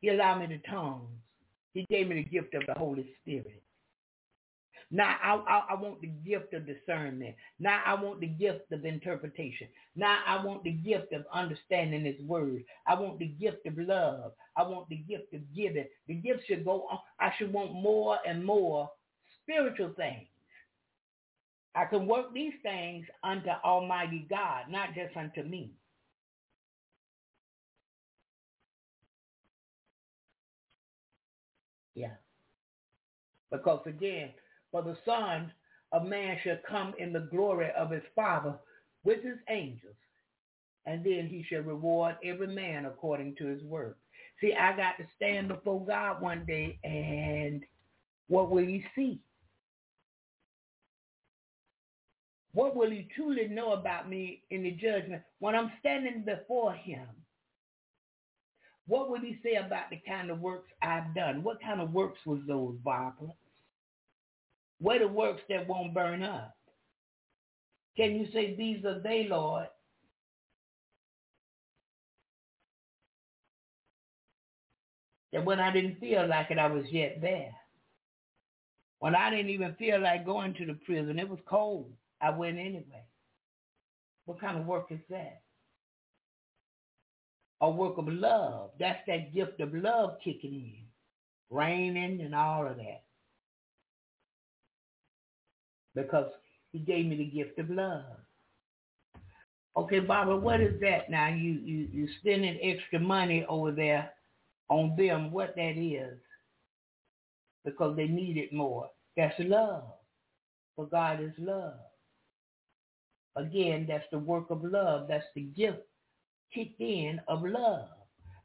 He 0.05 0.11
allowed 0.11 0.41
me 0.41 0.47
the 0.49 0.71
tongues. 0.71 1.09
He 1.73 1.87
gave 1.89 2.09
me 2.09 2.17
the 2.17 2.29
gift 2.29 2.53
of 2.53 2.67
the 2.67 2.75
Holy 2.75 3.07
Spirit. 3.23 3.63
Now 4.91 5.17
I, 5.23 5.37
I, 5.37 5.65
I, 5.71 5.81
want 5.81 6.03
the 6.03 6.09
gift 6.09 6.53
of 6.53 6.67
discernment. 6.67 7.35
Now 7.59 7.81
I 7.87 7.95
want 7.95 8.21
the 8.21 8.27
gift 8.27 8.71
of 8.71 8.85
interpretation. 8.85 9.67
Now 9.97 10.19
I 10.27 10.45
want 10.45 10.63
the 10.63 10.73
gift 10.73 11.15
of 11.15 11.25
understanding 11.33 12.05
his 12.05 12.21
word. 12.21 12.65
I 12.87 13.01
want 13.01 13.19
the 13.19 13.29
gift 13.29 13.65
of 13.65 13.79
love. 13.79 14.33
I 14.59 14.65
want 14.65 14.91
the 14.91 14.97
gift 14.97 15.33
of 15.33 15.41
giving. 15.57 15.87
The 16.07 16.17
gift 16.17 16.43
should 16.49 16.67
go 16.67 16.87
on. 16.91 16.99
I 17.19 17.33
should 17.39 17.51
want 17.51 17.73
more 17.73 18.19
and 18.29 18.45
more 18.45 18.91
spiritual 19.41 19.95
things. 19.97 20.29
I 21.75 21.87
can 21.87 22.07
work 22.07 22.35
these 22.35 22.53
things 22.63 23.07
unto 23.23 23.49
Almighty 23.65 24.27
God, 24.29 24.65
not 24.69 24.91
just 24.95 25.17
unto 25.17 25.45
me. 25.45 25.71
Because 33.55 33.83
again, 33.87 34.31
for 34.73 34.83
the 34.83 34.97
Son 35.05 35.53
of 35.93 36.07
Man 36.07 36.37
shall 36.43 36.59
come 36.69 36.93
in 36.99 37.13
the 37.13 37.29
glory 37.31 37.71
of 37.79 37.93
his 37.93 38.03
Father 38.17 38.55
with 39.05 39.23
his 39.23 39.39
angels, 39.49 39.95
and 40.87 41.05
then 41.05 41.29
he 41.29 41.45
shall 41.49 41.63
reward 41.63 42.17
every 42.25 42.49
man 42.49 42.87
according 42.87 43.37
to 43.37 43.47
his 43.47 43.63
work. 43.63 43.97
See, 44.41 44.55
I 44.55 44.77
got 44.77 44.97
to 44.99 45.05
stand 45.15 45.47
before 45.47 45.87
God 45.87 46.21
one 46.21 46.45
day, 46.45 46.81
and 46.83 47.63
what 48.27 48.51
will 48.51 48.67
he 48.67 48.85
see? 48.97 49.21
What 52.55 52.75
will 52.75 52.91
he 52.91 53.09
truly 53.15 53.47
know 53.47 53.75
about 53.75 54.11
me 54.11 54.43
in 54.51 54.65
the 54.65 54.73
judgment 54.73 55.23
when 55.39 55.55
I'm 55.55 55.71
standing 55.79 56.25
before 56.25 56.73
him? 56.73 57.07
What 58.89 59.11
will 59.11 59.21
he 59.21 59.39
say 59.45 59.55
about 59.55 59.91
the 59.91 60.01
kind 60.07 60.29
of 60.31 60.41
works 60.41 60.71
I've 60.83 61.15
done? 61.15 61.45
What 61.45 61.63
kind 61.63 61.81
of 61.81 61.93
works 61.93 62.19
was 62.27 62.41
those, 62.49 62.75
Barbara? 62.85 63.33
What 64.85 65.01
are 65.01 65.09
works 65.09 65.41
that 65.49 65.67
won't 65.67 65.95
burn 65.95 66.23
up? 66.23 66.55
Can 67.97 68.17
you 68.17 68.27
say, 68.35 68.55
these 68.55 68.85
are 68.85 69.01
they, 69.01 69.27
Lord? 69.31 69.69
That 75.33 75.47
when 75.47 75.59
I 75.59 75.73
didn't 75.73 76.01
feel 76.01 76.29
like 76.29 76.51
it, 76.51 76.59
I 76.59 76.67
was 76.67 76.85
yet 76.91 77.23
there. 77.23 77.55
When 78.99 79.15
I 79.15 79.31
didn't 79.31 79.49
even 79.53 79.75
feel 79.77 80.01
like 80.01 80.27
going 80.27 80.53
to 80.53 80.67
the 80.67 80.75
prison, 80.75 81.19
it 81.19 81.31
was 81.31 81.41
cold. 81.49 81.91
I 82.21 82.29
went 82.29 82.59
anyway. 82.59 83.07
What 84.27 84.39
kind 84.39 84.59
of 84.59 84.67
work 84.67 84.89
is 84.91 85.01
that? 85.09 85.41
A 87.63 87.71
work 87.71 87.97
of 87.97 88.07
love. 88.07 88.73
That's 88.79 89.01
that 89.07 89.33
gift 89.33 89.61
of 89.61 89.73
love 89.73 90.19
kicking 90.23 90.53
in. 90.53 90.85
Raining 91.49 92.21
and 92.21 92.35
all 92.35 92.67
of 92.67 92.77
that 92.77 93.04
because 95.95 96.31
he 96.73 96.79
gave 96.81 97.07
me 97.07 97.17
the 97.17 97.25
gift 97.25 97.59
of 97.59 97.71
love. 97.71 98.05
Okay, 99.77 100.01
Barbara, 100.01 100.37
what 100.37 100.61
is 100.61 100.81
that 100.81 101.11
now? 101.11 101.29
You 101.29 101.53
you 101.53 101.89
you 101.93 102.09
spending 102.21 102.59
extra 102.63 103.01
money 103.01 103.45
over 103.49 103.73
there 103.73 104.13
on 104.69 104.95
them, 104.97 105.33
what 105.33 105.55
that 105.57 105.77
is, 105.77 106.19
because 107.65 107.97
they 107.97 108.07
need 108.07 108.37
it 108.37 108.53
more. 108.53 108.89
That's 109.17 109.35
love. 109.41 109.85
For 110.77 110.87
God 110.87 111.21
is 111.21 111.33
love. 111.39 111.75
Again, 113.37 113.87
that's 113.89 114.05
the 114.13 114.19
work 114.19 114.51
of 114.51 114.65
love. 114.65 115.07
That's 115.09 115.25
the 115.35 115.43
gift 115.43 115.79
kicked 116.53 116.81
in 116.81 117.21
of 117.29 117.43
love. 117.43 117.89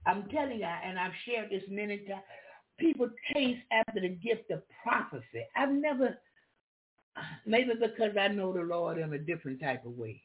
I'm 0.06 0.28
telling 0.30 0.60
you, 0.60 0.66
and 0.66 0.98
I've 0.98 1.12
shared 1.26 1.52
this 1.52 1.64
many 1.70 2.00
times, 2.00 2.24
people 2.80 3.10
chase 3.34 3.58
after 3.72 4.02
the 4.02 4.10
gift 4.10 4.50
of 4.52 4.64
prophecy. 4.84 5.46
I've 5.56 5.72
never 5.72 6.18
Maybe 7.46 7.72
because 7.74 8.18
I 8.20 8.28
know 8.28 8.54
the 8.54 8.62
Lord 8.62 8.98
in 8.98 9.14
a 9.14 9.18
different 9.18 9.60
type 9.62 9.86
of 9.86 9.98
way. 9.98 10.22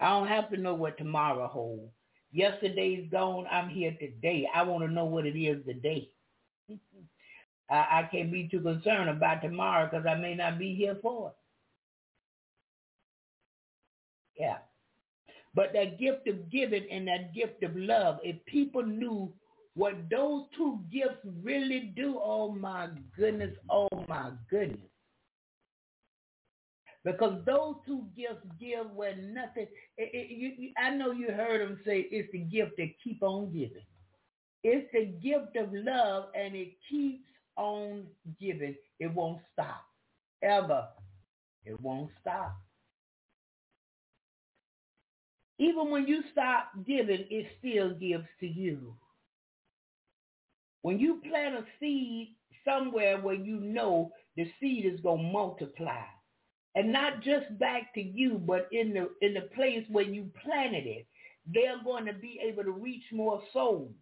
I 0.00 0.10
don't 0.10 0.28
have 0.28 0.50
to 0.50 0.56
know 0.56 0.74
what 0.74 0.98
tomorrow 0.98 1.46
holds. 1.48 1.92
Yesterday's 2.32 3.08
gone. 3.10 3.46
I'm 3.50 3.68
here 3.68 3.96
today. 3.98 4.48
I 4.54 4.62
want 4.62 4.84
to 4.84 4.92
know 4.92 5.06
what 5.06 5.26
it 5.26 5.38
is 5.38 5.64
today. 5.64 6.10
I, 7.70 7.74
I 7.74 8.08
can't 8.10 8.30
be 8.30 8.48
too 8.48 8.60
concerned 8.60 9.08
about 9.08 9.42
tomorrow 9.42 9.88
because 9.90 10.06
I 10.06 10.14
may 10.16 10.34
not 10.34 10.58
be 10.58 10.74
here 10.74 10.98
for 11.00 11.30
it. 11.30 11.36
Yeah. 14.38 14.58
But 15.54 15.72
that 15.72 15.98
gift 15.98 16.28
of 16.28 16.50
giving 16.50 16.84
and 16.90 17.08
that 17.08 17.34
gift 17.34 17.62
of 17.62 17.74
love, 17.74 18.18
if 18.22 18.36
people 18.44 18.82
knew 18.82 19.32
what 19.74 19.94
those 20.10 20.44
two 20.56 20.80
gifts 20.92 21.24
really 21.42 21.92
do, 21.96 22.20
oh 22.22 22.52
my 22.52 22.88
goodness, 23.16 23.56
oh 23.70 23.88
my 24.08 24.32
goodness. 24.50 24.90
Because 27.06 27.40
those 27.46 27.76
two 27.86 28.04
gifts 28.16 28.44
give 28.58 28.90
where 28.90 29.14
nothing, 29.14 29.68
it, 29.96 30.10
it, 30.12 30.28
you, 30.28 30.70
I 30.76 30.90
know 30.90 31.12
you 31.12 31.28
heard 31.28 31.60
them 31.60 31.78
say 31.86 32.08
it's 32.10 32.32
the 32.32 32.38
gift 32.40 32.72
that 32.78 32.88
keep 33.02 33.22
on 33.22 33.52
giving. 33.52 33.84
It's 34.64 34.88
the 34.92 35.04
gift 35.22 35.54
of 35.54 35.72
love 35.72 36.24
and 36.34 36.56
it 36.56 36.72
keeps 36.90 37.22
on 37.56 38.06
giving. 38.40 38.74
It 38.98 39.14
won't 39.14 39.38
stop. 39.52 39.84
Ever. 40.42 40.88
It 41.64 41.80
won't 41.80 42.10
stop. 42.20 42.56
Even 45.60 45.90
when 45.90 46.08
you 46.08 46.24
stop 46.32 46.72
giving, 46.84 47.24
it 47.30 47.46
still 47.60 47.94
gives 47.94 48.26
to 48.40 48.48
you. 48.48 48.96
When 50.82 50.98
you 50.98 51.20
plant 51.28 51.54
a 51.54 51.64
seed 51.78 52.34
somewhere 52.64 53.20
where 53.20 53.36
you 53.36 53.60
know 53.60 54.10
the 54.36 54.50
seed 54.60 54.86
is 54.86 55.00
going 55.00 55.22
to 55.22 55.32
multiply, 55.32 56.02
and 56.76 56.92
not 56.92 57.22
just 57.22 57.58
back 57.58 57.92
to 57.94 58.02
you, 58.02 58.40
but 58.46 58.68
in 58.70 58.92
the 58.92 59.08
in 59.26 59.34
the 59.34 59.48
place 59.54 59.84
where 59.88 60.04
you 60.04 60.30
planted 60.44 60.86
it, 60.86 61.06
they're 61.52 61.82
going 61.82 62.04
to 62.04 62.12
be 62.12 62.38
able 62.46 62.62
to 62.64 62.70
reach 62.70 63.04
more 63.10 63.42
souls. 63.52 63.94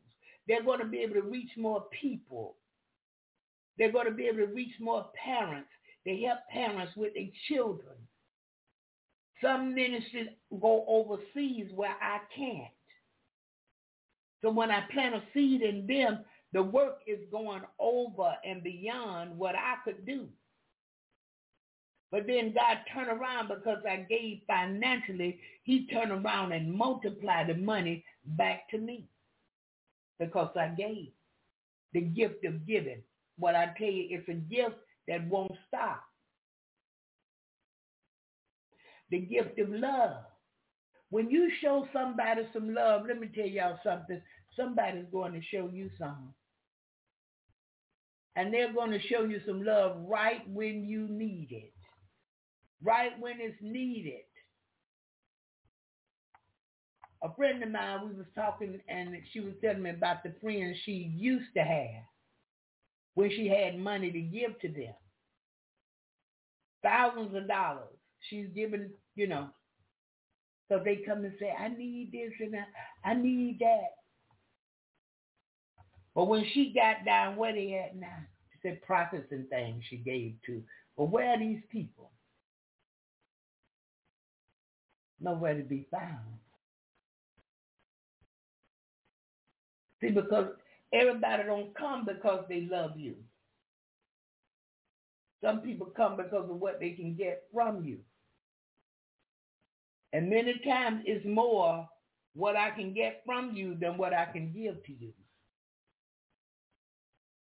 They're 0.47 0.65
going 0.65 0.81
to 0.81 0.87
be 0.87 0.99
able 0.99 1.15
to 1.15 1.23
reach 1.23 1.51
more 1.57 1.85
people. 2.03 2.57
They're 3.79 3.93
going 3.93 4.07
to 4.07 4.13
be 4.13 4.27
able 4.27 4.39
to 4.39 4.53
reach 4.53 4.75
more 4.81 5.07
parents. 5.25 5.69
They 6.05 6.21
help 6.23 6.41
parents 6.53 6.93
with 6.97 7.15
their 7.15 7.29
children. 7.49 7.95
Some 9.41 9.75
ministries 9.75 10.29
go 10.61 10.85
overseas 10.89 11.71
where 11.75 11.97
I 12.03 12.19
can't. 12.37 12.73
So 14.43 14.51
when 14.51 14.71
I 14.71 14.83
plant 14.93 15.15
a 15.15 15.23
seed 15.33 15.63
in 15.63 15.87
them, 15.87 16.25
the 16.53 16.63
work 16.63 16.99
is 17.07 17.19
going 17.31 17.63
over 17.79 18.35
and 18.45 18.63
beyond 18.63 19.37
what 19.39 19.55
I 19.55 19.77
could 19.85 20.05
do. 20.05 20.29
But 22.11 22.27
then 22.27 22.55
God 22.55 22.79
turned 22.93 23.09
around 23.09 23.49
because 23.49 23.79
I 23.89 24.07
gave 24.09 24.43
financially. 24.47 25.41
He 25.65 25.87
turned 25.87 26.13
around 26.13 26.53
and 26.53 26.73
multiplied 26.73 27.49
the 27.49 27.55
money 27.55 28.05
back 28.25 28.69
to 28.71 28.79
me 28.79 29.09
because 30.19 30.51
I 30.57 30.69
gave. 30.69 31.09
The 31.93 32.01
gift 32.01 32.45
of 32.45 32.67
giving. 32.67 33.03
What 33.39 33.55
I 33.55 33.67
tell 33.79 33.89
you, 33.89 34.07
it's 34.11 34.29
a 34.29 34.35
gift 34.35 34.77
that 35.09 35.27
won't 35.29 35.53
stop. 35.69 36.03
The 39.11 39.19
gift 39.19 39.59
of 39.59 39.71
love. 39.71 40.25
When 41.11 41.31
you 41.31 41.51
show 41.61 41.87
somebody 41.93 42.43
some 42.53 42.75
love, 42.75 43.03
let 43.07 43.21
me 43.21 43.29
tell 43.33 43.47
y'all 43.47 43.79
something. 43.85 44.21
Somebody's 44.57 45.07
going 45.13 45.33
to 45.33 45.43
show 45.43 45.71
you 45.73 45.91
something. 45.99 46.35
And 48.37 48.53
they're 48.53 48.73
going 48.73 48.91
to 48.91 49.01
show 49.01 49.23
you 49.25 49.41
some 49.47 49.65
love 49.65 49.97
right 50.09 50.43
when 50.49 50.85
you 50.85 51.07
need 51.09 51.49
it. 51.51 51.73
Right 52.85 53.19
when 53.19 53.41
it's 53.41 53.57
needed. 53.63 54.21
A 57.23 57.35
friend 57.35 57.63
of 57.63 57.71
mine, 57.71 58.09
we 58.09 58.15
was 58.15 58.27
talking 58.35 58.79
and 58.89 59.17
she 59.33 59.41
was 59.41 59.55
telling 59.63 59.83
me 59.83 59.91
about 59.91 60.23
the 60.23 60.35
friends 60.43 60.77
she 60.85 61.11
used 61.17 61.49
to 61.57 61.63
have 61.63 62.05
when 63.15 63.31
she 63.31 63.49
had 63.49 63.79
money 63.79 64.13
to 64.13 64.21
give 64.21 64.59
to 64.61 64.69
them. 64.69 64.95
Thousands 66.83 67.35
of 67.35 67.49
dollars. 67.49 67.89
She's 68.29 68.49
giving, 68.55 68.91
you 69.17 69.27
know. 69.27 69.49
So 70.69 70.81
they 70.85 70.97
come 70.97 71.25
and 71.25 71.33
say, 71.41 71.51
I 71.59 71.69
need 71.69 72.11
this 72.13 72.33
and 72.41 72.55
I, 72.57 73.11
I 73.11 73.15
need 73.15 73.59
that. 73.61 73.95
But 76.15 76.27
when 76.27 76.45
she 76.53 76.73
got 76.75 77.05
down 77.07 77.37
where 77.37 77.55
they 77.55 77.75
at 77.75 77.97
now, 77.97 78.19
she 78.53 78.59
said 78.69 78.83
prophets 78.83 79.29
and 79.31 79.49
things 79.49 79.83
she 79.89 79.97
gave 79.97 80.35
to. 80.47 80.63
But 80.97 81.07
where 81.07 81.31
are 81.31 81.39
these 81.39 81.63
people? 81.71 82.11
Nowhere 85.21 85.55
to 85.57 85.63
be 85.65 85.87
found. 85.91 86.39
See, 90.01 90.11
because 90.11 90.49
everybody 90.93 91.45
don't 91.45 91.75
come 91.75 92.05
because 92.05 92.45
they 92.49 92.69
love 92.71 92.93
you. 92.99 93.17
Some 95.43 95.61
people 95.61 95.87
come 95.97 96.17
because 96.17 96.49
of 96.51 96.57
what 96.61 96.81
they 96.81 96.91
can 96.91 97.15
get 97.17 97.45
from 97.53 97.85
you. 97.85 97.99
And 100.13 100.31
many 100.31 100.61
times 100.65 101.03
it's 101.07 101.25
more 101.27 101.89
what 102.35 102.57
I 102.57 102.71
can 102.71 102.95
get 102.95 103.23
from 103.27 103.55
you 103.55 103.77
than 103.81 103.97
what 103.99 104.15
I 104.15 104.27
can 104.27 104.53
give 104.53 104.83
to 104.85 104.93
you. 104.93 105.13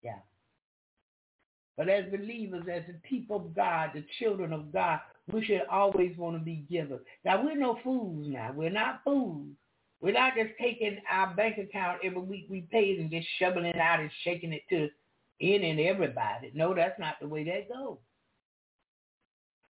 Yeah. 0.02 0.18
But 1.76 1.88
as 1.88 2.04
believers, 2.10 2.64
as 2.72 2.82
the 2.86 2.94
people 3.02 3.36
of 3.36 3.54
God, 3.54 3.90
the 3.94 4.04
children 4.18 4.52
of 4.52 4.72
God, 4.72 5.00
we 5.32 5.44
should 5.44 5.62
always 5.70 6.16
want 6.16 6.36
to 6.38 6.44
be 6.44 6.64
givers. 6.70 7.00
Now, 7.24 7.44
we're 7.44 7.56
no 7.56 7.78
fools 7.82 8.26
now. 8.28 8.52
We're 8.54 8.70
not 8.70 9.00
fools. 9.04 9.48
We're 10.00 10.12
not 10.12 10.34
just 10.36 10.50
taking 10.60 10.98
our 11.10 11.34
bank 11.34 11.58
account 11.58 12.00
every 12.04 12.20
week 12.20 12.46
we 12.50 12.62
pay 12.70 12.90
it 12.90 13.00
and 13.00 13.10
just 13.10 13.26
shoving 13.38 13.64
it 13.64 13.76
out 13.76 14.00
and 14.00 14.10
shaking 14.22 14.52
it 14.52 14.62
to 14.68 14.88
in 15.40 15.64
and 15.64 15.80
everybody. 15.80 16.52
No, 16.54 16.74
that's 16.74 16.98
not 16.98 17.14
the 17.20 17.28
way 17.28 17.44
that 17.44 17.68
goes. 17.68 17.98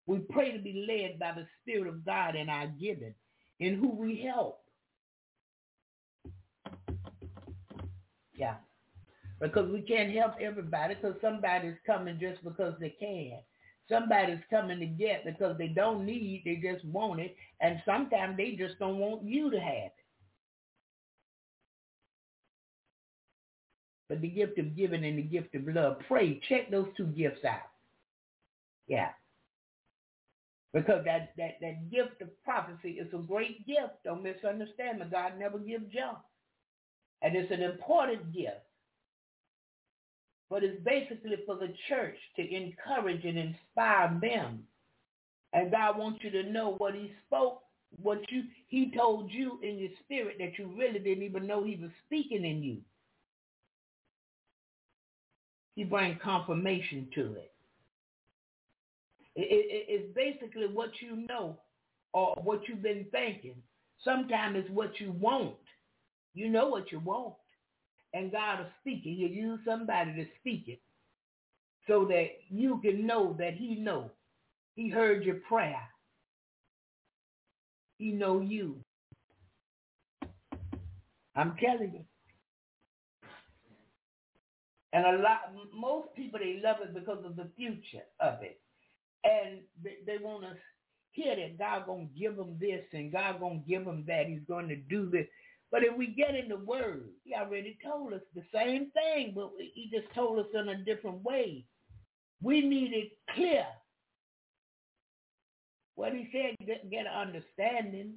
We 0.07 0.19
pray 0.19 0.51
to 0.51 0.59
be 0.59 0.85
led 0.87 1.19
by 1.19 1.33
the 1.33 1.45
Spirit 1.61 1.87
of 1.87 2.05
God 2.05 2.35
in 2.35 2.49
our 2.49 2.67
giving, 2.67 3.13
in 3.59 3.75
who 3.75 3.89
we 3.89 4.21
help. 4.21 4.59
Yeah. 8.33 8.55
Because 9.41 9.71
we 9.71 9.81
can't 9.81 10.13
help 10.13 10.33
everybody 10.39 10.93
because 10.93 11.15
somebody's 11.19 11.75
coming 11.85 12.19
just 12.21 12.43
because 12.43 12.75
they 12.79 12.95
can. 12.99 13.39
Somebody's 13.89 14.39
coming 14.51 14.79
to 14.79 14.85
get 14.85 15.25
because 15.25 15.57
they 15.57 15.67
don't 15.67 16.05
need, 16.05 16.43
they 16.45 16.57
just 16.57 16.85
want 16.85 17.19
it. 17.19 17.35
And 17.59 17.81
sometimes 17.83 18.37
they 18.37 18.51
just 18.51 18.77
don't 18.77 18.99
want 18.99 19.23
you 19.23 19.49
to 19.49 19.59
have 19.59 19.87
it. 19.87 19.93
But 24.07 24.21
the 24.21 24.27
gift 24.27 24.59
of 24.59 24.75
giving 24.75 25.03
and 25.03 25.17
the 25.17 25.23
gift 25.23 25.55
of 25.55 25.67
love, 25.67 25.97
pray, 26.07 26.39
check 26.47 26.69
those 26.69 26.89
two 26.95 27.07
gifts 27.07 27.43
out. 27.43 27.61
Yeah. 28.87 29.09
Because 30.71 31.03
that, 31.05 31.33
that, 31.37 31.55
that 31.61 31.89
gift 31.89 32.21
of 32.21 32.29
prophecy 32.43 32.91
is 32.91 33.11
a 33.13 33.17
great 33.17 33.65
gift. 33.65 34.03
Don't 34.05 34.21
misunderstand 34.21 34.99
me. 34.99 35.05
God 35.11 35.33
never 35.39 35.57
gives 35.57 35.91
junk. 35.91 36.19
And 37.23 37.35
it's 37.35 37.51
an 37.51 37.61
important 37.61 38.33
gift 38.33 38.61
but 40.51 40.65
it's 40.65 40.83
basically 40.83 41.37
for 41.45 41.55
the 41.55 41.73
church 41.87 42.17
to 42.35 42.41
encourage 42.41 43.23
and 43.23 43.37
inspire 43.37 44.19
them. 44.21 44.59
And 45.53 45.71
God 45.71 45.97
wants 45.97 46.19
you 46.23 46.29
to 46.31 46.51
know 46.51 46.75
what 46.77 46.93
he 46.93 47.13
spoke, 47.25 47.61
what 48.01 48.19
you 48.29 48.43
he 48.67 48.91
told 48.95 49.31
you 49.31 49.59
in 49.63 49.77
your 49.77 49.89
spirit 50.03 50.35
that 50.39 50.59
you 50.59 50.73
really 50.77 50.99
didn't 50.99 51.23
even 51.23 51.47
know 51.47 51.63
he 51.63 51.77
was 51.77 51.89
speaking 52.05 52.45
in 52.45 52.61
you. 52.61 52.77
He 55.75 55.85
brings 55.85 56.17
confirmation 56.21 57.07
to 57.15 57.33
it. 57.35 57.51
It, 59.35 59.47
it. 59.49 59.85
It's 59.87 60.13
basically 60.13 60.67
what 60.67 60.91
you 61.01 61.27
know 61.27 61.57
or 62.13 62.35
what 62.43 62.67
you've 62.67 62.83
been 62.83 63.05
thinking. 63.11 63.55
Sometimes 64.03 64.57
it's 64.57 64.69
what 64.69 64.99
you 64.99 65.13
want. 65.13 65.55
You 66.33 66.49
know 66.49 66.67
what 66.67 66.91
you 66.91 66.99
want 66.99 67.35
and 68.13 68.31
God 68.31 68.59
will 68.59 68.71
speak 68.81 69.05
it. 69.05 69.15
He'll 69.15 69.29
use 69.29 69.59
somebody 69.65 70.13
to 70.13 70.25
speak 70.39 70.65
it 70.67 70.81
so 71.87 72.05
that 72.05 72.27
you 72.49 72.79
can 72.83 73.05
know 73.05 73.35
that 73.39 73.53
he 73.53 73.75
know. 73.75 74.11
He 74.75 74.89
heard 74.89 75.23
your 75.23 75.35
prayer. 75.47 75.81
He 77.97 78.11
know 78.11 78.41
you. 78.41 78.77
I'm 81.35 81.55
telling 81.63 81.93
you. 81.93 82.05
And 84.93 85.05
a 85.05 85.21
lot, 85.21 85.53
most 85.73 86.13
people, 86.15 86.39
they 86.39 86.59
love 86.63 86.77
it 86.81 86.93
because 86.93 87.23
of 87.25 87.35
the 87.35 87.47
future 87.55 88.03
of 88.19 88.41
it. 88.41 88.59
And 89.23 89.59
they, 89.83 89.97
they 90.05 90.21
want 90.21 90.43
to 90.43 90.49
hear 91.11 91.35
that 91.35 91.57
God 91.57 91.85
going 91.85 92.09
to 92.09 92.19
give 92.19 92.35
them 92.35 92.57
this 92.59 92.83
and 92.91 93.11
God 93.11 93.39
going 93.39 93.61
to 93.63 93.69
give 93.69 93.85
them 93.85 94.03
that. 94.07 94.27
He's 94.27 94.41
going 94.47 94.67
to 94.67 94.75
do 94.75 95.09
this. 95.09 95.27
But 95.71 95.83
if 95.83 95.95
we 95.95 96.07
get 96.07 96.35
in 96.35 96.49
the 96.49 96.57
word, 96.57 97.09
he 97.23 97.33
already 97.33 97.77
told 97.83 98.13
us 98.13 98.21
the 98.35 98.43
same 98.53 98.91
thing, 98.91 99.31
but 99.33 99.51
he 99.57 99.89
just 99.91 100.13
told 100.13 100.39
us 100.39 100.47
in 100.53 100.67
a 100.69 100.83
different 100.83 101.23
way. 101.23 101.65
We 102.41 102.61
need 102.61 102.93
it 102.93 103.11
clear. 103.33 103.65
What 105.95 106.13
he 106.13 106.27
said, 106.31 106.67
get, 106.67 106.89
get 106.89 107.05
an 107.05 107.13
understanding. 107.13 108.15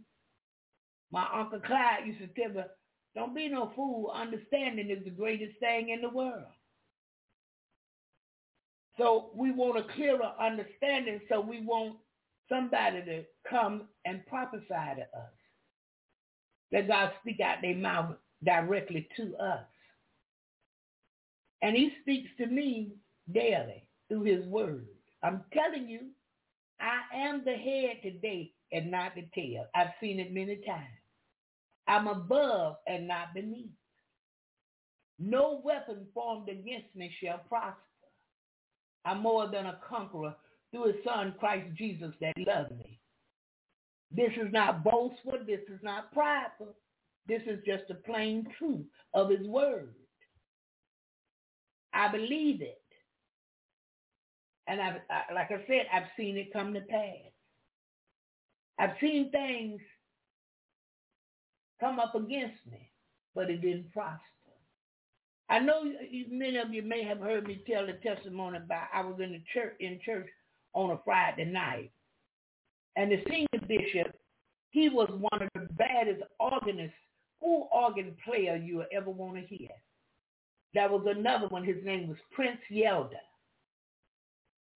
My 1.12 1.26
Uncle 1.32 1.60
Clyde 1.60 2.06
used 2.06 2.20
to 2.20 2.26
tell 2.28 2.52
me, 2.52 2.62
don't 3.14 3.34
be 3.34 3.48
no 3.48 3.70
fool. 3.76 4.10
Understanding 4.12 4.90
is 4.90 5.04
the 5.04 5.10
greatest 5.10 5.58
thing 5.60 5.90
in 5.90 6.00
the 6.00 6.08
world. 6.08 6.46
So 8.98 9.30
we 9.34 9.52
want 9.52 9.78
a 9.78 9.92
clearer 9.94 10.32
understanding 10.40 11.20
so 11.28 11.40
we 11.40 11.60
want 11.60 11.96
somebody 12.48 13.02
to 13.04 13.24
come 13.48 13.88
and 14.04 14.26
prophesy 14.26 14.66
to 14.68 15.02
us. 15.02 15.43
Let 16.74 16.88
God 16.88 17.12
speak 17.20 17.38
out 17.38 17.62
their 17.62 17.76
mouth 17.76 18.16
directly 18.44 19.08
to 19.16 19.36
us. 19.36 19.64
And 21.62 21.76
he 21.76 21.92
speaks 22.02 22.28
to 22.38 22.46
me 22.46 22.96
daily 23.32 23.86
through 24.08 24.24
his 24.24 24.44
word. 24.46 24.86
I'm 25.22 25.44
telling 25.54 25.88
you, 25.88 26.00
I 26.80 27.02
am 27.16 27.42
the 27.44 27.54
head 27.54 28.02
today 28.02 28.52
and 28.72 28.90
not 28.90 29.14
the 29.14 29.24
tail. 29.36 29.66
I've 29.74 29.92
seen 30.00 30.18
it 30.18 30.34
many 30.34 30.56
times. 30.66 30.98
I'm 31.86 32.08
above 32.08 32.78
and 32.88 33.06
not 33.06 33.34
beneath. 33.34 33.70
No 35.20 35.62
weapon 35.64 36.06
formed 36.12 36.48
against 36.48 36.94
me 36.96 37.14
shall 37.22 37.38
prosper. 37.48 37.78
I'm 39.04 39.20
more 39.20 39.48
than 39.48 39.66
a 39.66 39.78
conqueror 39.88 40.34
through 40.72 40.86
his 40.86 41.04
son 41.04 41.34
Christ 41.38 41.68
Jesus 41.76 42.12
that 42.20 42.34
loved 42.36 42.76
me. 42.76 42.93
This 44.14 44.32
is 44.36 44.52
not 44.52 44.84
boastful. 44.84 45.38
This 45.46 45.60
is 45.68 45.80
not 45.82 46.12
prideful. 46.12 46.76
This 47.26 47.42
is 47.46 47.60
just 47.66 47.84
the 47.88 47.94
plain 47.94 48.46
truth 48.58 48.86
of 49.14 49.30
his 49.30 49.46
word. 49.46 49.94
I 51.92 52.10
believe 52.10 52.60
it. 52.62 52.80
And 54.66 54.80
I've, 54.80 55.00
I, 55.10 55.32
like 55.34 55.50
I 55.50 55.64
said, 55.66 55.86
I've 55.92 56.08
seen 56.16 56.36
it 56.36 56.52
come 56.52 56.74
to 56.74 56.80
pass. 56.80 57.32
I've 58.78 58.96
seen 59.00 59.30
things 59.30 59.80
come 61.80 61.98
up 62.00 62.14
against 62.14 62.66
me, 62.70 62.90
but 63.34 63.50
it 63.50 63.60
didn't 63.62 63.92
prosper. 63.92 64.20
I 65.50 65.58
know 65.60 65.84
many 66.30 66.56
of 66.58 66.72
you 66.72 66.82
may 66.82 67.04
have 67.04 67.18
heard 67.18 67.46
me 67.46 67.62
tell 67.70 67.86
the 67.86 67.94
testimony 67.94 68.58
about 68.58 68.88
I 68.94 69.02
was 69.02 69.20
in 69.20 69.32
the 69.32 69.42
church 69.52 69.74
in 69.80 70.00
church 70.04 70.28
on 70.72 70.90
a 70.90 70.98
Friday 71.04 71.44
night, 71.44 71.92
and 72.96 73.10
the 73.10 73.22
senior 73.28 73.66
bishop, 73.66 74.14
he 74.70 74.88
was 74.88 75.08
one 75.10 75.42
of 75.42 75.48
the 75.54 75.68
baddest 75.74 76.22
organists, 76.38 76.94
full 77.40 77.68
organ 77.72 78.14
player 78.24 78.56
you 78.56 78.84
ever 78.92 79.10
want 79.10 79.36
to 79.36 79.56
hear. 79.56 79.70
There 80.74 80.88
was 80.88 81.06
another 81.06 81.46
one, 81.48 81.64
his 81.64 81.84
name 81.84 82.08
was 82.08 82.18
Prince 82.32 82.58
Yelda. 82.70 83.20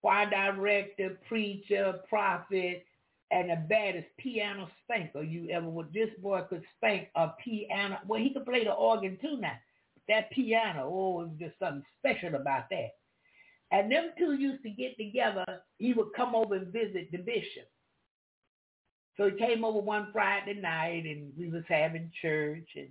Choir 0.01 0.31
director, 0.31 1.19
preacher, 1.29 1.95
prophet, 2.09 2.85
and 3.31 3.51
the 3.51 3.57
baddest 3.69 4.07
piano 4.19 4.69
spanker 4.85 5.23
you 5.23 5.51
ever 5.51 5.69
would. 5.69 5.93
This 5.93 6.11
boy 6.23 6.43
could 6.49 6.63
spank 6.77 7.09
a 7.17 7.31
piano. 7.45 7.99
Well, 8.07 8.21
he 8.21 8.31
could 8.31 8.47
play 8.47 8.65
the 8.65 8.73
organ 8.73 9.19
too 9.21 9.39
now. 9.41 9.59
That 10.09 10.31
piano, 10.31 10.85
oh, 10.85 11.21
it 11.21 11.29
was 11.29 11.39
just 11.39 11.59
something 11.59 11.83
special 11.99 12.37
about 12.37 12.71
that. 12.71 12.91
And 13.71 13.93
them 13.93 14.11
two 14.17 14.33
used 14.35 14.63
to 14.63 14.71
get 14.71 14.97
together. 14.97 15.45
He 15.77 15.93
would 15.93 16.15
come 16.17 16.35
over 16.35 16.55
and 16.55 16.73
visit 16.73 17.11
the 17.13 17.19
bishop. 17.19 17.69
So 19.19 19.29
he 19.29 19.37
came 19.37 19.65
over 19.65 19.81
one 19.81 20.09
Friday 20.13 20.55
night 20.55 21.05
and 21.05 21.33
we 21.37 21.49
was 21.51 21.65
having 21.69 22.13
church 22.23 22.69
and 22.77 22.89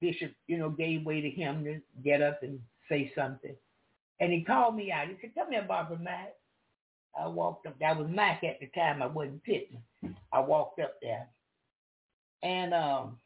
Bishop, 0.00 0.32
you 0.46 0.58
know, 0.58 0.68
gave 0.68 1.06
way 1.06 1.20
to 1.22 1.30
him 1.30 1.64
to 1.64 1.80
get 2.04 2.22
up 2.22 2.42
and 2.42 2.60
say 2.88 3.10
something. 3.16 3.56
And 4.20 4.32
he 4.32 4.44
called 4.44 4.76
me 4.76 4.92
out. 4.92 5.08
He 5.08 5.16
said, 5.20 5.34
come 5.34 5.50
here, 5.50 5.64
Barbara 5.66 5.98
Mack. 5.98 6.34
I 7.18 7.26
walked 7.26 7.66
up. 7.66 7.78
That 7.80 7.96
was 7.96 8.08
Mack 8.10 8.44
at 8.44 8.60
the 8.60 8.66
time. 8.78 9.02
I 9.02 9.06
wasn't 9.06 9.42
Pittman. 9.42 9.82
I 10.32 10.40
walked 10.40 10.80
up 10.80 10.94
there. 11.00 11.26
And 12.42 12.74
um, 12.74 13.16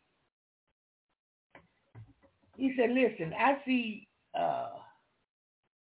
he 2.56 2.72
said, 2.78 2.90
listen, 2.90 3.34
I 3.38 3.58
see 3.66 4.08
uh, 4.38 4.68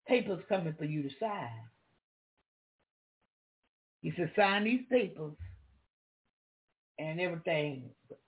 papers 0.06 0.42
coming 0.48 0.74
for 0.78 0.84
you 0.84 1.02
to 1.02 1.10
sign. 1.18 1.50
He 4.00 4.12
said, 4.16 4.30
sign 4.36 4.64
these 4.64 4.84
papers 4.90 5.34
and 7.00 7.20
everything 7.20 7.84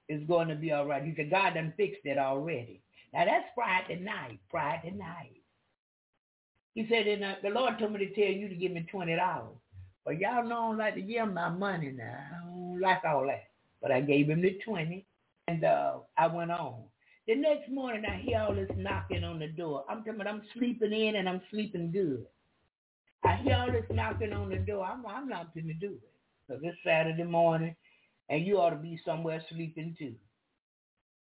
is 0.08 0.22
going 0.26 0.48
to 0.48 0.54
be 0.54 0.72
all 0.72 0.86
right. 0.86 1.04
He 1.04 1.14
said, 1.16 1.30
God 1.30 1.54
done 1.54 1.72
fixed 1.76 2.04
it 2.04 2.18
already. 2.18 2.82
Now 3.12 3.24
that's 3.24 3.46
Friday 3.54 4.00
night, 4.00 4.40
Friday 4.50 4.90
night. 4.90 5.42
He 6.74 6.86
said, 6.88 7.06
and 7.06 7.22
uh, 7.22 7.34
the 7.42 7.50
Lord 7.50 7.78
told 7.78 7.92
me 7.92 7.98
to 7.98 8.14
tell 8.14 8.32
you 8.32 8.48
to 8.48 8.54
give 8.54 8.72
me 8.72 8.86
$20. 8.92 9.46
But 10.04 10.18
y'all 10.18 10.44
know 10.44 10.56
I 10.56 10.68
don't 10.68 10.78
like 10.78 10.94
to 10.94 11.02
give 11.02 11.32
my 11.32 11.50
money 11.50 11.92
now. 11.92 12.18
I 12.32 12.46
don't 12.46 12.80
like 12.80 13.04
all 13.04 13.26
that. 13.26 13.44
But 13.80 13.92
I 13.92 14.00
gave 14.00 14.30
him 14.30 14.40
the 14.40 14.58
20 14.64 15.04
and 15.48 15.64
uh, 15.64 15.98
I 16.16 16.26
went 16.28 16.50
on. 16.50 16.84
The 17.28 17.36
next 17.36 17.70
morning 17.70 18.04
I 18.08 18.16
hear 18.16 18.40
all 18.40 18.54
this 18.54 18.70
knocking 18.76 19.22
on 19.22 19.38
the 19.38 19.48
door. 19.48 19.84
I'm 19.88 19.98
talking 19.98 20.14
about 20.14 20.28
I'm 20.28 20.42
sleeping 20.54 20.92
in 20.92 21.16
and 21.16 21.28
I'm 21.28 21.42
sleeping 21.50 21.92
good. 21.92 22.24
I 23.24 23.36
hear 23.36 23.56
all 23.56 23.70
this 23.70 23.84
knocking 23.90 24.32
on 24.32 24.48
the 24.48 24.56
door. 24.56 24.84
I'm, 24.84 25.06
I'm 25.06 25.28
not 25.28 25.54
going 25.54 25.68
to 25.68 25.74
do 25.74 25.92
it. 25.92 26.10
So 26.48 26.58
this 26.60 26.74
Saturday 26.84 27.22
morning, 27.22 27.76
and 28.32 28.46
you 28.46 28.58
ought 28.58 28.70
to 28.70 28.76
be 28.76 28.98
somewhere 29.04 29.44
sleeping 29.50 29.94
too. 29.98 30.14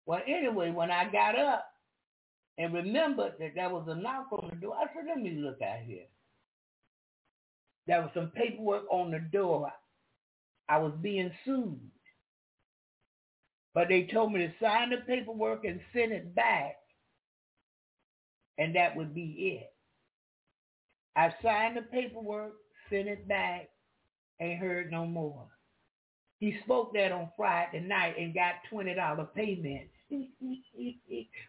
Well, 0.06 0.22
anyway, 0.26 0.70
when 0.70 0.90
I 0.90 1.10
got 1.12 1.38
up 1.38 1.66
and 2.56 2.72
remembered 2.72 3.34
that 3.38 3.52
there 3.54 3.68
was 3.68 3.86
a 3.88 3.94
knock 3.94 4.28
on 4.32 4.48
the 4.50 4.56
door, 4.56 4.74
I 4.74 4.86
said, 4.86 5.04
let 5.06 5.18
me 5.18 5.32
look 5.32 5.60
out 5.62 5.80
here. 5.86 6.06
There 7.86 8.00
was 8.00 8.10
some 8.14 8.32
paperwork 8.34 8.84
on 8.90 9.10
the 9.10 9.18
door. 9.20 9.70
I 10.68 10.78
was 10.78 10.94
being 11.02 11.30
sued. 11.44 11.78
But 13.74 13.88
they 13.88 14.08
told 14.12 14.32
me 14.32 14.40
to 14.40 14.52
sign 14.62 14.90
the 14.90 14.98
paperwork 15.06 15.64
and 15.66 15.80
send 15.92 16.12
it 16.12 16.34
back, 16.34 16.76
and 18.56 18.74
that 18.76 18.96
would 18.96 19.14
be 19.14 19.60
it. 19.60 19.72
I 21.16 21.34
signed 21.42 21.76
the 21.76 21.82
paperwork, 21.82 22.54
sent 22.88 23.08
it 23.08 23.28
back, 23.28 23.68
ain't 24.40 24.60
heard 24.60 24.90
no 24.90 25.06
more. 25.06 25.48
He 26.44 26.58
spoke 26.64 26.92
that 26.94 27.12
on 27.12 27.30
Friday 27.38 27.80
night 27.80 28.16
and 28.18 28.34
got 28.34 28.56
$20 28.70 28.94
payment 29.34 29.88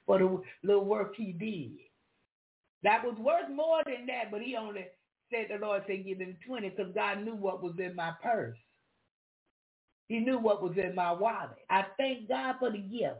for 0.07 0.19
the 0.19 0.41
little 0.63 0.85
work 0.85 1.15
he 1.17 1.33
did. 1.33 1.73
That 2.83 3.03
was 3.05 3.17
worth 3.19 3.49
more 3.53 3.83
than 3.85 4.07
that, 4.07 4.31
but 4.31 4.41
he 4.41 4.55
only 4.55 4.85
said 5.31 5.47
the 5.49 5.65
Lord 5.65 5.83
said 5.87 6.05
give 6.05 6.19
him 6.19 6.37
20 6.47 6.69
because 6.69 6.93
God 6.95 7.23
knew 7.25 7.35
what 7.35 7.63
was 7.63 7.75
in 7.79 7.95
my 7.95 8.13
purse. 8.23 8.57
He 10.09 10.19
knew 10.19 10.39
what 10.39 10.63
was 10.63 10.77
in 10.77 10.95
my 10.95 11.11
wallet. 11.13 11.57
I 11.69 11.85
thank 11.97 12.29
God 12.29 12.55
for 12.59 12.71
the 12.71 12.79
gift. 12.79 13.17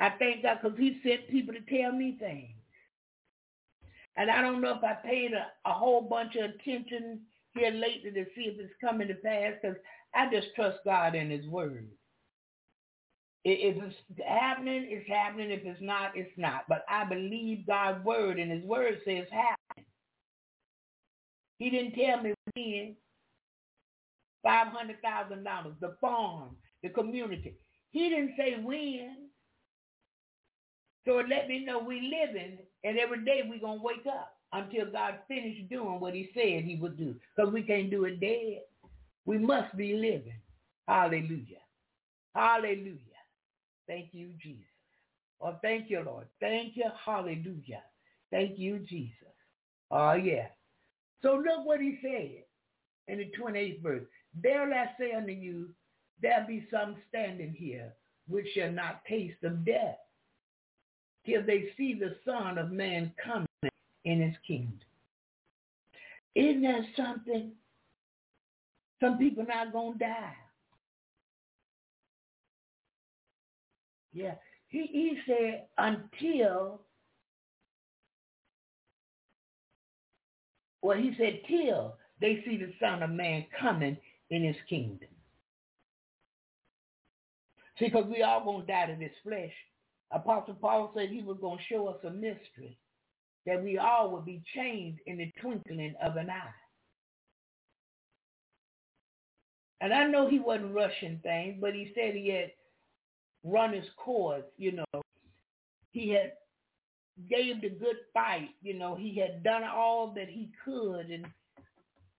I 0.00 0.10
thank 0.18 0.42
God 0.42 0.58
because 0.62 0.78
he 0.78 1.00
sent 1.04 1.28
people 1.30 1.54
to 1.54 1.60
tell 1.62 1.92
me 1.92 2.16
things. 2.20 2.54
And 4.16 4.30
I 4.30 4.42
don't 4.42 4.62
know 4.62 4.76
if 4.76 4.84
I 4.84 4.94
paid 4.94 5.32
a, 5.34 5.48
a 5.68 5.72
whole 5.72 6.02
bunch 6.02 6.36
of 6.36 6.50
attention 6.50 7.22
here 7.58 7.72
lately 7.72 8.10
to 8.12 8.24
see 8.36 8.42
if 8.42 8.60
it's 8.60 8.74
coming 8.80 9.08
to 9.08 9.14
pass 9.14 9.54
because 9.60 9.76
I 10.14 10.30
just 10.30 10.48
trust 10.54 10.78
God 10.84 11.14
and 11.14 11.30
his 11.32 11.46
word. 11.46 11.88
If 13.44 13.82
it's 13.82 13.96
happening, 14.26 14.86
it's 14.90 15.08
happening. 15.08 15.50
If 15.50 15.64
it's 15.64 15.80
not, 15.80 16.12
it's 16.16 16.32
not. 16.36 16.64
But 16.68 16.84
I 16.88 17.04
believe 17.04 17.66
God's 17.66 18.04
word, 18.04 18.38
and 18.38 18.50
his 18.52 18.64
word 18.64 19.00
says 19.04 19.26
happen. 19.30 19.84
He 21.58 21.70
didn't 21.70 21.94
tell 21.94 22.22
me 22.22 22.34
when. 22.54 22.96
$500,000, 24.46 25.80
the 25.80 25.96
farm, 26.00 26.56
the 26.82 26.90
community. 26.90 27.56
He 27.90 28.08
didn't 28.08 28.34
say 28.38 28.56
when. 28.62 29.28
So 31.06 31.18
it 31.18 31.28
let 31.28 31.48
me 31.48 31.64
know 31.64 31.80
we're 31.80 32.02
living, 32.02 32.58
and 32.84 32.98
every 32.98 33.24
day 33.24 33.42
we're 33.48 33.60
going 33.60 33.78
to 33.78 33.84
wake 33.84 34.06
up 34.06 34.37
until 34.52 34.90
God 34.90 35.18
finished 35.28 35.68
doing 35.68 36.00
what 36.00 36.14
he 36.14 36.30
said 36.34 36.64
he 36.64 36.78
would 36.80 36.96
do. 36.96 37.14
Because 37.36 37.52
we 37.52 37.62
can't 37.62 37.90
do 37.90 38.04
it 38.04 38.20
dead. 38.20 38.62
We 39.26 39.38
must 39.38 39.76
be 39.76 39.94
living. 39.94 40.40
Hallelujah. 40.86 41.62
Hallelujah. 42.34 42.98
Thank 43.86 44.08
you, 44.12 44.30
Jesus. 44.42 44.64
Oh, 45.40 45.56
thank 45.62 45.90
you, 45.90 46.02
Lord. 46.04 46.26
Thank 46.40 46.76
you. 46.76 46.84
Hallelujah. 47.04 47.82
Thank 48.30 48.58
you, 48.58 48.78
Jesus. 48.78 49.12
Oh, 49.90 50.14
yeah. 50.14 50.46
So 51.22 51.34
look 51.34 51.66
what 51.66 51.80
he 51.80 51.98
said 52.02 52.44
in 53.08 53.18
the 53.18 53.30
28th 53.38 53.82
verse. 53.82 54.04
Verily 54.40 54.74
I 54.74 54.90
say 54.98 55.12
unto 55.12 55.32
you, 55.32 55.70
there 56.20 56.44
be 56.46 56.66
some 56.70 56.96
standing 57.08 57.54
here 57.56 57.92
which 58.28 58.46
shall 58.54 58.72
not 58.72 59.04
taste 59.08 59.42
of 59.42 59.64
death 59.64 59.96
till 61.26 61.42
they 61.44 61.70
see 61.76 61.94
the 61.94 62.16
Son 62.24 62.58
of 62.58 62.70
Man 62.70 63.12
coming 63.24 63.47
in 64.08 64.22
his 64.22 64.34
kingdom. 64.46 64.80
Isn't 66.34 66.62
that 66.62 66.82
something? 66.96 67.52
Some 69.00 69.18
people 69.18 69.44
not 69.46 69.72
going 69.72 69.92
to 69.94 69.98
die. 69.98 70.32
Yeah. 74.12 74.34
He, 74.68 74.86
he 74.90 75.18
said 75.26 75.64
until, 75.76 76.80
well, 80.82 80.96
he 80.96 81.14
said 81.18 81.40
till 81.46 81.96
they 82.20 82.42
see 82.46 82.56
the 82.56 82.72
Son 82.80 83.02
of 83.02 83.10
Man 83.10 83.44
coming 83.60 83.98
in 84.30 84.42
his 84.42 84.56
kingdom. 84.68 85.08
See, 87.78 87.86
because 87.86 88.06
we 88.10 88.22
all 88.22 88.44
going 88.44 88.62
to 88.62 88.72
die 88.72 88.86
to 88.86 88.96
this 88.98 89.12
flesh. 89.22 89.52
Apostle 90.10 90.54
Paul 90.54 90.92
said 90.96 91.10
he 91.10 91.22
was 91.22 91.36
going 91.40 91.58
to 91.58 91.64
show 91.68 91.86
us 91.88 91.98
a 92.04 92.10
mystery 92.10 92.78
that 93.48 93.64
we 93.64 93.78
all 93.78 94.10
would 94.10 94.26
be 94.26 94.42
changed 94.54 95.00
in 95.06 95.16
the 95.16 95.32
twinkling 95.40 95.94
of 96.02 96.16
an 96.16 96.28
eye. 96.28 96.52
And 99.80 99.94
I 99.94 100.06
know 100.06 100.28
he 100.28 100.38
wasn't 100.38 100.74
rushing 100.74 101.18
things, 101.22 101.56
but 101.58 101.72
he 101.72 101.90
said 101.94 102.14
he 102.14 102.28
had 102.28 102.50
run 103.42 103.72
his 103.72 103.86
course, 103.96 104.44
you 104.58 104.72
know. 104.72 105.02
He 105.92 106.10
had 106.10 106.32
gave 107.30 107.62
the 107.62 107.70
good 107.70 107.96
fight, 108.12 108.50
you 108.60 108.74
know. 108.74 108.94
He 108.94 109.16
had 109.16 109.42
done 109.42 109.64
all 109.64 110.12
that 110.14 110.28
he 110.28 110.50
could 110.62 111.06
and 111.06 111.24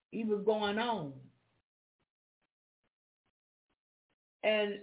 he 0.10 0.24
was 0.24 0.42
going 0.44 0.80
on. 0.80 1.14
And 4.44 4.80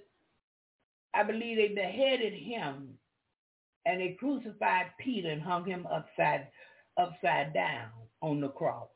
I 1.13 1.25
believe 1.25 1.57
they 1.57 1.75
beheaded 1.75 2.35
him 2.35 2.96
and 3.87 4.01
they 4.01 4.17
crucified 4.19 4.87
Peter 4.99 5.31
and 5.31 5.41
hung 5.41 5.65
him 5.65 5.87
upside 5.87 6.49
upside 6.99 7.55
down 7.55 7.89
on 8.21 8.41
the 8.41 8.49
cross. 8.49 8.89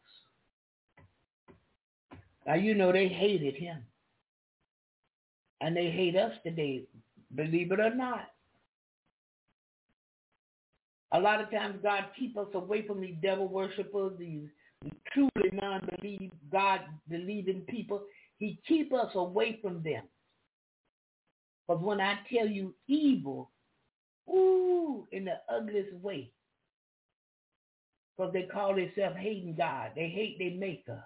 Now 2.46 2.54
you 2.54 2.74
know 2.74 2.92
they 2.92 3.08
hated 3.08 3.54
him. 3.54 3.78
And 5.60 5.76
they 5.76 5.90
hate 5.90 6.16
us 6.16 6.32
today, 6.42 6.84
believe 7.34 7.70
it 7.70 7.80
or 7.80 7.94
not. 7.94 8.28
A 11.12 11.20
lot 11.20 11.42
of 11.42 11.50
times 11.50 11.78
God 11.82 12.04
keep 12.18 12.38
us 12.38 12.46
away 12.54 12.86
from 12.86 13.00
these 13.00 13.16
devil 13.20 13.46
worshippers, 13.46 14.12
these 14.18 14.48
truly 15.12 15.50
non-believe, 15.52 16.30
God-believing 16.50 17.62
people. 17.68 18.00
He 18.38 18.58
keep 18.66 18.94
us 18.94 19.10
away 19.14 19.58
from 19.60 19.82
them. 19.82 20.04
But 21.68 21.82
when 21.82 22.00
I 22.00 22.20
tell 22.32 22.48
you 22.48 22.74
evil 22.88 23.50
Ooh, 24.28 25.06
in 25.12 25.24
the 25.24 25.36
ugliest 25.52 25.94
way. 25.94 26.32
Because 28.16 28.32
they 28.32 28.42
call 28.42 28.74
themselves 28.74 29.16
hating 29.18 29.56
God. 29.56 29.92
They 29.96 30.08
hate 30.08 30.38
their 30.38 30.52
maker. 30.52 31.02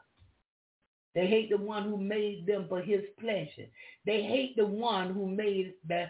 They 1.15 1.27
hate 1.27 1.51
the 1.51 1.59
one 1.59 1.85
who 1.85 1.97
made 1.97 2.47
them 2.47 2.67
for 2.69 2.81
his 2.81 3.03
pleasure. 3.21 3.69
They 4.05 4.23
hate 4.23 4.57
the 4.57 4.67
one 4.67 5.15
who 5.15 5.29
made 5.29 5.75
the 5.87 6.07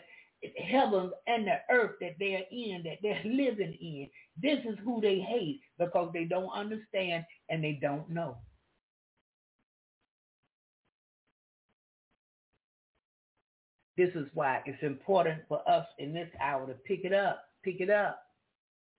heavens 0.59 1.13
and 1.27 1.47
the 1.47 1.59
earth 1.71 1.97
that 2.01 2.17
they're 2.19 2.45
in, 2.51 2.83
that 2.85 2.99
they're 3.03 3.23
living 3.25 3.77
in. 3.81 4.09
This 4.41 4.65
is 4.65 4.79
who 4.85 5.01
they 5.01 5.19
hate 5.21 5.61
because 5.79 6.11
they 6.13 6.25
don't 6.25 6.51
understand 6.51 7.25
and 7.51 7.63
they 7.63 7.79
don't 7.81 8.09
know. 8.09 8.39
This 13.97 14.11
is 14.15 14.27
why 14.35 14.63
it's 14.67 14.83
important 14.83 15.43
for 15.49 15.69
us 15.69 15.87
in 15.99 16.13
this 16.15 16.31
hour 16.41 16.67
to 16.67 16.75
pick 16.75 17.05
it 17.05 17.13
up, 17.15 17.45
pick 17.65 17.81
it 17.81 17.91
up. 17.91 18.21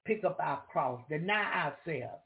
pick 0.05 0.23
up 0.25 0.37
our 0.41 0.63
cross, 0.71 1.01
deny 1.09 1.43
ourselves, 1.87 2.23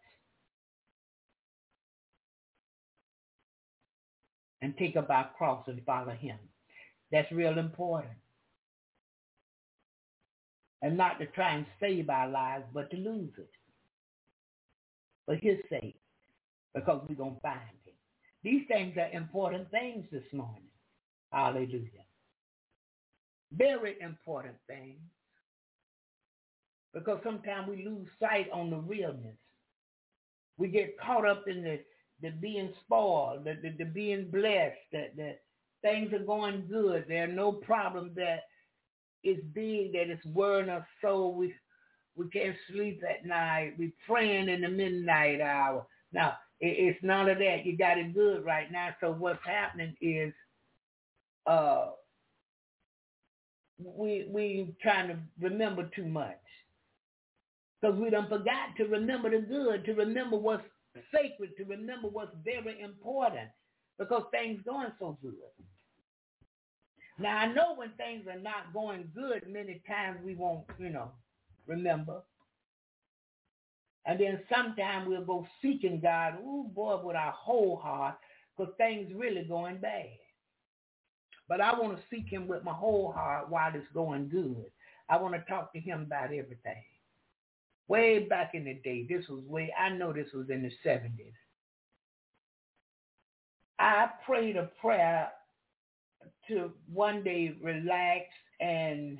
and 4.61 4.75
take 4.77 4.97
up 4.97 5.09
our 5.09 5.29
cross 5.37 5.63
and 5.67 5.81
follow 5.85 6.11
him. 6.13 6.37
That's 7.11 7.31
real 7.31 7.57
important. 7.59 8.13
And 10.81 10.97
not 10.97 11.19
to 11.19 11.27
try 11.27 11.55
and 11.55 11.65
save 11.79 12.09
our 12.09 12.29
lives, 12.29 12.65
but 12.73 12.91
to 12.91 12.97
lose 12.97 13.31
it. 13.37 13.51
For 15.25 15.35
his 15.35 15.57
sake, 15.69 15.99
because 16.75 17.01
we're 17.09 17.15
going 17.15 17.35
to 17.35 17.41
find 17.41 17.59
him. 17.85 17.95
These 18.43 18.63
things 18.67 18.95
are 18.97 19.11
important 19.11 19.71
things 19.71 20.05
this 20.11 20.23
morning. 20.33 20.69
Hallelujah. 21.31 22.05
Very 23.51 23.97
important 24.01 24.55
things. 24.67 24.99
Because 26.93 27.19
sometimes 27.23 27.69
we 27.69 27.85
lose 27.85 28.07
sight 28.19 28.47
on 28.51 28.69
the 28.69 28.77
realness. 28.77 29.37
We 30.57 30.67
get 30.69 30.99
caught 30.99 31.27
up 31.27 31.47
in 31.47 31.63
the, 31.63 31.79
the 32.21 32.31
being 32.31 32.73
spoiled, 32.85 33.45
the, 33.45 33.55
the, 33.61 33.75
the 33.77 33.85
being 33.85 34.29
blessed, 34.31 34.77
that 34.91 35.15
the 35.15 35.35
things 35.81 36.13
are 36.13 36.19
going 36.19 36.67
good. 36.69 37.05
There 37.07 37.23
are 37.23 37.27
no 37.27 37.51
problems 37.51 38.15
that 38.15 38.41
is 39.23 39.37
big 39.53 39.93
that 39.93 40.09
is 40.09 40.23
worrying 40.25 40.69
us 40.69 40.85
so 41.01 41.29
we 41.29 41.53
we 42.15 42.29
can't 42.29 42.55
sleep 42.71 43.01
at 43.09 43.25
night. 43.25 43.73
We 43.77 43.93
praying 44.07 44.49
in 44.49 44.61
the 44.61 44.69
midnight 44.69 45.39
hour. 45.41 45.85
Now, 46.11 46.35
it, 46.59 46.67
it's 46.95 46.99
none 47.03 47.29
of 47.29 47.37
that. 47.37 47.65
You 47.65 47.77
got 47.77 47.97
it 47.97 48.13
good 48.13 48.43
right 48.43 48.71
now. 48.71 48.89
So 48.99 49.11
what's 49.13 49.45
happening 49.45 49.95
is 50.01 50.33
uh 51.47 51.87
we 53.79 54.27
we 54.31 54.75
trying 54.81 55.07
to 55.09 55.17
remember 55.39 55.89
too 55.95 56.05
much. 56.05 56.39
Because 57.81 57.97
we 57.99 58.09
done 58.09 58.27
forgot 58.29 58.75
to 58.77 58.85
remember 58.85 59.29
the 59.29 59.39
good, 59.45 59.85
to 59.85 59.93
remember 59.93 60.37
what's 60.37 60.63
sacred, 61.13 61.51
to 61.57 61.63
remember 61.65 62.09
what's 62.09 62.35
very 62.43 62.81
important. 62.81 63.49
Because 63.97 64.23
things 64.31 64.61
going 64.65 64.91
so 64.99 65.17
good. 65.21 65.33
Now 67.19 67.37
I 67.37 67.53
know 67.53 67.75
when 67.75 67.91
things 67.97 68.27
are 68.27 68.39
not 68.39 68.73
going 68.73 69.09
good, 69.15 69.43
many 69.47 69.81
times 69.87 70.19
we 70.25 70.35
won't, 70.35 70.65
you 70.79 70.89
know, 70.89 71.11
remember. 71.67 72.21
And 74.05 74.19
then 74.19 74.41
sometimes 74.53 75.07
we'll 75.07 75.25
go 75.25 75.47
seeking 75.61 75.99
God, 76.01 76.35
oh 76.43 76.63
boy, 76.63 76.99
with 77.03 77.15
our 77.15 77.33
whole 77.33 77.77
heart, 77.77 78.15
because 78.57 78.73
things 78.77 79.11
really 79.15 79.43
going 79.43 79.77
bad. 79.77 80.07
But 81.49 81.61
I 81.61 81.77
want 81.77 81.97
to 81.97 82.03
seek 82.11 82.29
him 82.29 82.47
with 82.47 82.63
my 82.63 82.73
whole 82.73 83.11
heart 83.11 83.49
while 83.49 83.71
it's 83.73 83.87
going 83.93 84.29
good. 84.29 84.71
I 85.09 85.17
want 85.17 85.33
to 85.33 85.41
talk 85.51 85.73
to 85.73 85.79
him 85.79 86.03
about 86.03 86.25
everything. 86.25 86.83
Way 87.87 88.19
back 88.19 88.51
in 88.53 88.65
the 88.65 88.75
day, 88.75 89.07
this 89.09 89.27
was 89.27 89.43
way, 89.45 89.73
I 89.77 89.89
know 89.89 90.13
this 90.13 90.31
was 90.31 90.51
in 90.51 90.61
the 90.61 90.71
70s. 90.87 91.33
I 93.79 94.09
prayed 94.25 94.57
a 94.57 94.69
prayer 94.79 95.29
to 96.49 96.71
one 96.93 97.23
day 97.23 97.55
relax 97.63 98.25
and 98.59 99.17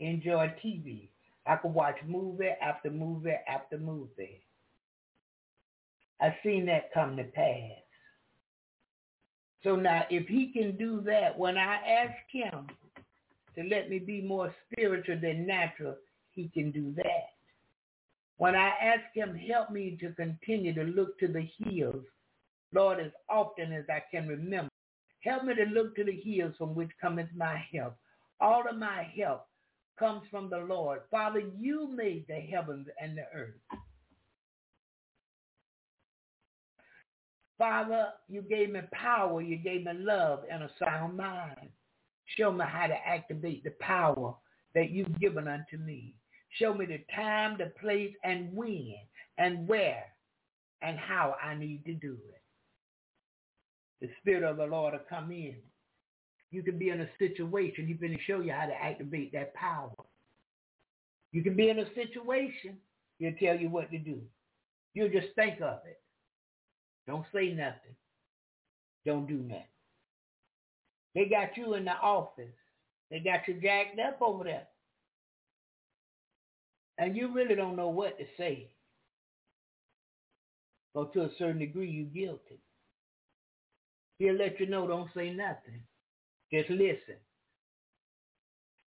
enjoy 0.00 0.52
TV. 0.62 1.08
I 1.46 1.56
could 1.56 1.72
watch 1.72 1.96
movie 2.06 2.50
after 2.60 2.90
movie 2.90 3.36
after 3.48 3.78
movie. 3.78 4.44
I've 6.20 6.34
seen 6.44 6.66
that 6.66 6.92
come 6.92 7.16
to 7.16 7.24
pass. 7.24 7.79
So 9.62 9.76
now 9.76 10.04
if 10.10 10.26
he 10.26 10.52
can 10.52 10.76
do 10.76 11.02
that, 11.02 11.38
when 11.38 11.58
I 11.58 11.76
ask 11.76 12.14
him 12.30 12.66
to 13.54 13.62
let 13.64 13.90
me 13.90 13.98
be 13.98 14.22
more 14.22 14.54
spiritual 14.70 15.18
than 15.20 15.46
natural, 15.46 15.96
he 16.32 16.48
can 16.48 16.70
do 16.70 16.92
that. 16.96 17.30
When 18.38 18.54
I 18.54 18.68
ask 18.68 19.04
him, 19.14 19.34
help 19.34 19.70
me 19.70 19.98
to 20.00 20.12
continue 20.12 20.72
to 20.72 20.84
look 20.84 21.18
to 21.18 21.28
the 21.28 21.46
hills, 21.58 22.04
Lord, 22.72 23.00
as 23.00 23.12
often 23.28 23.72
as 23.72 23.84
I 23.90 24.02
can 24.10 24.28
remember, 24.28 24.70
help 25.22 25.44
me 25.44 25.54
to 25.54 25.64
look 25.64 25.94
to 25.96 26.04
the 26.04 26.18
hills 26.24 26.54
from 26.56 26.74
which 26.74 26.90
cometh 27.00 27.28
my 27.36 27.62
help. 27.70 27.96
All 28.40 28.64
of 28.66 28.78
my 28.78 29.12
help 29.14 29.46
comes 29.98 30.22
from 30.30 30.48
the 30.48 30.56
Lord. 30.58 31.02
Father, 31.10 31.42
you 31.58 31.88
made 31.94 32.26
the 32.28 32.40
heavens 32.40 32.86
and 32.98 33.18
the 33.18 33.26
earth. 33.34 33.60
Father, 37.60 38.08
you 38.26 38.40
gave 38.40 38.72
me 38.72 38.80
power, 38.90 39.42
you 39.42 39.58
gave 39.58 39.84
me 39.84 39.92
love 39.92 40.44
and 40.50 40.62
a 40.62 40.70
sound 40.78 41.14
mind. 41.14 41.68
Show 42.38 42.50
me 42.50 42.64
how 42.66 42.86
to 42.86 42.96
activate 43.06 43.64
the 43.64 43.72
power 43.80 44.34
that 44.74 44.88
you've 44.88 45.20
given 45.20 45.46
unto 45.46 45.76
me. 45.76 46.14
Show 46.58 46.72
me 46.72 46.86
the 46.86 47.04
time, 47.14 47.58
the 47.58 47.70
place, 47.78 48.14
and 48.24 48.50
when, 48.54 48.94
and 49.36 49.68
where, 49.68 50.04
and 50.80 50.98
how 50.98 51.36
I 51.42 51.54
need 51.54 51.84
to 51.84 51.92
do 51.92 52.16
it. 52.30 52.40
The 54.00 54.08
Spirit 54.22 54.42
of 54.42 54.56
the 54.56 54.64
Lord 54.64 54.94
will 54.94 55.00
come 55.10 55.30
in. 55.30 55.56
You 56.50 56.62
can 56.62 56.78
be 56.78 56.88
in 56.88 57.02
a 57.02 57.08
situation. 57.18 57.86
He's 57.86 58.00
going 58.00 58.16
to 58.16 58.24
show 58.24 58.40
you 58.40 58.52
how 58.52 58.68
to 58.68 58.74
activate 58.74 59.34
that 59.34 59.52
power. 59.52 59.92
You 61.32 61.42
can 61.42 61.56
be 61.56 61.68
in 61.68 61.78
a 61.78 61.94
situation. 61.94 62.78
He'll 63.18 63.34
tell 63.38 63.56
you 63.56 63.68
what 63.68 63.90
to 63.90 63.98
do. 63.98 64.18
You'll 64.94 65.10
just 65.10 65.34
think 65.36 65.60
of 65.60 65.80
it. 65.84 66.00
Don't 67.06 67.26
say 67.34 67.52
nothing. 67.52 67.96
Don't 69.06 69.26
do 69.26 69.36
nothing. 69.36 69.64
They 71.14 71.26
got 71.26 71.56
you 71.56 71.74
in 71.74 71.84
the 71.84 71.92
office. 71.92 72.54
They 73.10 73.20
got 73.20 73.48
you 73.48 73.54
jacked 73.54 73.98
up 73.98 74.20
over 74.22 74.44
there. 74.44 74.68
And 76.98 77.16
you 77.16 77.32
really 77.34 77.54
don't 77.54 77.76
know 77.76 77.88
what 77.88 78.18
to 78.18 78.24
say. 78.38 78.68
But 80.94 81.12
to 81.14 81.22
a 81.22 81.30
certain 81.38 81.58
degree, 81.58 81.90
you're 81.90 82.26
guilty. 82.26 82.60
He'll 84.18 84.34
let 84.34 84.60
you 84.60 84.66
know, 84.66 84.86
don't 84.86 85.10
say 85.14 85.30
nothing. 85.30 85.82
Just 86.52 86.68
listen. 86.70 87.16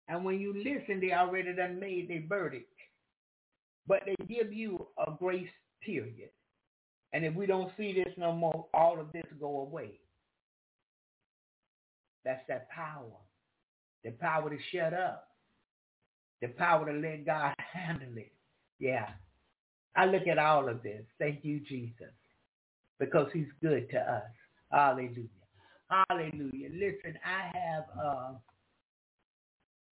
And 0.09 0.24
when 0.24 0.39
you 0.39 0.52
listen, 0.52 1.01
they 1.01 1.12
already 1.12 1.55
done 1.55 1.80
made 1.80 2.10
their 2.10 2.22
verdict. 2.28 2.68
But 3.86 4.02
they 4.05 4.16
give 4.26 4.52
you 4.52 4.89
a 4.98 5.12
grace 5.18 5.48
period. 5.82 6.30
And 7.12 7.24
if 7.24 7.34
we 7.34 7.47
don't 7.47 7.70
see 7.76 7.93
this 7.93 8.14
no 8.16 8.32
more, 8.32 8.66
all 8.72 8.98
of 8.98 9.12
this 9.12 9.26
go 9.39 9.60
away. 9.60 10.01
That's 12.24 12.43
that 12.48 12.70
power. 12.70 13.10
The 14.05 14.12
power 14.12 14.51
to 14.51 14.56
shut 14.72 14.94
up. 14.94 15.28
The 16.40 16.48
power 16.48 16.90
to 16.90 16.98
let 16.98 17.26
God 17.26 17.55
handle 17.72 18.16
it. 18.16 18.32
Yeah. 18.78 19.09
I 19.94 20.06
look 20.06 20.26
at 20.26 20.39
all 20.39 20.68
of 20.68 20.82
this. 20.82 21.02
Thank 21.18 21.44
you, 21.44 21.60
Jesus. 21.60 22.12
Because 22.98 23.28
he's 23.32 23.48
good 23.60 23.90
to 23.90 23.98
us. 23.98 24.24
Hallelujah. 24.70 25.28
Hallelujah. 26.09 26.70
Listen, 26.72 27.18
I 27.24 27.56
have 27.56 27.84
uh, 28.02 28.30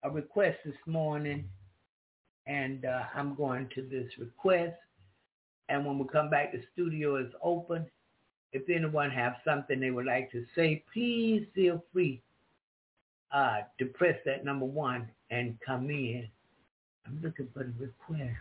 a 0.04 0.10
request 0.12 0.60
this 0.64 0.76
morning, 0.86 1.46
and 2.46 2.86
uh, 2.86 3.04
I'm 3.16 3.34
going 3.34 3.70
to 3.74 3.82
this 3.82 4.12
request. 4.20 4.76
And 5.70 5.86
when 5.86 6.00
we 6.00 6.06
come 6.08 6.30
back, 6.30 6.52
the 6.52 6.62
studio 6.74 7.18
is 7.18 7.32
open. 7.44 7.86
If 8.54 8.70
anyone 8.70 9.12
have 9.12 9.36
something 9.46 9.80
they 9.80 9.92
would 9.92 10.06
like 10.06 10.32
to 10.32 10.46
say, 10.56 10.84
please 10.94 11.46
feel 11.54 11.84
free 11.92 12.22
uh, 13.32 13.60
to 13.80 13.86
press 13.86 14.18
that 14.26 14.46
number 14.46 14.66
one 14.66 15.10
and 15.30 15.58
come 15.66 15.90
in. 15.90 16.28
I'm 17.06 17.20
looking 17.22 17.48
for 17.54 17.64
the 17.64 17.74
request. 17.80 18.38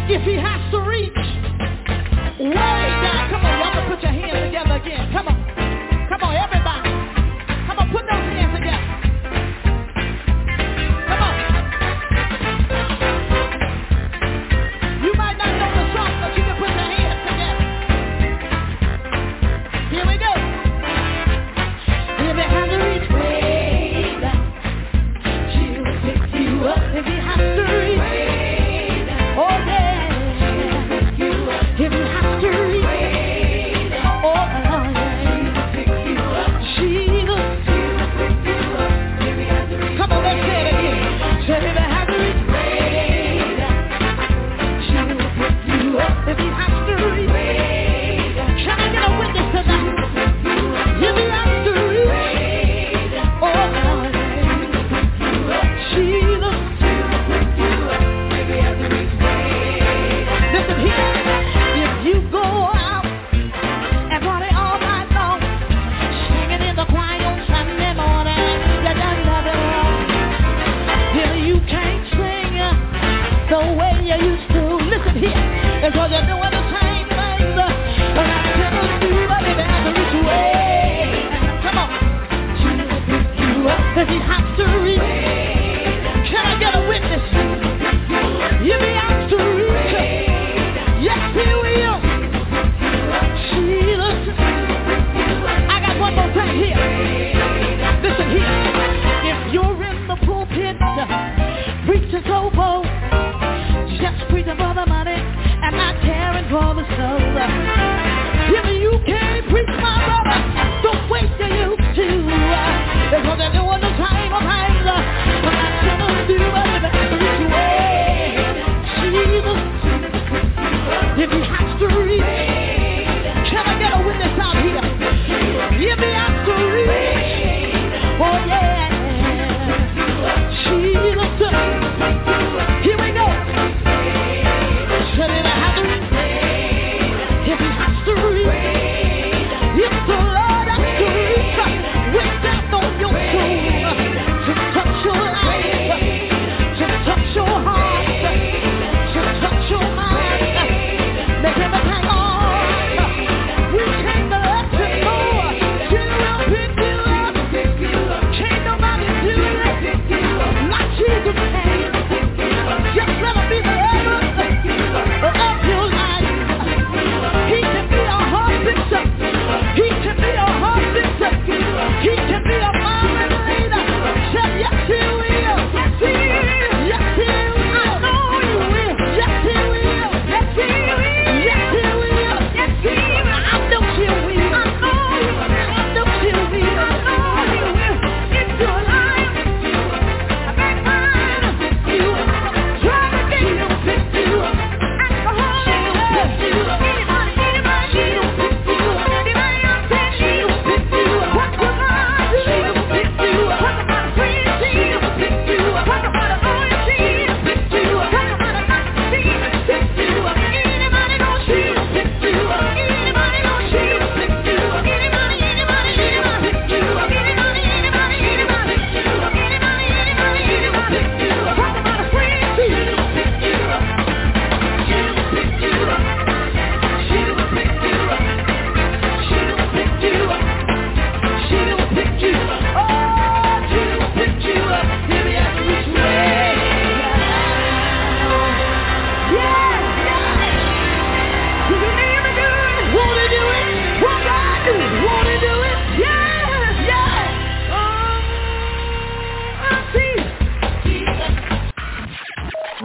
if 0.07 0.23
he 0.23 0.39
has 0.39 0.61
to 0.71 0.79
reach. 0.87 1.21
Way 2.39 2.55
down. 2.55 3.27
Come 3.27 3.43
on, 3.43 3.53
y'all 3.59 3.75
can 3.75 3.85
put 3.91 3.99
your 4.01 4.15
hands 4.15 4.39
together 4.49 4.79
again. 4.79 5.11
Come 5.11 5.27
on. 5.27 5.37
Come 6.07 6.21
on, 6.25 6.33
everybody. 6.39 6.89
Come 7.67 7.75
on, 7.75 7.87
put 7.91 8.07
those 8.07 8.27
hands 8.39 8.50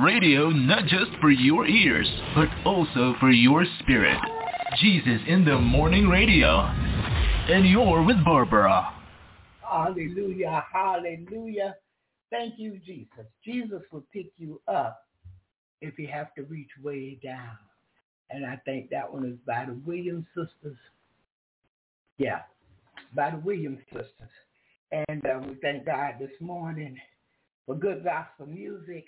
Radio 0.03 0.51
not 0.51 0.87
just 0.87 1.11
for 1.21 1.31
your 1.31 1.67
ears, 1.67 2.09
but 2.35 2.49
also 2.67 3.15
for 3.19 3.31
your 3.31 3.65
spirit. 3.81 4.19
Jesus 4.79 5.21
in 5.27 5.45
the 5.45 5.59
Morning 5.59 6.07
Radio. 6.09 6.61
And 7.49 7.67
you're 7.67 8.03
with 8.03 8.23
Barbara. 8.23 8.93
Hallelujah. 9.63 10.65
Hallelujah. 10.71 11.77
Thank 12.31 12.59
you, 12.59 12.79
Jesus. 12.85 13.25
Jesus 13.43 13.81
will 13.91 14.05
pick 14.13 14.27
you 14.37 14.61
up 14.69 15.05
if 15.81 15.99
you 15.99 16.09
have 16.09 16.35
to 16.35 16.43
reach 16.43 16.71
way 16.83 17.19
down. 17.25 17.57
And 18.31 18.45
I 18.45 18.61
think 18.65 18.91
that 18.91 19.11
one 19.11 19.25
is 19.25 19.39
by 19.47 19.65
the 19.65 19.81
Williams 19.87 20.27
sisters. 20.35 20.79
Yeah, 22.19 22.41
by 23.15 23.31
the 23.31 23.39
Williams 23.39 23.81
sisters. 23.93 24.31
And 25.09 25.25
uh, 25.25 25.41
we 25.47 25.55
thank 25.63 25.87
God 25.87 26.15
this 26.21 26.33
morning 26.41 26.99
for 27.65 27.77
good 27.77 28.05
gospel 28.05 28.47
music. 28.47 29.07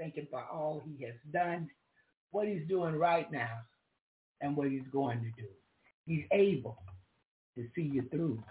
Thank 0.00 0.14
him 0.14 0.26
for 0.30 0.42
all 0.50 0.82
he 0.82 1.04
has 1.04 1.14
done, 1.30 1.68
what 2.30 2.48
he's 2.48 2.66
doing 2.68 2.94
right 2.94 3.30
now, 3.30 3.58
and 4.40 4.56
what 4.56 4.70
he's 4.70 4.88
going 4.90 5.18
to 5.18 5.42
do. 5.42 5.48
He's 6.06 6.24
able 6.32 6.78
to 7.54 7.66
see 7.74 7.82
you 7.82 8.04
through. 8.10 8.42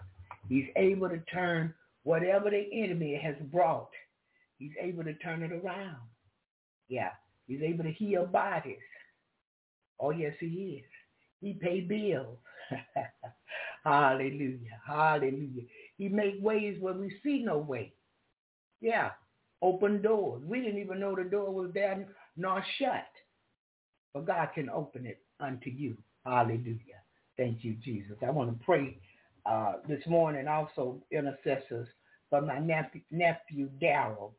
He's 0.48 0.68
able 0.76 1.10
to 1.10 1.18
turn 1.34 1.74
whatever 2.04 2.52
the 2.52 2.70
enemy 2.72 3.20
has 3.22 3.34
brought. 3.52 3.90
He's 4.60 4.74
able 4.80 5.04
to 5.04 5.16
turn 5.16 5.42
it 5.42 5.52
around. 5.52 5.98
Yeah. 6.88 7.12
He's 7.48 7.64
able 7.64 7.84
to 7.84 7.92
heal 7.92 8.28
bodies. 8.28 8.78
Oh, 10.00 10.12
yes, 10.12 10.34
he 10.40 10.84
is. 10.84 10.92
He 11.42 11.54
pay 11.54 11.82
bills. 11.82 12.38
hallelujah. 13.84 14.80
Hallelujah. 14.88 15.64
He 15.98 16.10
make 16.10 16.36
ways 16.42 16.78
where 16.80 16.94
we 16.94 17.12
see 17.24 17.42
no 17.44 17.58
way. 17.58 17.94
Yeah. 18.82 19.10
Open 19.62 20.02
doors. 20.02 20.42
We 20.46 20.62
didn't 20.62 20.80
even 20.80 21.00
know 21.00 21.16
the 21.16 21.24
door 21.24 21.52
was 21.52 21.72
there 21.74 22.08
nor 22.38 22.64
shut. 22.78 23.08
But 24.14 24.26
God 24.26 24.50
can 24.56 24.70
open 24.70 25.06
it 25.06 25.20
unto 25.40 25.70
you. 25.70 25.98
Hallelujah. 26.26 27.02
Thank 27.38 27.64
you, 27.64 27.76
Jesus. 27.84 28.18
I 28.26 28.32
want 28.32 28.58
to 28.58 28.66
pray 28.66 28.98
uh, 29.46 29.74
this 29.88 30.06
morning 30.08 30.48
also 30.48 31.02
intercessors 31.12 31.88
for 32.30 32.42
my 32.42 32.60
nephew, 32.60 33.02
nephew 33.12 33.70
Daryl. 33.82 34.32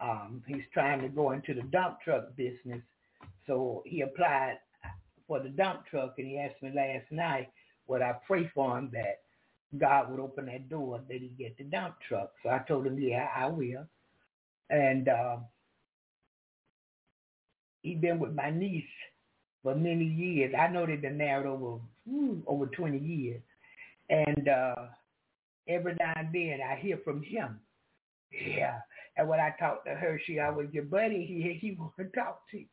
Um, 0.00 0.42
he's 0.46 0.62
trying 0.72 1.02
to 1.02 1.08
go 1.08 1.32
into 1.32 1.54
the 1.54 1.62
dump 1.62 1.98
truck 2.04 2.36
business. 2.36 2.82
So 3.46 3.82
he 3.86 4.02
applied 4.02 4.58
for 5.26 5.40
the 5.40 5.48
dump 5.48 5.86
truck 5.90 6.14
and 6.18 6.26
he 6.26 6.38
asked 6.38 6.62
me 6.62 6.70
last 6.74 7.10
night 7.10 7.48
would 7.88 8.02
I 8.02 8.14
pray 8.26 8.50
for 8.54 8.78
him 8.78 8.90
that 8.92 9.20
God 9.76 10.10
would 10.10 10.20
open 10.20 10.46
that 10.46 10.68
door 10.68 11.00
that 11.08 11.20
he 11.20 11.28
get 11.38 11.56
the 11.58 11.64
dump 11.64 11.96
truck. 12.06 12.32
So 12.42 12.50
I 12.50 12.60
told 12.60 12.86
him, 12.86 12.98
yeah, 12.98 13.28
I 13.34 13.46
will. 13.46 13.86
And 14.70 15.08
uh, 15.08 15.36
he 17.82 17.94
been 17.94 18.18
with 18.18 18.34
my 18.34 18.50
niece 18.50 18.84
for 19.62 19.74
many 19.74 20.04
years. 20.04 20.54
I 20.58 20.68
know 20.68 20.86
they've 20.86 21.00
been 21.00 21.18
married 21.18 21.46
over 21.46 21.80
ooh, 22.08 22.42
over 22.46 22.66
20 22.66 22.98
years. 22.98 23.42
And 24.10 24.48
uh, 24.48 24.74
every 25.68 25.94
now 25.98 26.12
and 26.16 26.28
then 26.32 26.60
I 26.66 26.76
hear 26.76 26.98
from 27.04 27.22
him. 27.22 27.60
Yeah. 28.30 28.80
And 29.16 29.28
when 29.28 29.40
I 29.40 29.54
talk 29.58 29.84
to 29.84 29.90
her, 29.90 30.20
she 30.24 30.38
always 30.38 30.68
your 30.72 30.84
buddy. 30.84 31.24
He 31.26 31.58
he 31.58 31.74
want 31.74 31.96
to 31.98 32.04
talk 32.04 32.42
to 32.50 32.58
you. 32.58 32.66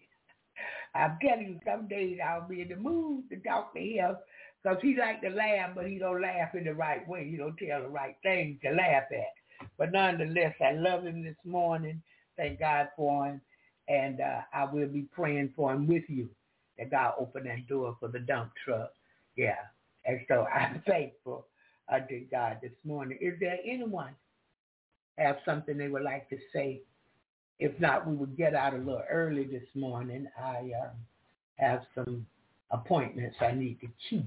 I'm 0.94 1.18
telling 1.22 1.48
you, 1.48 1.60
some 1.66 1.88
days 1.88 2.20
I'll 2.26 2.48
be 2.48 2.62
in 2.62 2.70
the 2.70 2.76
mood 2.76 3.26
to 3.30 3.38
talk 3.38 3.74
to 3.74 3.80
him 3.80 4.16
because 4.62 4.78
he 4.82 4.96
like 4.98 5.22
to 5.22 5.30
laugh, 5.30 5.72
but 5.76 5.88
he 5.88 5.98
don't 5.98 6.22
laugh 6.22 6.56
in 6.56 6.64
the 6.64 6.74
right 6.74 7.06
way. 7.08 7.30
He 7.30 7.38
don't 7.38 7.58
tell 7.58 7.82
the 7.82 7.90
right 7.90 8.16
things 8.24 8.60
to 8.64 8.72
laugh 8.72 9.04
at. 9.12 9.34
But 9.78 9.92
nonetheless, 9.92 10.56
I 10.62 10.74
love 10.74 11.04
him 11.04 11.24
this 11.24 11.36
morning. 11.44 12.02
Thank 12.38 12.60
God 12.60 12.90
for 12.96 13.26
him. 13.28 13.42
And 13.88 14.20
uh, 14.22 14.42
I 14.54 14.66
will 14.66 14.88
be 14.88 15.04
praying 15.14 15.54
for 15.56 15.72
him 15.74 15.88
with 15.88 16.04
you 16.08 16.30
that 16.78 16.92
God 16.92 17.14
open 17.20 17.44
that 17.46 17.68
door 17.68 17.96
for 18.00 18.08
the 18.08 18.20
dump 18.20 18.52
truck. 18.64 18.92
Yeah. 19.36 19.58
And 20.06 20.20
so 20.28 20.46
I'm 20.54 20.82
thankful 20.88 21.46
unto 21.92 22.26
God 22.30 22.58
this 22.62 22.72
morning. 22.84 23.18
Is 23.22 23.34
there 23.40 23.58
anyone 23.66 24.16
have 25.18 25.38
something 25.46 25.78
they 25.78 25.88
would 25.88 26.04
like 26.04 26.30
to 26.30 26.38
say? 26.54 26.82
If 27.60 27.80
not, 27.80 28.06
we 28.06 28.16
would 28.16 28.36
get 28.36 28.54
out 28.54 28.74
a 28.74 28.78
little 28.78 29.04
early 29.10 29.46
this 29.46 29.64
morning. 29.76 30.28
I 30.38 30.72
uh, 30.84 30.90
have 31.56 31.84
some 31.94 32.26
appointments 32.72 33.38
I 33.40 33.52
need 33.54 33.80
to 33.82 33.88
keep. 34.10 34.26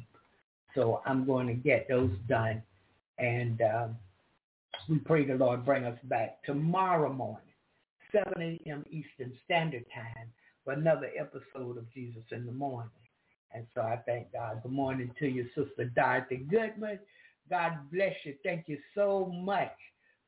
So 0.74 1.02
I'm 1.04 1.26
going 1.26 1.46
to 1.48 1.54
get 1.54 1.88
those 1.88 2.12
done. 2.28 2.62
And 3.18 3.60
um, 3.60 3.96
we 4.88 4.98
pray 4.98 5.26
the 5.26 5.34
Lord 5.34 5.66
bring 5.66 5.84
us 5.84 5.98
back 6.04 6.42
tomorrow 6.44 7.12
morning, 7.12 7.42
7 8.10 8.32
a.m. 8.40 8.84
Eastern 8.90 9.32
Standard 9.44 9.84
Time, 9.94 10.28
for 10.64 10.72
another 10.72 11.10
episode 11.18 11.76
of 11.76 11.92
Jesus 11.92 12.22
in 12.30 12.46
the 12.46 12.52
Morning. 12.52 12.90
And 13.52 13.66
so 13.74 13.82
I 13.82 14.00
thank 14.06 14.32
God. 14.32 14.62
Good 14.62 14.72
morning 14.72 15.10
to 15.18 15.26
you, 15.26 15.46
Sister 15.54 15.90
Dorothy 15.94 16.46
Goodman. 16.50 16.98
God 17.50 17.72
bless 17.92 18.14
you. 18.24 18.34
Thank 18.42 18.64
you 18.66 18.78
so 18.94 19.26
much 19.26 19.74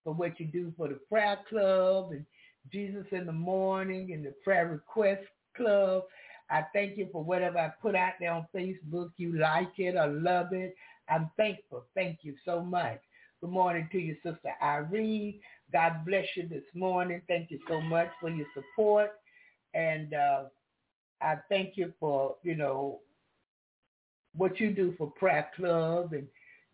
for 0.05 0.13
what 0.13 0.39
you 0.39 0.47
do 0.47 0.73
for 0.77 0.89
the 0.89 0.99
prayer 1.09 1.39
club 1.49 2.13
and 2.13 2.27
Jesus 2.71 3.07
in 3.13 3.25
the 3.25 3.33
morning 3.33 4.13
and 4.13 4.25
the 4.25 4.35
prayer 4.45 4.69
request 4.69 5.23
club. 5.57 6.05
I 6.51 6.65
thank 6.75 6.99
you 6.99 7.09
for 7.13 7.25
whatever 7.25 7.59
I 7.59 7.73
put 7.81 7.95
out 7.95 8.15
there 8.21 8.33
on 8.33 8.47
Facebook. 8.55 9.11
You 9.17 9.39
like 9.39 9.79
it 9.79 9.97
or 9.97 10.09
love 10.09 10.53
it. 10.53 10.75
I'm 11.09 11.31
thankful. 11.37 11.85
Thank 11.95 12.19
you 12.23 12.35
so 12.45 12.63
much. 12.63 13.01
Good 13.41 13.53
morning 13.53 13.89
to 13.93 13.99
you, 13.99 14.17
Sister 14.23 14.53
Irene. 14.63 15.41
God 15.73 16.05
bless 16.05 16.27
you 16.37 16.47
this 16.47 16.65
morning. 16.75 17.23
Thank 17.27 17.51
you 17.51 17.59
so 17.67 17.81
much 17.81 18.09
for 18.21 18.29
your 18.29 18.47
support. 18.53 19.13
And 19.73 20.13
uh, 20.13 20.43
I 21.23 21.37
thank 21.49 21.79
you 21.79 21.95
for, 21.99 22.37
you 22.43 22.55
know, 22.55 23.01
what 24.37 24.61
you 24.61 24.73
do 24.73 24.95
for 24.99 25.11
prayer 25.13 25.49
club 25.57 26.13
and 26.13 26.27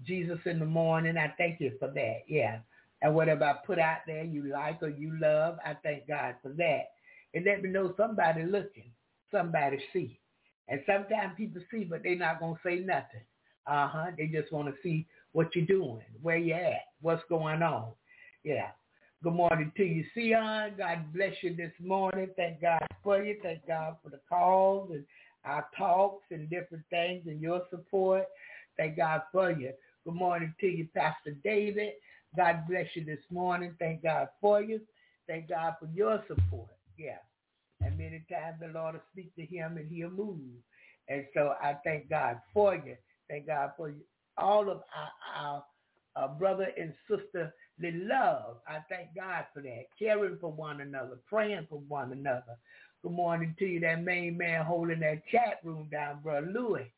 Jesus 0.04 0.40
in 0.44 0.58
the 0.58 0.64
morning. 0.64 1.16
I 1.16 1.32
thank 1.38 1.60
you 1.60 1.70
for 1.78 1.86
that. 1.94 2.22
Yeah. 2.26 2.58
And 3.00 3.14
whatever 3.14 3.44
I 3.44 3.54
put 3.64 3.78
out 3.78 3.98
there 4.04 4.24
you 4.24 4.50
like 4.50 4.82
or 4.82 4.88
you 4.88 5.16
love, 5.20 5.58
I 5.64 5.74
thank 5.84 6.08
God 6.08 6.34
for 6.42 6.48
that. 6.54 6.90
And 7.32 7.44
let 7.44 7.62
me 7.62 7.68
know 7.68 7.94
somebody 7.96 8.42
looking, 8.42 8.90
somebody 9.30 9.78
see. 9.92 10.18
And 10.66 10.80
sometimes 10.84 11.34
people 11.36 11.62
see, 11.70 11.84
but 11.84 12.02
they're 12.02 12.16
not 12.16 12.40
going 12.40 12.54
to 12.56 12.60
say 12.64 12.80
nothing. 12.80 13.22
Uh-huh. 13.68 14.06
They 14.18 14.26
just 14.26 14.52
want 14.52 14.66
to 14.66 14.74
see 14.82 15.06
what 15.36 15.54
you're 15.54 15.66
doing, 15.66 16.00
where 16.22 16.38
you 16.38 16.54
at, 16.54 16.80
what's 17.02 17.22
going 17.28 17.62
on. 17.62 17.88
Yeah. 18.42 18.68
Good 19.22 19.34
morning 19.34 19.70
to 19.76 19.84
you, 19.84 20.02
Sion. 20.14 20.72
God 20.78 21.12
bless 21.12 21.34
you 21.42 21.54
this 21.54 21.72
morning. 21.78 22.30
Thank 22.36 22.62
God 22.62 22.80
for 23.04 23.22
you. 23.22 23.36
Thank 23.42 23.66
God 23.66 23.96
for 24.02 24.08
the 24.08 24.20
calls 24.30 24.92
and 24.92 25.04
our 25.44 25.66
talks 25.76 26.24
and 26.30 26.48
different 26.48 26.84
things 26.88 27.24
and 27.26 27.38
your 27.38 27.60
support. 27.68 28.24
Thank 28.78 28.96
God 28.96 29.24
for 29.30 29.50
you. 29.50 29.72
Good 30.06 30.14
morning 30.14 30.54
to 30.58 30.66
you, 30.68 30.88
Pastor 30.96 31.36
David. 31.44 31.92
God 32.34 32.62
bless 32.66 32.86
you 32.94 33.04
this 33.04 33.20
morning. 33.30 33.74
Thank 33.78 34.04
God 34.04 34.28
for 34.40 34.62
you. 34.62 34.80
Thank 35.26 35.50
God 35.50 35.74
for 35.78 35.88
your 35.94 36.24
support. 36.28 36.70
Yeah. 36.98 37.18
And 37.82 37.98
many 37.98 38.24
times 38.30 38.56
the 38.58 38.68
Lord 38.68 38.94
will 38.94 39.02
speak 39.12 39.34
to 39.36 39.44
him 39.44 39.76
and 39.76 39.90
he'll 39.90 40.08
move. 40.08 40.38
And 41.10 41.26
so 41.34 41.56
I 41.62 41.76
thank 41.84 42.08
God 42.08 42.40
for 42.54 42.74
you. 42.74 42.96
Thank 43.28 43.48
God 43.48 43.72
for 43.76 43.90
you. 43.90 44.00
All 44.38 44.70
of 44.70 44.82
our, 45.36 45.64
our, 46.16 46.28
brother 46.28 46.68
and 46.78 46.92
sister 47.08 47.52
the 47.78 47.92
love. 47.92 48.56
I 48.66 48.78
thank 48.88 49.14
God 49.14 49.44
for 49.52 49.62
that. 49.62 49.84
Caring 49.98 50.38
for 50.40 50.50
one 50.50 50.80
another, 50.80 51.18
praying 51.28 51.66
for 51.68 51.80
one 51.88 52.12
another. 52.12 52.56
Good 53.02 53.12
morning 53.12 53.54
to 53.58 53.66
you, 53.66 53.80
that 53.80 54.02
main 54.02 54.36
man 54.38 54.64
holding 54.64 55.00
that 55.00 55.26
chat 55.30 55.60
room 55.62 55.88
down, 55.92 56.20
Brother 56.22 56.50
Louis. 56.52 56.90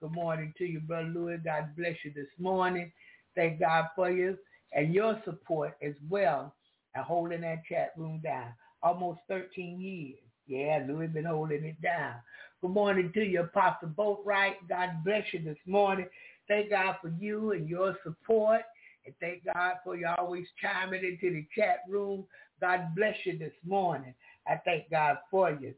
Good 0.00 0.12
morning 0.12 0.52
to 0.58 0.64
you, 0.64 0.80
Brother 0.80 1.08
Louis. 1.08 1.38
God 1.42 1.70
bless 1.76 1.96
you 2.04 2.12
this 2.14 2.28
morning. 2.38 2.92
Thank 3.34 3.60
God 3.60 3.86
for 3.96 4.10
you 4.10 4.36
and 4.72 4.94
your 4.94 5.20
support 5.24 5.76
as 5.82 5.94
well 6.08 6.54
and 6.94 7.04
holding 7.04 7.40
that 7.42 7.64
chat 7.68 7.92
room 7.96 8.20
down. 8.22 8.48
Almost 8.82 9.20
13 9.28 9.80
years. 9.80 10.18
Yeah, 10.46 10.84
Louis 10.86 11.08
been 11.08 11.24
holding 11.24 11.64
it 11.64 11.80
down. 11.82 12.14
Good 12.60 12.70
morning 12.70 13.10
to 13.14 13.22
you, 13.24 13.40
Apostle 13.40 13.88
Boatwright. 13.88 14.54
God 14.68 14.90
bless 15.04 15.24
you 15.32 15.42
this 15.42 15.58
morning. 15.66 16.06
Thank 16.48 16.70
God 16.70 16.96
for 17.00 17.08
you 17.08 17.52
and 17.52 17.68
your 17.68 17.96
support. 18.04 18.62
And 19.04 19.14
thank 19.20 19.44
God 19.44 19.76
for 19.84 19.96
you 19.96 20.08
always 20.18 20.46
chiming 20.60 21.04
into 21.04 21.34
the 21.34 21.46
chat 21.56 21.80
room. 21.88 22.24
God 22.60 22.94
bless 22.96 23.14
you 23.24 23.38
this 23.38 23.52
morning. 23.64 24.14
I 24.48 24.60
thank 24.64 24.90
God 24.90 25.18
for 25.30 25.50
you. 25.50 25.74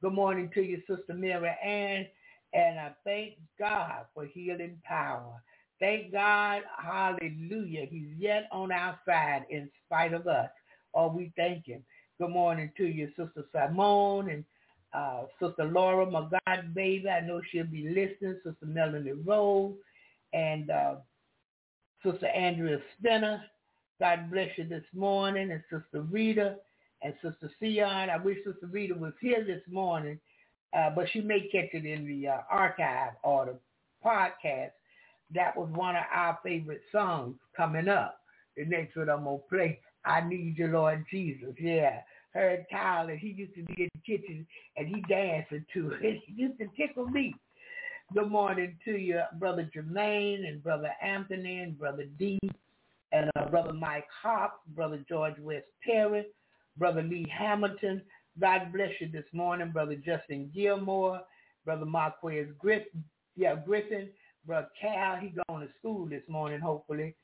Good 0.00 0.14
morning 0.14 0.50
to 0.54 0.62
you, 0.62 0.82
Sister 0.88 1.14
Mary 1.14 1.50
Ann. 1.64 2.06
And 2.54 2.78
I 2.78 2.92
thank 3.04 3.34
God 3.58 4.06
for 4.14 4.26
healing 4.26 4.78
power. 4.84 5.42
Thank 5.80 6.12
God, 6.12 6.62
hallelujah. 6.78 7.86
He's 7.90 8.08
yet 8.18 8.48
on 8.52 8.70
our 8.70 8.98
side 9.06 9.46
in 9.50 9.68
spite 9.86 10.12
of 10.12 10.26
us. 10.26 10.50
Oh, 10.94 11.08
we 11.08 11.32
thank 11.36 11.66
him. 11.66 11.82
Good 12.20 12.30
morning 12.30 12.70
to 12.76 12.84
you, 12.84 13.08
Sister 13.16 13.44
Simone 13.52 14.30
and 14.30 14.44
uh, 14.94 15.22
Sister 15.40 15.64
Laura, 15.64 16.08
my 16.08 16.28
God 16.46 16.74
baby. 16.74 17.08
I 17.08 17.20
know 17.20 17.40
she'll 17.50 17.64
be 17.64 17.88
listening. 17.88 18.38
Sister 18.44 18.66
Melanie 18.66 19.12
Rose 19.12 19.74
and 20.32 20.70
uh, 20.70 20.94
Sister 22.04 22.26
Andrea 22.28 22.78
Spinner. 22.98 23.42
God 24.00 24.30
bless 24.30 24.48
you 24.56 24.64
this 24.64 24.84
morning. 24.94 25.52
And 25.52 25.62
Sister 25.70 26.02
Rita 26.02 26.56
and 27.02 27.14
Sister 27.22 27.50
Sion. 27.60 28.10
I 28.10 28.16
wish 28.16 28.38
Sister 28.38 28.66
Rita 28.70 28.94
was 28.94 29.12
here 29.20 29.44
this 29.44 29.62
morning, 29.70 30.18
uh, 30.76 30.90
but 30.94 31.06
she 31.12 31.20
may 31.20 31.48
catch 31.48 31.70
it 31.72 31.84
in 31.84 32.06
the 32.06 32.28
uh, 32.28 32.38
archive 32.50 33.12
or 33.22 33.46
the 33.46 33.54
podcast. 34.04 34.72
That 35.34 35.56
was 35.56 35.68
one 35.72 35.96
of 35.96 36.04
our 36.12 36.38
favorite 36.42 36.82
songs 36.90 37.36
coming 37.56 37.88
up. 37.88 38.18
The 38.56 38.64
next 38.64 38.96
one 38.96 39.08
I'm 39.08 39.24
going 39.24 39.38
to 39.38 39.44
play, 39.48 39.80
I 40.04 40.20
Need 40.20 40.56
You, 40.58 40.66
Lord 40.68 41.04
Jesus. 41.10 41.54
Yeah. 41.58 42.00
Heard 42.34 42.64
Tyler, 42.70 43.14
he 43.14 43.28
used 43.28 43.54
to 43.56 43.62
be 43.62 43.82
in 43.82 43.88
the 43.94 44.00
kitchen 44.00 44.46
and 44.76 44.88
he 44.88 45.02
dancing 45.02 45.64
to 45.74 45.92
it. 46.00 46.22
He 46.26 46.42
used 46.42 46.58
to 46.58 46.66
tickle 46.76 47.06
me. 47.06 47.34
Good 48.14 48.30
morning 48.30 48.76
to 48.84 48.98
you, 48.98 49.22
Brother 49.38 49.70
Jermaine 49.74 50.46
and 50.46 50.62
Brother 50.62 50.90
Anthony 51.02 51.60
and 51.60 51.78
Brother 51.78 52.04
D 52.18 52.38
and 53.10 53.30
uh, 53.36 53.46
Brother 53.48 53.72
Mike 53.72 54.08
Hop, 54.22 54.60
Brother 54.74 55.02
George 55.08 55.38
West 55.38 55.64
Perry, 55.82 56.26
Brother 56.76 57.02
Lee 57.02 57.26
Hamilton. 57.32 58.02
God 58.38 58.70
bless 58.70 58.90
you 59.00 59.08
this 59.08 59.24
morning, 59.32 59.70
Brother 59.70 59.94
Justin 59.94 60.50
Gilmore, 60.54 61.22
Brother 61.64 61.86
Marquez 61.86 62.48
Griffin, 62.58 63.02
yeah, 63.34 63.54
Griffin, 63.54 64.10
Brother 64.46 64.68
Cal, 64.78 65.16
he 65.16 65.32
going 65.48 65.66
to 65.66 65.72
school 65.78 66.06
this 66.06 66.24
morning, 66.28 66.60
hopefully. 66.60 67.14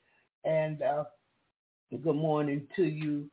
And 0.45 0.81
uh, 0.81 1.05
good 2.03 2.17
morning 2.17 2.67
to 2.77 2.85
you, 2.85 3.29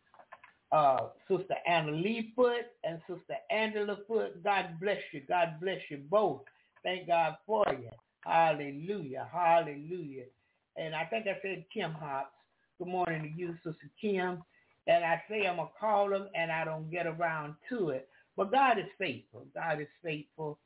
uh, 0.73 1.07
Sister 1.30 1.56
Anna 1.65 1.91
Lee 1.91 2.34
Foot 2.36 2.65
and 2.84 2.99
Sister 3.07 3.36
Angela 3.49 3.98
Foot. 4.07 4.44
God 4.44 4.77
bless 4.82 4.99
you. 5.14 5.22
God 5.26 5.53
bless 5.61 5.80
you 5.90 5.99
both. 6.10 6.41
Thank 6.86 7.07
God 7.07 7.38
for 7.48 7.66
you. 7.72 7.90
Hallelujah. 8.26 9.28
Hallelujah. 9.34 10.26
And 10.78 10.95
I 10.95 11.06
think 11.06 11.26
I 11.28 11.38
said 11.41 11.66
Kim 11.74 11.91
Hops. 11.94 12.30
Good 12.78 12.88
morning 12.90 13.24
to 13.24 13.30
you, 13.41 13.56
Sister 13.64 13.90
Kim. 13.99 14.44
And 14.88 15.03
I 15.03 15.24
say 15.28 15.48
I'm 15.48 15.56
going 15.56 15.70
to 15.70 15.80
call 15.80 16.12
them 16.12 16.30
and 16.36 16.52
I 16.52 16.64
don't 16.64 16.91
get 16.91 17.07
around 17.07 17.56
to 17.70 17.90
it. 17.90 18.07
But 18.38 18.52
God 18.52 18.78
is 18.78 18.86
faithful. 18.99 19.48
God 19.56 19.82
is 19.82 19.88
faithful. 20.03 20.60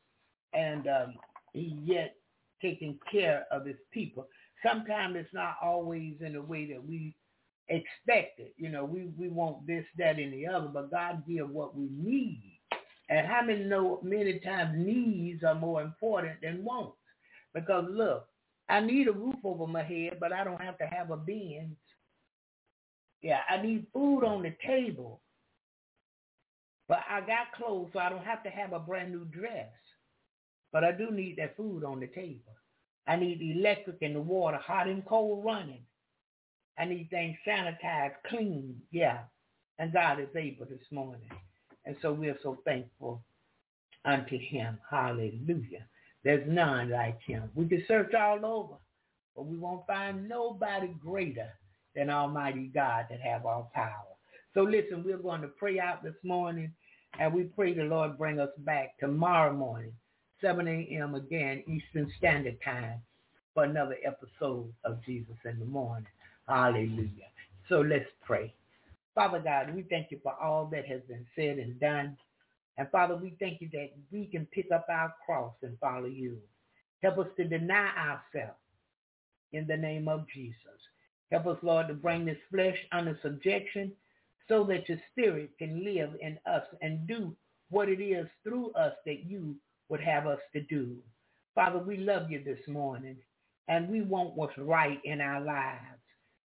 And 0.53 0.87
um, 0.87 1.15
he 1.53 1.79
yet 1.85 2.15
taking 2.61 2.99
care 3.09 3.45
of 3.49 3.65
his 3.65 3.77
people. 3.93 4.27
Sometimes 4.65 5.15
it's 5.17 5.33
not 5.33 5.55
always 5.63 6.15
in 6.19 6.33
the 6.33 6.41
way 6.41 6.69
that 6.73 6.85
we 6.85 7.15
expect 7.69 8.41
it. 8.41 8.53
You 8.57 8.69
know, 8.69 8.83
we, 8.83 9.09
we 9.17 9.29
want 9.29 9.65
this, 9.65 9.85
that, 9.97 10.19
and 10.19 10.33
the 10.33 10.47
other, 10.47 10.67
but 10.67 10.91
God 10.91 11.23
give 11.25 11.49
what 11.49 11.77
we 11.77 11.87
need. 11.97 12.59
And 13.10 13.26
how 13.26 13.41
many 13.41 13.64
know 13.64 13.99
many 14.03 14.40
times 14.40 14.76
needs 14.77 15.44
are 15.44 15.56
more 15.56 15.81
important 15.81 16.41
than 16.41 16.64
wants? 16.64 16.98
Because 17.53 17.86
look, 17.90 18.27
I 18.69 18.80
need 18.80 19.07
a 19.07 19.11
roof 19.11 19.36
over 19.44 19.65
my 19.65 19.84
head, 19.84 20.18
but 20.19 20.31
I 20.31 20.44
don't 20.44 20.61
have 20.61 20.77
to 20.77 20.86
have 20.86 21.10
a 21.10 21.18
Benz. 21.18 21.76
Yeah, 23.22 23.40
I 23.49 23.61
need 23.61 23.88
food 23.91 24.23
on 24.23 24.44
the 24.44 24.53
table, 24.65 25.22
but 26.88 26.99
I 27.10 27.22
got 27.22 27.52
clothes, 27.56 27.90
so 27.94 27.99
I 27.99 28.10
don't 28.10 28.23
have 28.23 28.44
to 28.44 28.49
have 28.49 28.73
a 28.73 28.80
brand 28.80 29.11
new 29.11 29.26
dress. 29.26 29.68
But 30.72 30.84
I 30.84 30.91
do 30.91 31.10
need 31.11 31.38
that 31.38 31.57
food 31.57 31.84
on 31.84 31.99
the 31.99 32.07
table. 32.07 32.53
I 33.07 33.15
need 33.15 33.41
electric 33.41 33.98
and 34.02 34.15
the 34.15 34.22
water, 34.22 34.57
hot 34.57 34.88
and 34.88 35.03
cold 35.06 35.44
running. 35.44 35.84
I 36.77 36.86
need 36.86 37.10
things 37.10 37.38
sanitized, 37.45 38.14
clean. 38.27 38.80
Yeah. 38.91 39.19
And 39.80 39.91
God 39.91 40.19
is 40.19 40.30
able 40.36 40.65
this 40.68 40.86
morning. 40.91 41.30
And 41.85 41.95
so 42.01 42.11
we 42.14 42.30
are 42.30 42.38
so 42.43 42.60
thankful 42.65 43.22
unto 44.06 44.38
him. 44.38 44.77
Hallelujah. 44.89 45.85
There's 46.23 46.47
none 46.47 46.89
like 46.89 47.22
him. 47.22 47.49
We 47.56 47.68
can 47.68 47.84
search 47.88 48.14
all 48.14 48.45
over, 48.45 48.76
but 49.35 49.45
we 49.45 49.57
won't 49.57 49.88
find 49.88 50.27
nobody 50.27 50.88
greater 50.88 51.49
than 51.95 52.10
Almighty 52.10 52.69
God 52.73 53.06
that 53.10 53.22
have 53.22 53.45
all 53.45 53.72
power. 53.73 54.15
So 54.53 54.61
listen, 54.64 55.03
we're 55.03 55.18
going 55.18 55.41
to 55.41 55.47
pray 55.47 55.80
out 55.80 56.03
this 56.03 56.15
morning, 56.23 56.73
and 57.19 57.34
we 57.34 57.43
pray 57.43 57.73
the 57.73 57.84
Lord 57.84 58.18
bring 58.18 58.39
us 58.39 58.49
back 58.60 58.97
tomorrow 58.99 59.53
morning, 59.53 59.93
7 60.41 60.68
a.m. 60.68 61.15
again, 61.15 61.64
Eastern 61.68 62.11
Standard 62.18 62.57
Time, 62.64 63.01
for 63.53 63.64
another 63.64 63.97
episode 64.06 64.72
of 64.84 65.03
Jesus 65.06 65.35
in 65.45 65.60
the 65.60 65.65
Morning. 65.65 66.07
Hallelujah. 66.47 67.30
So 67.68 67.81
let's 67.81 68.10
pray. 68.26 68.53
Father 69.19 69.39
God, 69.39 69.75
we 69.75 69.81
thank 69.81 70.11
you 70.11 70.19
for 70.23 70.33
all 70.41 70.67
that 70.67 70.87
has 70.87 71.01
been 71.09 71.25
said 71.35 71.57
and 71.57 71.77
done. 71.77 72.15
And 72.77 72.89
Father, 72.89 73.17
we 73.17 73.35
thank 73.37 73.59
you 73.59 73.67
that 73.73 73.89
we 74.13 74.27
can 74.27 74.45
pick 74.45 74.71
up 74.73 74.85
our 74.89 75.13
cross 75.25 75.51
and 75.61 75.77
follow 75.79 76.05
you. 76.05 76.37
Help 77.03 77.17
us 77.17 77.27
to 77.35 77.43
deny 77.43 77.89
ourselves 77.97 78.55
in 79.51 79.67
the 79.67 79.75
name 79.75 80.07
of 80.07 80.25
Jesus. 80.33 80.55
Help 81.33 81.47
us, 81.47 81.57
Lord, 81.63 81.89
to 81.89 81.95
bring 81.95 82.23
this 82.23 82.37
flesh 82.49 82.77
under 82.93 83.19
subjection 83.21 83.91
so 84.47 84.63
that 84.63 84.87
your 84.87 84.99
spirit 85.11 85.49
can 85.59 85.83
live 85.83 86.11
in 86.21 86.39
us 86.45 86.63
and 86.81 87.05
do 87.05 87.35
what 87.71 87.89
it 87.89 88.01
is 88.01 88.25
through 88.45 88.71
us 88.71 88.93
that 89.05 89.25
you 89.25 89.53
would 89.89 89.99
have 89.99 90.27
us 90.27 90.39
to 90.53 90.61
do. 90.61 90.95
Father, 91.55 91.79
we 91.79 91.97
love 91.97 92.31
you 92.31 92.41
this 92.41 92.65
morning 92.69 93.17
and 93.67 93.89
we 93.89 93.99
want 93.99 94.37
what's 94.37 94.57
right 94.57 95.01
in 95.03 95.19
our 95.19 95.41
lives. 95.41 95.98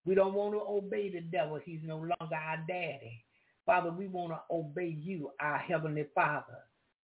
We 0.07 0.15
don't 0.15 0.35
want 0.35 0.55
to 0.55 0.61
obey 0.61 1.11
the 1.11 1.21
devil. 1.21 1.61
He's 1.65 1.81
no 1.85 1.97
longer 1.97 2.35
our 2.35 2.59
daddy. 2.69 3.25
Father, 3.67 3.91
we 3.91 4.09
want 4.09 4.33
to 4.33 4.41
obey 4.51 4.97
you, 5.01 5.31
our 5.41 5.59
Heavenly 5.59 6.07
Father. 6.15 6.59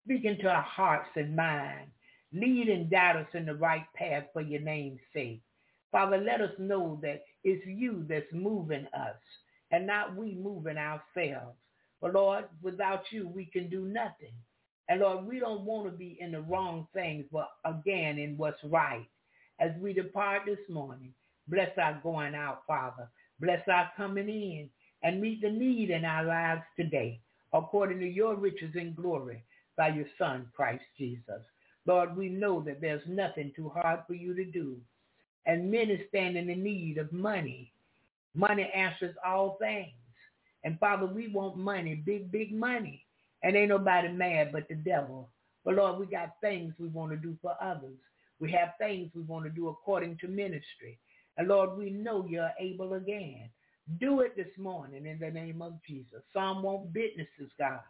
Speak 0.05 0.25
into 0.25 0.49
our 0.49 0.63
hearts 0.63 1.11
and 1.17 1.37
minds. 1.37 1.91
Lead 2.33 2.69
and 2.69 2.91
guide 2.91 3.17
us 3.17 3.29
in 3.35 3.47
the 3.47 3.55
right 3.55 3.85
path 3.95 4.25
for 4.33 4.43
your 4.43 4.61
name's 4.61 5.01
sake. 5.15 5.43
Father, 5.93 6.19
let 6.19 6.41
us 6.41 6.53
know 6.59 6.99
that 7.03 7.23
it's 7.45 7.65
you 7.67 8.05
that's 8.09 8.33
moving 8.33 8.87
us 8.95 9.17
and 9.71 9.87
not 9.87 10.17
we 10.17 10.35
moving 10.35 10.77
ourselves. 10.79 11.57
But 12.01 12.15
Lord, 12.15 12.47
without 12.63 13.03
you, 13.11 13.29
we 13.29 13.47
can 13.47 13.71
do 13.71 13.87
nothing. 13.87 14.35
And 14.89 15.01
Lord, 15.01 15.27
we 15.27 15.39
don't 15.41 15.65
want 15.65 15.87
to 15.87 15.97
be 15.97 16.19
in 16.21 16.33
the 16.33 16.41
wrong 16.43 16.87
things, 16.95 17.27
but 17.33 17.49
again, 17.65 18.19
in 18.19 18.37
what's 18.37 18.63
right. 18.65 19.07
As 19.61 19.73
we 19.81 19.93
depart 19.93 20.43
this 20.47 20.59
morning, 20.69 21.13
Bless 21.49 21.71
our 21.79 22.01
going 22.03 22.35
out, 22.35 22.63
Father. 22.67 23.09
Bless 23.41 23.67
our 23.69 23.91
coming 23.97 24.29
in 24.29 24.69
and 25.03 25.21
meet 25.21 25.41
the 25.41 25.51
need 25.51 25.91
in 25.91 26.05
our 26.05 26.25
lives 26.25 26.63
today 26.77 27.21
according 27.53 27.99
to 28.01 28.09
your 28.09 28.35
riches 28.35 28.75
and 28.75 28.95
glory 28.95 29.43
by 29.77 29.89
your 29.89 30.07
Son, 30.19 30.47
Christ 30.55 30.85
Jesus. 30.99 31.41
Lord, 31.87 32.17
we 32.17 32.29
know 32.29 32.61
that 32.63 32.81
there's 32.81 33.03
nothing 33.09 33.53
too 33.57 33.71
hard 33.71 34.01
for 34.07 34.15
you 34.15 34.35
to 34.35 34.45
do. 34.45 34.77
And 35.47 35.71
many 35.71 36.03
stand 36.09 36.37
in 36.37 36.49
the 36.49 36.55
need 36.55 36.99
of 36.99 37.11
money. 37.13 37.73
Money 38.35 38.71
answers 38.75 39.15
all 39.25 39.57
things. 39.59 39.95
And 40.65 40.79
Father, 40.79 41.07
we 41.07 41.29
want 41.29 41.57
money, 41.57 41.95
big, 41.95 42.31
big 42.31 42.53
money. 42.53 43.03
And 43.43 43.57
ain't 43.57 43.71
nobody 43.71 44.09
mad 44.09 44.51
but 44.53 44.69
the 44.69 44.75
devil. 44.75 45.31
But 45.65 45.77
Lord, 45.77 45.99
we 45.99 46.07
got 46.07 46.35
things 46.43 46.75
we 46.79 46.89
want 46.89 47.13
to 47.13 47.17
do 47.17 47.37
for 47.41 47.55
others. 47.63 47.97
We 48.41 48.53
have 48.53 48.71
things 48.79 49.11
we 49.15 49.23
want 49.23 49.45
to 49.45 49.51
do 49.51 49.69
according 49.69 50.19
to 50.19 50.29
ministry. 50.29 50.99
And 51.39 51.49
Lord, 51.49 51.79
we 51.79 51.91
know 51.91 52.27
you're 52.29 52.53
able 52.61 52.95
again. 52.95 53.49
Do 54.01 54.21
it 54.21 54.37
this 54.37 54.59
morning 54.59 55.07
in 55.07 55.19
the 55.19 55.31
name 55.31 55.63
of 55.63 55.79
Jesus. 55.87 56.21
Some 56.35 56.63
want 56.63 56.93
businesses, 56.93 57.51
God. 57.59 57.81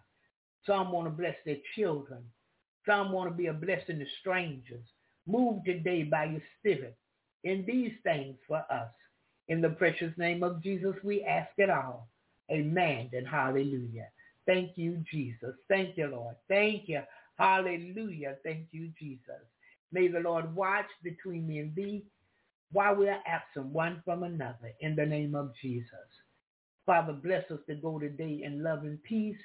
Some 0.66 0.92
want 0.92 1.06
to 1.06 1.10
bless 1.10 1.34
their 1.44 1.56
children. 1.74 2.22
Some 2.86 3.10
want 3.10 3.30
to 3.30 3.36
be 3.36 3.46
a 3.46 3.52
blessing 3.52 3.98
to 3.98 4.06
strangers. 4.20 4.84
Move 5.26 5.64
today 5.64 6.04
by 6.04 6.26
your 6.26 6.42
spirit 6.58 6.96
in 7.42 7.64
these 7.66 7.92
things 8.04 8.36
for 8.46 8.58
us. 8.70 8.92
In 9.48 9.60
the 9.62 9.70
precious 9.70 10.12
name 10.18 10.42
of 10.42 10.62
Jesus, 10.62 10.94
we 11.02 11.24
ask 11.24 11.50
it 11.56 11.70
all. 11.70 12.08
Amen 12.50 13.10
and 13.12 13.26
hallelujah. 13.26 14.08
Thank 14.46 14.72
you, 14.76 15.02
Jesus. 15.10 15.54
Thank 15.68 15.96
you, 15.96 16.06
Lord. 16.08 16.36
Thank 16.48 16.88
you. 16.88 17.00
Hallelujah. 17.38 18.36
Thank 18.44 18.68
you, 18.72 18.90
Jesus. 18.98 19.42
May 19.92 20.08
the 20.08 20.20
Lord 20.20 20.54
watch 20.54 20.88
between 21.02 21.46
me 21.46 21.58
and 21.58 21.74
thee 21.74 22.04
while 22.72 22.94
we 22.94 23.08
are 23.08 23.22
absent 23.26 23.66
one 23.66 24.02
from 24.04 24.22
another 24.22 24.72
in 24.80 24.94
the 24.94 25.06
name 25.06 25.34
of 25.34 25.52
Jesus. 25.62 25.88
Father, 26.86 27.12
bless 27.12 27.50
us 27.50 27.60
to 27.68 27.74
go 27.74 27.98
today 27.98 28.42
in 28.44 28.62
love 28.62 28.82
and 28.84 29.02
peace, 29.02 29.36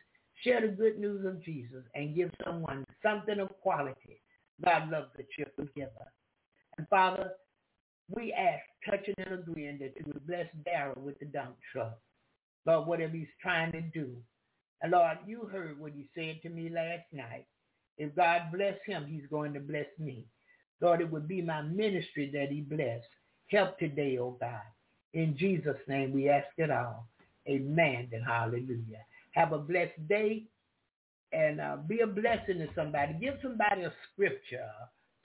share 0.43 0.61
the 0.61 0.67
good 0.67 0.99
news 0.99 1.25
of 1.25 1.43
Jesus, 1.43 1.83
and 1.95 2.15
give 2.15 2.31
someone 2.45 2.85
something 3.03 3.39
of 3.39 3.49
quality. 3.61 4.21
God 4.63 4.89
loves 4.89 5.09
the 5.17 5.25
cheerful 5.35 5.65
giver. 5.75 6.11
And 6.77 6.87
Father, 6.89 7.31
we 8.09 8.33
ask, 8.33 8.63
touching 8.89 9.15
and 9.17 9.39
agreeing 9.39 9.79
that 9.79 9.93
you 9.97 10.03
would 10.07 10.25
bless 10.27 10.47
Darrell 10.65 11.01
with 11.01 11.19
the 11.19 11.25
dump 11.25 11.55
truck. 11.71 11.97
Lord, 12.65 12.87
whatever 12.87 13.15
he's 13.15 13.27
trying 13.41 13.71
to 13.73 13.81
do. 13.81 14.15
And 14.81 14.91
Lord, 14.91 15.17
you 15.25 15.49
heard 15.51 15.79
what 15.79 15.93
he 15.93 16.07
said 16.15 16.41
to 16.43 16.49
me 16.49 16.69
last 16.69 17.05
night. 17.11 17.45
If 17.97 18.15
God 18.15 18.51
bless 18.53 18.75
him, 18.85 19.05
he's 19.07 19.27
going 19.29 19.53
to 19.53 19.59
bless 19.59 19.87
me. 19.99 20.25
Lord, 20.83 20.99
it 20.99 21.09
would 21.09 21.29
be 21.29 21.41
my 21.41 21.61
ministry 21.61 22.29
that 22.33 22.51
he 22.51 22.59
bless. 22.59 23.01
Help 23.47 23.79
today, 23.79 24.17
oh 24.19 24.35
God. 24.37 24.59
In 25.13 25.37
Jesus' 25.37 25.77
name 25.87 26.11
we 26.11 26.27
ask 26.27 26.47
it 26.57 26.69
all. 26.69 27.07
Amen 27.47 28.09
and 28.11 28.25
hallelujah. 28.25 29.05
Have 29.31 29.53
a 29.53 29.59
blessed 29.59 30.07
day 30.09 30.43
and 31.31 31.61
uh, 31.61 31.77
be 31.87 32.01
a 32.01 32.07
blessing 32.07 32.59
to 32.59 32.67
somebody. 32.75 33.13
Give 33.21 33.35
somebody 33.41 33.83
a 33.83 33.93
scripture. 34.11 34.69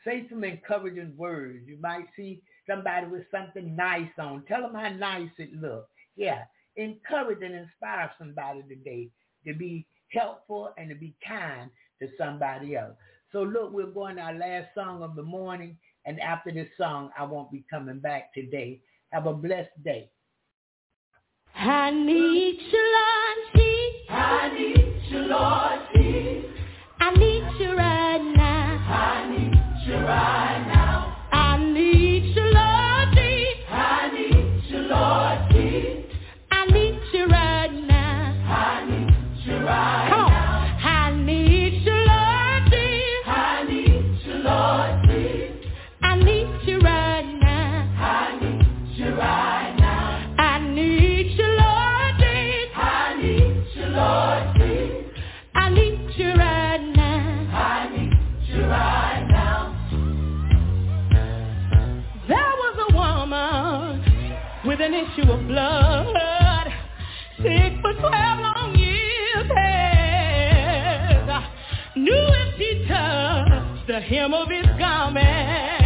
Say 0.05 0.26
some 0.30 0.44
encouraging 0.44 1.14
words. 1.16 1.66
You 1.66 1.76
might 1.80 2.06
see 2.14 2.40
somebody 2.68 3.09
with 3.09 3.24
something 3.32 3.74
nice 3.74 4.10
on. 4.16 4.44
Tell 4.47 4.62
them 4.62 4.74
how 4.74 4.90
nice 4.90 5.30
it 5.39 5.52
looks. 5.52 5.90
Yeah. 6.16 6.44
Encourage 6.76 7.43
and 7.43 7.55
inspire 7.55 8.12
somebody 8.16 8.62
today 8.68 9.09
to 9.44 9.55
be 9.55 9.86
helpful 10.12 10.70
and 10.78 10.89
to 10.89 10.94
be 10.94 11.14
kind 11.26 11.68
to 12.01 12.09
somebody 12.16 12.76
else. 12.76 12.94
So 13.32 13.42
look, 13.42 13.72
we're 13.72 13.86
going 13.86 14.16
to 14.16 14.22
our 14.22 14.34
last 14.34 14.68
song 14.74 15.02
of 15.02 15.14
the 15.14 15.22
morning. 15.22 15.76
And 16.06 16.20
after 16.20 16.50
this 16.50 16.68
song, 16.78 17.10
I 17.18 17.24
won't 17.24 17.52
be 17.52 17.64
coming 17.70 17.98
back 17.98 18.32
today. 18.32 18.80
Have 19.10 19.26
a 19.26 19.34
blessed 19.34 19.82
day. 19.84 20.10
I 21.55 21.90
need 21.90 22.59
you, 22.60 22.94
Lord 22.94 23.52
Jesus. 23.55 24.06
I 24.10 24.50
need 24.56 25.02
you, 25.10 25.18
Lord 25.18 25.80
Jesus. 25.94 26.50
I 27.00 27.10
need 27.16 27.60
you 27.60 27.76
right 27.76 28.34
now. 28.36 28.78
I 28.88 29.30
need 29.30 29.86
you 29.86 29.94
right 29.94 30.64
now. 30.66 30.77
issue 65.19 65.31
of 65.31 65.47
blood. 65.47 66.66
Sick 67.39 67.73
for 67.81 67.93
12 67.93 68.40
long 68.40 68.74
years 68.77 69.51
has. 69.57 71.28
Knew 71.97 72.12
if 72.12 72.55
he 72.57 72.86
touched 72.86 73.86
the 73.86 74.01
hem 74.01 74.35
of 74.35 74.49
his 74.49 74.66
garment. 74.78 75.77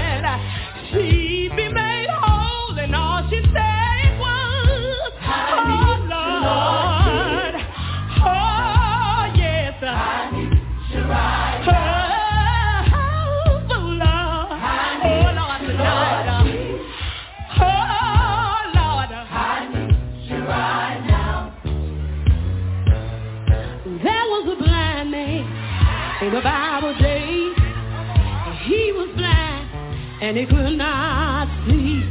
and 30.32 30.40
he 30.40 30.46
could 30.46 30.78
not 30.78 31.46
sleep 31.66 32.06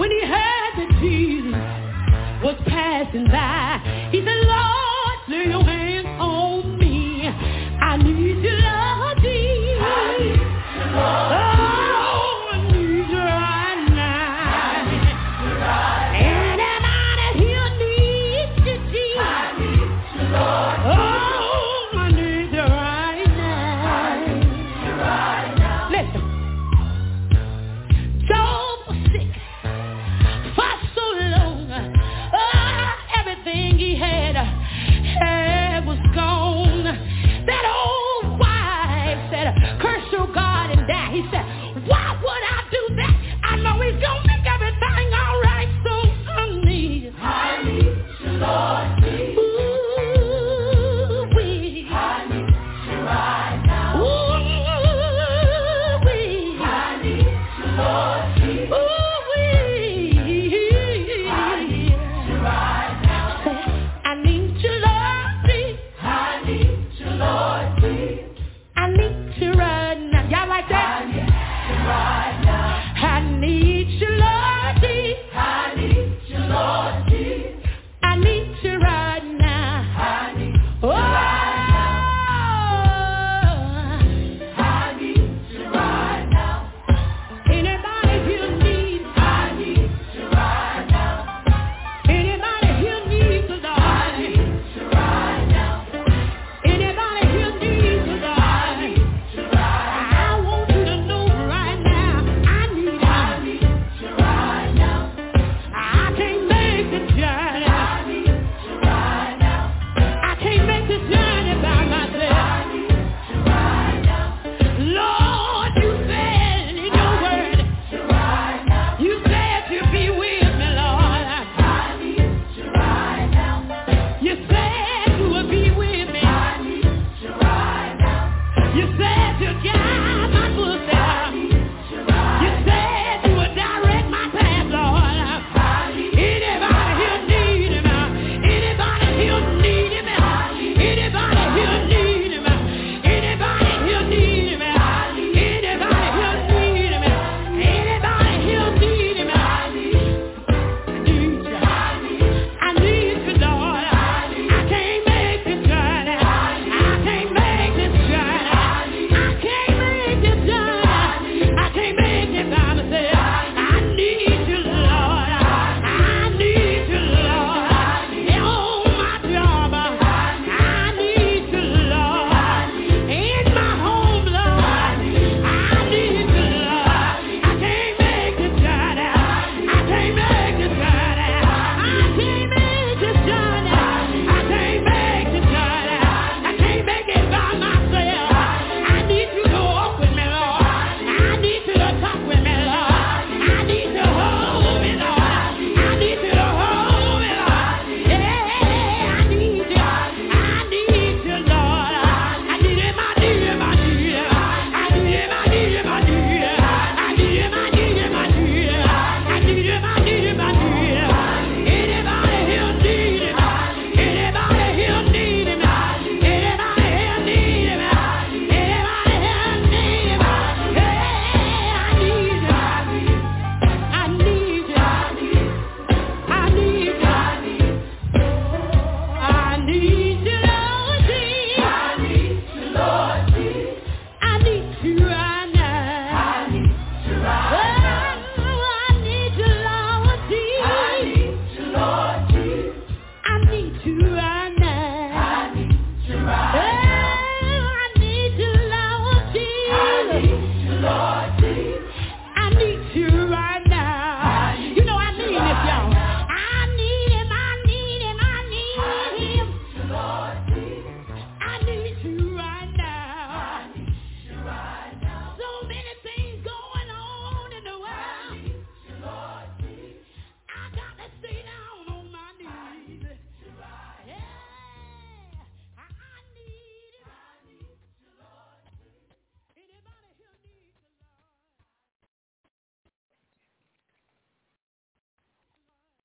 when 0.00 0.10
he 0.10 0.20
heard 0.24 0.72
that 0.78 0.88
Jesus 1.02 1.52
was 2.42 2.56
passing 2.66 3.26
by. 3.26 3.59